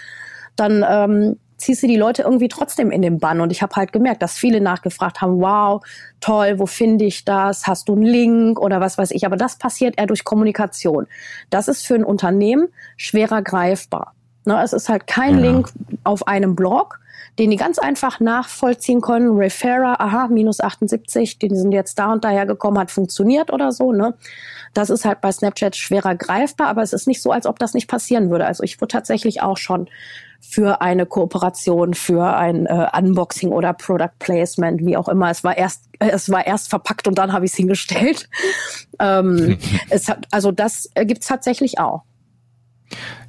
dann 0.55 0.85
ähm, 0.88 1.38
ziehst 1.57 1.83
du 1.83 1.88
die 1.88 1.97
Leute 1.97 2.23
irgendwie 2.23 2.47
trotzdem 2.47 2.91
in 2.91 3.01
den 3.01 3.19
Bann. 3.19 3.41
Und 3.41 3.51
ich 3.51 3.61
habe 3.61 3.75
halt 3.75 3.91
gemerkt, 3.91 4.21
dass 4.21 4.38
viele 4.38 4.61
nachgefragt 4.61 5.21
haben, 5.21 5.39
wow, 5.39 5.83
toll, 6.19 6.59
wo 6.59 6.65
finde 6.65 7.05
ich 7.05 7.25
das? 7.25 7.67
Hast 7.67 7.89
du 7.89 7.93
einen 7.93 8.03
Link 8.03 8.59
oder 8.59 8.81
was 8.81 8.97
weiß 8.97 9.11
ich? 9.11 9.25
Aber 9.25 9.38
das 9.38 9.57
passiert 9.57 9.97
eher 9.97 10.07
durch 10.07 10.23
Kommunikation. 10.23 11.07
Das 11.49 11.67
ist 11.67 11.85
für 11.85 11.95
ein 11.95 12.03
Unternehmen 12.03 12.67
schwerer 12.97 13.41
greifbar. 13.41 14.13
Ne, 14.45 14.61
es 14.63 14.73
ist 14.73 14.89
halt 14.89 15.07
kein 15.07 15.43
ja. 15.43 15.51
Link 15.51 15.69
auf 16.03 16.27
einem 16.27 16.55
Blog, 16.55 16.99
den 17.39 17.51
die 17.51 17.57
ganz 17.57 17.79
einfach 17.79 18.19
nachvollziehen 18.19 19.01
können. 19.01 19.38
Referrer, 19.38 19.99
aha, 19.99 20.27
minus 20.27 20.59
78, 20.59 21.39
die 21.39 21.49
sind 21.55 21.71
jetzt 21.71 21.99
da 21.99 22.11
und 22.11 22.23
daher 22.23 22.45
gekommen, 22.45 22.79
hat 22.79 22.91
funktioniert 22.91 23.51
oder 23.51 23.71
so. 23.71 23.91
Ne? 23.91 24.15
Das 24.73 24.89
ist 24.89 25.05
halt 25.05 25.21
bei 25.21 25.31
Snapchat 25.31 25.75
schwerer 25.75 26.15
greifbar, 26.15 26.67
aber 26.67 26.81
es 26.81 26.93
ist 26.93 27.07
nicht 27.07 27.21
so, 27.21 27.31
als 27.31 27.45
ob 27.45 27.59
das 27.59 27.73
nicht 27.73 27.88
passieren 27.88 28.29
würde. 28.29 28.45
Also 28.45 28.63
ich 28.63 28.79
wurde 28.81 28.93
tatsächlich 28.93 29.41
auch 29.41 29.57
schon 29.57 29.89
für 30.39 30.81
eine 30.81 31.05
Kooperation, 31.05 31.93
für 31.93 32.35
ein 32.35 32.65
äh, 32.65 32.88
Unboxing 32.95 33.51
oder 33.51 33.73
Product 33.73 34.11
Placement, 34.19 34.85
wie 34.85 34.95
auch 34.95 35.07
immer. 35.07 35.29
Es 35.29 35.43
war 35.43 35.57
erst, 35.57 35.85
äh, 35.99 36.09
es 36.09 36.29
war 36.29 36.45
erst 36.45 36.69
verpackt 36.69 37.07
und 37.07 37.17
dann 37.17 37.33
habe 37.33 37.45
ich 37.45 37.51
es 37.51 37.57
hingestellt. 37.57 38.29
ähm, 38.99 39.57
es 39.89 40.07
hat, 40.07 40.27
also 40.31 40.51
das 40.51 40.89
gibt's 40.95 41.27
tatsächlich 41.27 41.79
auch. 41.79 42.03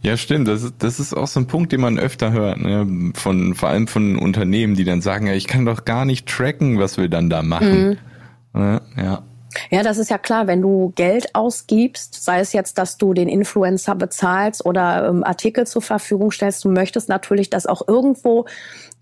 Ja, 0.03 0.17
stimmt. 0.17 0.49
Das 0.49 0.63
ist, 0.63 0.75
das 0.79 1.01
ist 1.01 1.15
auch 1.15 1.27
so 1.27 1.41
ein 1.41 1.47
Punkt, 1.47 1.73
den 1.73 1.81
man 1.81 1.99
öfter 1.99 2.33
hört, 2.33 2.59
ne? 2.61 3.13
von, 3.15 3.55
vor 3.55 3.69
allem 3.69 3.89
von 3.89 4.19
Unternehmen, 4.19 4.75
die 4.75 4.85
dann 4.85 5.01
sagen, 5.01 5.27
ja, 5.27 5.33
ich 5.35 5.47
kann 5.47 5.65
doch 5.65 5.85
gar 5.85 6.05
nicht 6.05 6.29
tracken, 6.29 6.79
was 6.79 6.97
wir 6.99 7.09
dann 7.09 7.31
da 7.31 7.43
machen. 7.43 7.99
Mhm. 8.55 8.81
Ja. 8.97 9.23
Ja, 9.71 9.83
das 9.83 9.99
ist 9.99 10.11
ja 10.11 10.19
klar, 10.19 10.47
wenn 10.47 10.61
du 10.61 10.93
Geld 10.97 11.35
ausgibst, 11.35 12.23
sei 12.23 12.41
es 12.41 12.53
jetzt, 12.53 12.79
dass 12.79 12.99
du 12.99 13.15
den 13.15 13.29
Influencer 13.29 13.95
bezahlst 13.95 14.65
oder 14.65 15.09
ähm, 15.09 15.25
Artikel 15.25 15.67
zur 15.67 15.83
Verfügung 15.83 16.31
stellst, 16.31 16.65
du 16.65 16.71
möchtest 16.71 17.09
natürlich, 17.09 17.51
dass 17.51 17.67
auch 17.67 17.87
irgendwo, 17.87 18.47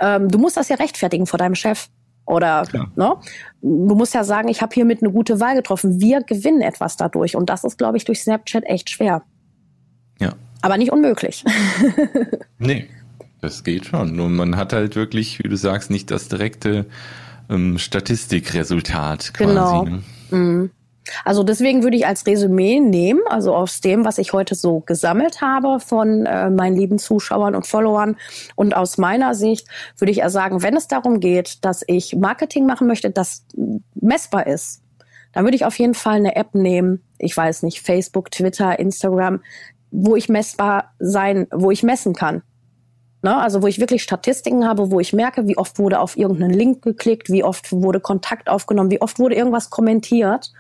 ähm, 0.01 0.29
du 0.29 0.39
musst 0.39 0.57
das 0.57 0.69
ja 0.69 0.77
rechtfertigen 0.77 1.27
vor 1.27 1.39
deinem 1.39 1.55
Chef. 1.55 1.89
Oder 2.27 2.65
ne? 2.97 3.17
du 3.61 3.95
musst 3.95 4.15
ja 4.15 4.25
sagen, 4.25 4.49
ich 4.49 4.63
habe 4.63 4.73
hiermit 4.73 5.03
eine 5.03 5.13
gute 5.13 5.41
Wahl 5.41 5.57
getroffen. 5.57 6.01
Wir 6.01 6.23
gewinnen 6.23 6.63
etwas 6.63 6.97
dadurch. 6.97 7.37
Und 7.37 7.51
das 7.51 7.65
ist, 7.65 7.77
glaube 7.77 7.99
ich, 7.99 8.07
durch 8.07 8.23
Snapchat 8.23 8.65
echt 8.65 8.89
schwer. 8.89 9.23
Ja. 10.65 10.71
Aber 10.71 10.79
nicht 10.79 10.93
unmöglich. 10.93 11.45
nee, 12.59 12.89
das 13.43 13.65
geht 13.65 13.85
schon. 13.85 14.17
Nur 14.17 14.31
man 14.31 14.57
hat 14.57 14.73
halt 14.73 14.97
wirklich, 14.97 15.39
wie 15.41 15.49
du 15.49 15.57
sagst, 15.57 15.91
nicht 15.91 16.11
das 16.11 16.29
direkte 16.29 16.87
ähm, 17.51 17.79
Statistikresultat 17.79 19.35
quasi. 19.35 19.51
Genau. 19.51 19.85
Ne? 19.85 20.03
Mhm. 20.31 20.71
Also 21.27 21.43
deswegen 21.43 21.83
würde 21.83 21.99
ich 21.99 22.07
als 22.07 22.27
Resümee 22.27 22.81
nehmen, 22.81 23.21
also 23.29 23.55
aus 23.55 23.83
dem, 23.83 24.07
was 24.07 24.17
ich 24.17 24.33
heute 24.33 24.55
so 24.55 24.81
gesammelt 24.81 25.43
habe 25.43 25.79
von 25.79 26.25
äh, 26.25 26.49
meinen 26.49 26.77
lieben 26.77 26.99
Zuschauern 26.99 27.55
und 27.55 27.67
Followern 27.67 28.17
und 28.57 28.75
aus 28.75 28.97
meiner 28.97 29.35
Sicht 29.35 29.69
würde 29.99 30.13
ich 30.13 30.21
eher 30.21 30.31
sagen, 30.31 30.63
wenn 30.63 30.75
es 30.77 30.89
darum 30.89 31.21
geht, 31.21 31.63
dass 31.63 31.85
ich 31.87 32.17
Marketing 32.17 32.65
machen 32.65 32.87
möchte, 32.87 33.11
das 33.11 33.45
messbar 34.01 34.47
ist, 34.47 34.81
dann 35.35 35.45
würde 35.45 35.57
ich 35.57 35.67
auf 35.67 35.79
jeden 35.79 35.95
Fall 35.95 36.17
eine 36.17 36.37
App 36.37 36.55
nehmen, 36.55 37.03
ich 37.19 37.37
weiß 37.37 37.65
nicht, 37.65 37.83
Facebook, 37.83 38.31
Twitter, 38.31 38.79
Instagram, 38.79 39.41
wo 39.97 40.17
ich 40.17 40.29
messbar 40.29 40.93
sein, 40.99 41.47
wo 41.53 41.71
ich 41.71 41.85
messen 41.85 42.15
kann. 42.15 42.43
Ne? 43.23 43.37
Also 43.37 43.63
wo 43.63 43.69
ich 43.69 43.79
wirklich 43.79 44.03
Statistiken 44.03 44.67
habe, 44.67 44.91
wo 44.91 44.99
ich 44.99 45.13
merke, 45.13 45.47
wie 45.47 45.57
oft 45.57 45.79
wurde 45.79 46.01
auf 46.01 46.17
irgendeinen 46.17 46.53
Link 46.53 46.83
geklickt, 46.83 47.31
wie 47.31 47.45
oft 47.45 47.71
wurde 47.73 48.01
Kontakt 48.01 48.51
aufgenommen, 48.51 48.91
wie 48.91 49.01
oft 49.01 49.21
wurde 49.21 49.37
irgendwas 49.37 49.71
kommentiert. 49.71 50.53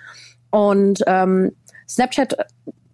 Und 0.50 1.02
ähm, 1.08 1.50
Snapchat, 1.88 2.36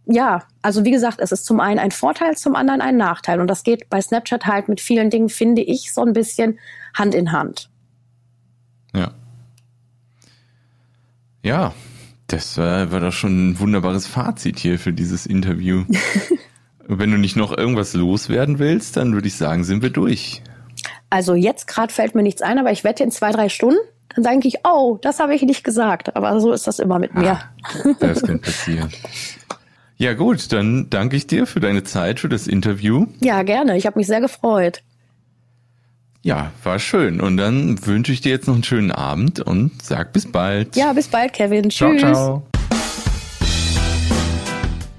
ja, 0.07 0.43
also 0.63 0.85
wie 0.85 0.91
gesagt, 0.91 1.21
es 1.21 1.31
ist 1.31 1.45
zum 1.45 1.61
einen 1.61 1.79
ein 1.79 1.91
Vorteil, 1.91 2.37
zum 2.37 2.57
anderen 2.57 2.81
ein 2.81 2.97
Nachteil. 2.97 3.39
Und 3.39 3.49
das 3.49 3.63
geht 3.63 3.91
bei 3.91 4.01
Snapchat 4.01 4.47
halt 4.47 4.69
mit 4.69 4.81
vielen 4.81 5.11
Dingen, 5.11 5.29
finde 5.29 5.61
ich, 5.61 5.93
so 5.93 6.03
ein 6.03 6.15
bisschen 6.15 6.59
Hand 6.95 7.15
in 7.15 7.33
Hand. 7.33 7.71
Ja. 8.95 9.13
Ja, 11.43 11.75
das 12.33 12.59
war, 12.59 12.93
war 12.93 13.01
doch 13.01 13.13
schon 13.13 13.51
ein 13.51 13.59
wunderbares 13.59 14.07
Fazit 14.07 14.59
hier 14.59 14.79
für 14.79 14.93
dieses 14.93 15.27
Interview. 15.27 15.85
wenn 16.87 17.11
du 17.11 17.19
nicht 17.19 17.37
noch 17.37 17.57
irgendwas 17.57 17.95
loswerden 17.95 18.59
willst, 18.59 18.97
dann 18.97 19.13
würde 19.13 19.29
ich 19.29 19.37
sagen, 19.37 19.65
sind 19.65 19.83
wir 19.83 19.91
durch. 19.91 20.43
Also 21.09 21.35
jetzt 21.35 21.67
gerade 21.67 21.93
fällt 21.93 22.15
mir 22.15 22.23
nichts 22.23 22.43
ein, 22.43 22.59
aber 22.59 22.71
ich 22.73 22.85
wette 22.85 23.03
in 23.03 23.11
zwei, 23.11 23.33
drei 23.33 23.49
Stunden, 23.49 23.79
dann 24.15 24.25
denke 24.25 24.49
ich, 24.49 24.59
oh, 24.65 24.99
das 25.01 25.21
habe 25.21 25.35
ich 25.35 25.43
nicht 25.43 25.65
gesagt. 25.65 26.17
Aber 26.17 26.41
so 26.41 26.53
ist 26.53 26.67
das 26.67 26.79
immer 26.79 26.99
mit 26.99 27.15
mir. 27.15 27.33
Ah, 27.33 27.95
das 28.01 28.23
kann 28.23 28.41
passieren. 28.41 28.91
Ja 29.97 30.15
gut, 30.15 30.53
dann 30.53 30.89
danke 30.89 31.17
ich 31.17 31.27
dir 31.27 31.47
für 31.47 31.61
deine 31.61 31.85
Zeit, 31.85 32.21
für 32.21 32.29
das 32.29 32.47
Interview. 32.47 33.07
Ja, 33.21 33.43
gerne. 33.43 33.77
Ich 33.77 33.87
habe 33.87 33.99
mich 33.99 34.07
sehr 34.07 34.21
gefreut. 34.21 34.83
Ja, 36.23 36.53
war 36.65 36.79
schön. 36.79 37.21
Und 37.21 37.39
dann 37.39 37.87
wünsche 37.87 38.13
ich 38.13 38.21
dir 38.21 38.31
jetzt 38.31 38.47
noch 38.47 38.55
einen 38.55 38.65
schönen 38.65 38.91
Abend 38.91 39.41
und 39.41 39.83
sag 39.83 40.13
bis 40.13 40.31
bald. 40.31 40.77
Ja, 40.77 40.93
bis 40.93 41.09
bald, 41.09 41.33
Kevin. 41.33 41.71
Tschüss. 41.71 42.01
Ciao, 42.01 42.13
ciao. 42.13 42.47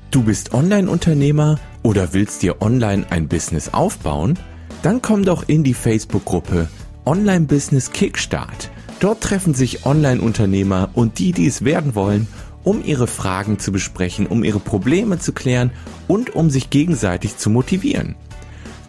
Du 0.10 0.24
bist 0.24 0.54
Online-Unternehmer 0.54 1.60
oder 1.84 2.14
willst 2.14 2.42
dir 2.42 2.62
online 2.62 3.06
ein 3.12 3.28
Business 3.28 3.74
aufbauen? 3.74 4.38
Dann 4.82 5.02
komm 5.02 5.24
doch 5.24 5.48
in 5.48 5.64
die 5.64 5.76
Facebook-Gruppe 5.76 6.68
Online 7.06 7.46
Business 7.46 7.92
Kickstart. 7.92 8.72
Dort 9.00 9.22
treffen 9.22 9.54
sich 9.54 9.86
Online-Unternehmer 9.86 10.90
und 10.94 11.20
die, 11.20 11.32
die 11.32 11.48
es 11.48 11.64
werden 11.64 11.96
wollen, 11.96 12.28
um 12.64 12.84
ihre 12.84 13.08
Fragen 13.08 13.60
zu 13.60 13.72
besprechen, 13.72 14.28
um 14.28 14.44
ihre 14.44 14.60
Probleme 14.60 15.20
zu 15.20 15.34
klären 15.34 15.72
und 16.08 16.36
um 16.36 16.50
sich 16.50 16.70
gegenseitig 16.72 17.38
zu 17.38 17.50
motivieren. 17.50 18.16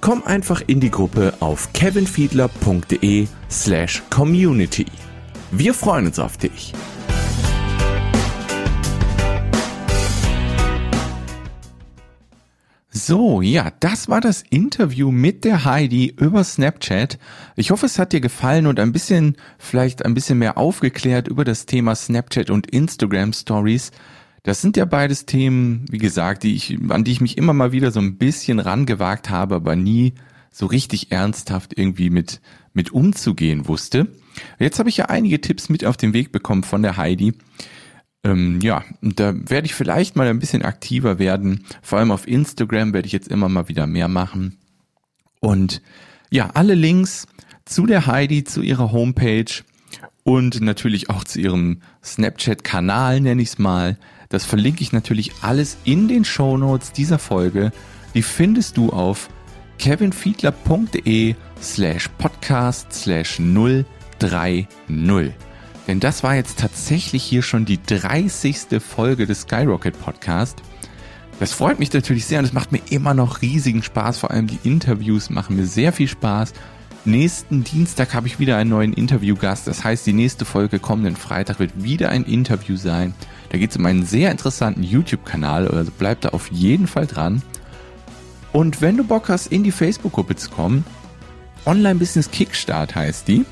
Komm 0.02 0.24
einfach 0.24 0.62
in 0.66 0.80
die 0.80 0.90
Gruppe 0.90 1.32
auf 1.38 1.72
kevinfiedler.de 1.74 3.28
slash 3.48 4.02
community. 4.10 4.86
Wir 5.52 5.72
freuen 5.74 6.06
uns 6.06 6.18
auf 6.18 6.36
dich. 6.36 6.72
So, 12.90 13.42
ja, 13.42 13.70
das 13.78 14.08
war 14.08 14.20
das 14.20 14.42
Interview 14.50 15.12
mit 15.12 15.44
der 15.44 15.64
Heidi 15.64 16.12
über 16.18 16.42
Snapchat. 16.42 17.20
Ich 17.54 17.70
hoffe, 17.70 17.86
es 17.86 18.00
hat 18.00 18.12
dir 18.12 18.20
gefallen 18.20 18.66
und 18.66 18.80
ein 18.80 18.90
bisschen, 18.90 19.36
vielleicht 19.56 20.04
ein 20.04 20.14
bisschen 20.14 20.38
mehr 20.38 20.58
aufgeklärt 20.58 21.28
über 21.28 21.44
das 21.44 21.64
Thema 21.66 21.94
Snapchat 21.94 22.50
und 22.50 22.66
Instagram 22.66 23.32
Stories. 23.32 23.92
Das 24.42 24.60
sind 24.60 24.76
ja 24.76 24.84
beides 24.84 25.24
Themen, 25.26 25.84
wie 25.90 25.98
gesagt, 25.98 26.42
die 26.42 26.54
ich, 26.54 26.78
an 26.88 27.04
die 27.04 27.12
ich 27.12 27.20
mich 27.20 27.38
immer 27.38 27.52
mal 27.52 27.72
wieder 27.72 27.92
so 27.92 28.00
ein 28.00 28.16
bisschen 28.18 28.58
rangewagt 28.58 29.30
habe, 29.30 29.54
aber 29.54 29.76
nie 29.76 30.14
so 30.50 30.66
richtig 30.66 31.12
ernsthaft 31.12 31.78
irgendwie 31.78 32.10
mit, 32.10 32.40
mit 32.72 32.90
umzugehen 32.90 33.68
wusste. 33.68 34.08
Jetzt 34.58 34.78
habe 34.78 34.88
ich 34.88 34.96
ja 34.96 35.06
einige 35.06 35.40
Tipps 35.40 35.68
mit 35.68 35.84
auf 35.84 35.96
den 35.96 36.12
Weg 36.12 36.32
bekommen 36.32 36.64
von 36.64 36.82
der 36.82 36.96
Heidi. 36.96 37.34
Ähm, 38.24 38.60
ja, 38.60 38.84
da 39.00 39.34
werde 39.34 39.66
ich 39.66 39.74
vielleicht 39.74 40.16
mal 40.16 40.28
ein 40.28 40.38
bisschen 40.38 40.62
aktiver 40.62 41.18
werden. 41.18 41.64
Vor 41.80 41.98
allem 41.98 42.10
auf 42.10 42.26
Instagram 42.26 42.92
werde 42.92 43.06
ich 43.06 43.12
jetzt 43.12 43.28
immer 43.28 43.48
mal 43.48 43.68
wieder 43.68 43.86
mehr 43.86 44.08
machen. 44.08 44.58
Und 45.40 45.82
ja, 46.30 46.50
alle 46.54 46.74
Links 46.74 47.26
zu 47.64 47.86
der 47.86 48.06
Heidi, 48.06 48.44
zu 48.44 48.62
ihrer 48.62 48.92
Homepage 48.92 49.62
und 50.24 50.60
natürlich 50.60 51.10
auch 51.10 51.24
zu 51.24 51.40
ihrem 51.40 51.80
Snapchat-Kanal, 52.02 53.20
nenne 53.20 53.42
ich 53.42 53.48
es 53.48 53.58
mal. 53.58 53.98
Das 54.32 54.46
verlinke 54.46 54.82
ich 54.82 54.92
natürlich 54.92 55.32
alles 55.42 55.76
in 55.84 56.08
den 56.08 56.24
Show 56.24 56.56
Notes 56.56 56.90
dieser 56.90 57.18
Folge. 57.18 57.70
Die 58.14 58.22
findest 58.22 58.78
du 58.78 58.88
auf 58.88 59.28
kevinfiedler.de 59.78 61.34
slash 61.60 62.08
podcast 62.16 62.90
slash 62.92 63.38
030. 63.38 64.66
Denn 65.86 66.00
das 66.00 66.22
war 66.22 66.34
jetzt 66.34 66.58
tatsächlich 66.58 67.22
hier 67.22 67.42
schon 67.42 67.66
die 67.66 67.82
30. 67.82 68.80
Folge 68.80 69.26
des 69.26 69.42
Skyrocket 69.42 70.00
Podcast. 70.00 70.62
Das 71.38 71.52
freut 71.52 71.78
mich 71.78 71.92
natürlich 71.92 72.24
sehr 72.24 72.38
und 72.38 72.46
es 72.46 72.54
macht 72.54 72.72
mir 72.72 72.80
immer 72.88 73.12
noch 73.12 73.42
riesigen 73.42 73.82
Spaß. 73.82 74.18
Vor 74.18 74.30
allem 74.30 74.46
die 74.46 74.60
Interviews 74.62 75.28
machen 75.28 75.56
mir 75.56 75.66
sehr 75.66 75.92
viel 75.92 76.08
Spaß. 76.08 76.54
Nächsten 77.04 77.64
Dienstag 77.64 78.14
habe 78.14 78.28
ich 78.28 78.38
wieder 78.38 78.56
einen 78.56 78.70
neuen 78.70 78.92
Interviewgast. 78.92 79.66
Das 79.66 79.82
heißt, 79.82 80.06
die 80.06 80.12
nächste 80.12 80.44
Folge 80.44 80.78
kommenden 80.78 81.16
Freitag 81.16 81.58
wird 81.58 81.82
wieder 81.82 82.10
ein 82.10 82.22
Interview 82.22 82.76
sein. 82.76 83.12
Da 83.50 83.58
geht 83.58 83.72
es 83.72 83.76
um 83.76 83.86
einen 83.86 84.04
sehr 84.04 84.30
interessanten 84.30 84.84
YouTube-Kanal, 84.84 85.66
also 85.66 85.90
bleib 85.98 86.20
da 86.20 86.28
auf 86.28 86.52
jeden 86.52 86.86
Fall 86.86 87.08
dran. 87.08 87.42
Und 88.52 88.80
wenn 88.80 88.96
du 88.96 89.04
Bock 89.04 89.30
hast, 89.30 89.48
in 89.48 89.64
die 89.64 89.72
Facebook-Gruppe 89.72 90.36
zu 90.36 90.50
kommen, 90.50 90.84
Online 91.66 91.96
Business 91.96 92.30
Kickstart 92.30 92.94
heißt 92.94 93.26
die. 93.26 93.44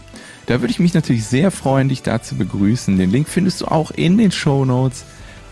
Da 0.46 0.60
würde 0.60 0.70
ich 0.70 0.78
mich 0.78 0.94
natürlich 0.94 1.24
sehr 1.24 1.50
freuen, 1.50 1.88
dich 1.88 2.02
da 2.02 2.22
zu 2.22 2.36
begrüßen. 2.36 2.98
Den 2.98 3.10
Link 3.10 3.28
findest 3.28 3.60
du 3.62 3.66
auch 3.66 3.90
in 3.90 4.16
den 4.16 4.30
Show 4.30 4.64
Notes. 4.64 5.04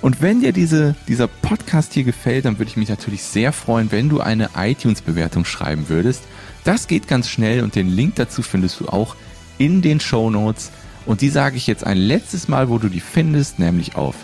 Und 0.02 0.22
wenn 0.22 0.40
dir 0.40 0.52
diese, 0.52 0.94
dieser 1.08 1.26
Podcast 1.26 1.94
hier 1.94 2.04
gefällt, 2.04 2.44
dann 2.44 2.58
würde 2.58 2.70
ich 2.70 2.76
mich 2.76 2.88
natürlich 2.88 3.24
sehr 3.24 3.52
freuen, 3.52 3.90
wenn 3.90 4.08
du 4.08 4.20
eine 4.20 4.50
iTunes-Bewertung 4.56 5.44
schreiben 5.44 5.88
würdest. 5.88 6.22
Das 6.64 6.86
geht 6.86 7.08
ganz 7.08 7.28
schnell 7.28 7.62
und 7.62 7.74
den 7.74 7.88
Link 7.88 8.16
dazu 8.16 8.42
findest 8.42 8.80
du 8.80 8.88
auch 8.88 9.16
in 9.58 9.82
den 9.82 10.00
Show 10.00 10.30
Notes. 10.30 10.70
Und 11.06 11.20
die 11.20 11.30
sage 11.30 11.56
ich 11.56 11.66
jetzt 11.66 11.84
ein 11.84 11.96
letztes 11.96 12.48
Mal, 12.48 12.68
wo 12.68 12.78
du 12.78 12.88
die 12.88 13.00
findest, 13.00 13.58
nämlich 13.58 13.96
auf 13.96 14.14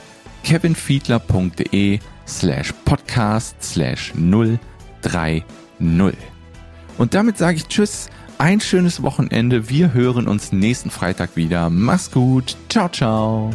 kevinfiedler.de 0.43 1.99
slash 2.27 2.75
podcast 2.85 3.63
slash 3.63 4.13
030. 4.15 5.45
Und 6.99 7.15
damit 7.15 7.39
sage 7.39 7.57
ich 7.57 7.67
Tschüss 7.67 8.09
ein 8.39 8.61
schönes 8.61 9.03
Wochenende. 9.03 9.69
Wir 9.69 9.93
hören 9.93 10.29
uns 10.29 10.53
nächsten 10.53 10.91
Freitag 10.91 11.37
wieder. 11.37 11.71
Mach's 11.71 12.11
gut. 12.11 12.57
Ciao, 12.69 12.89
ciao. 12.89 13.51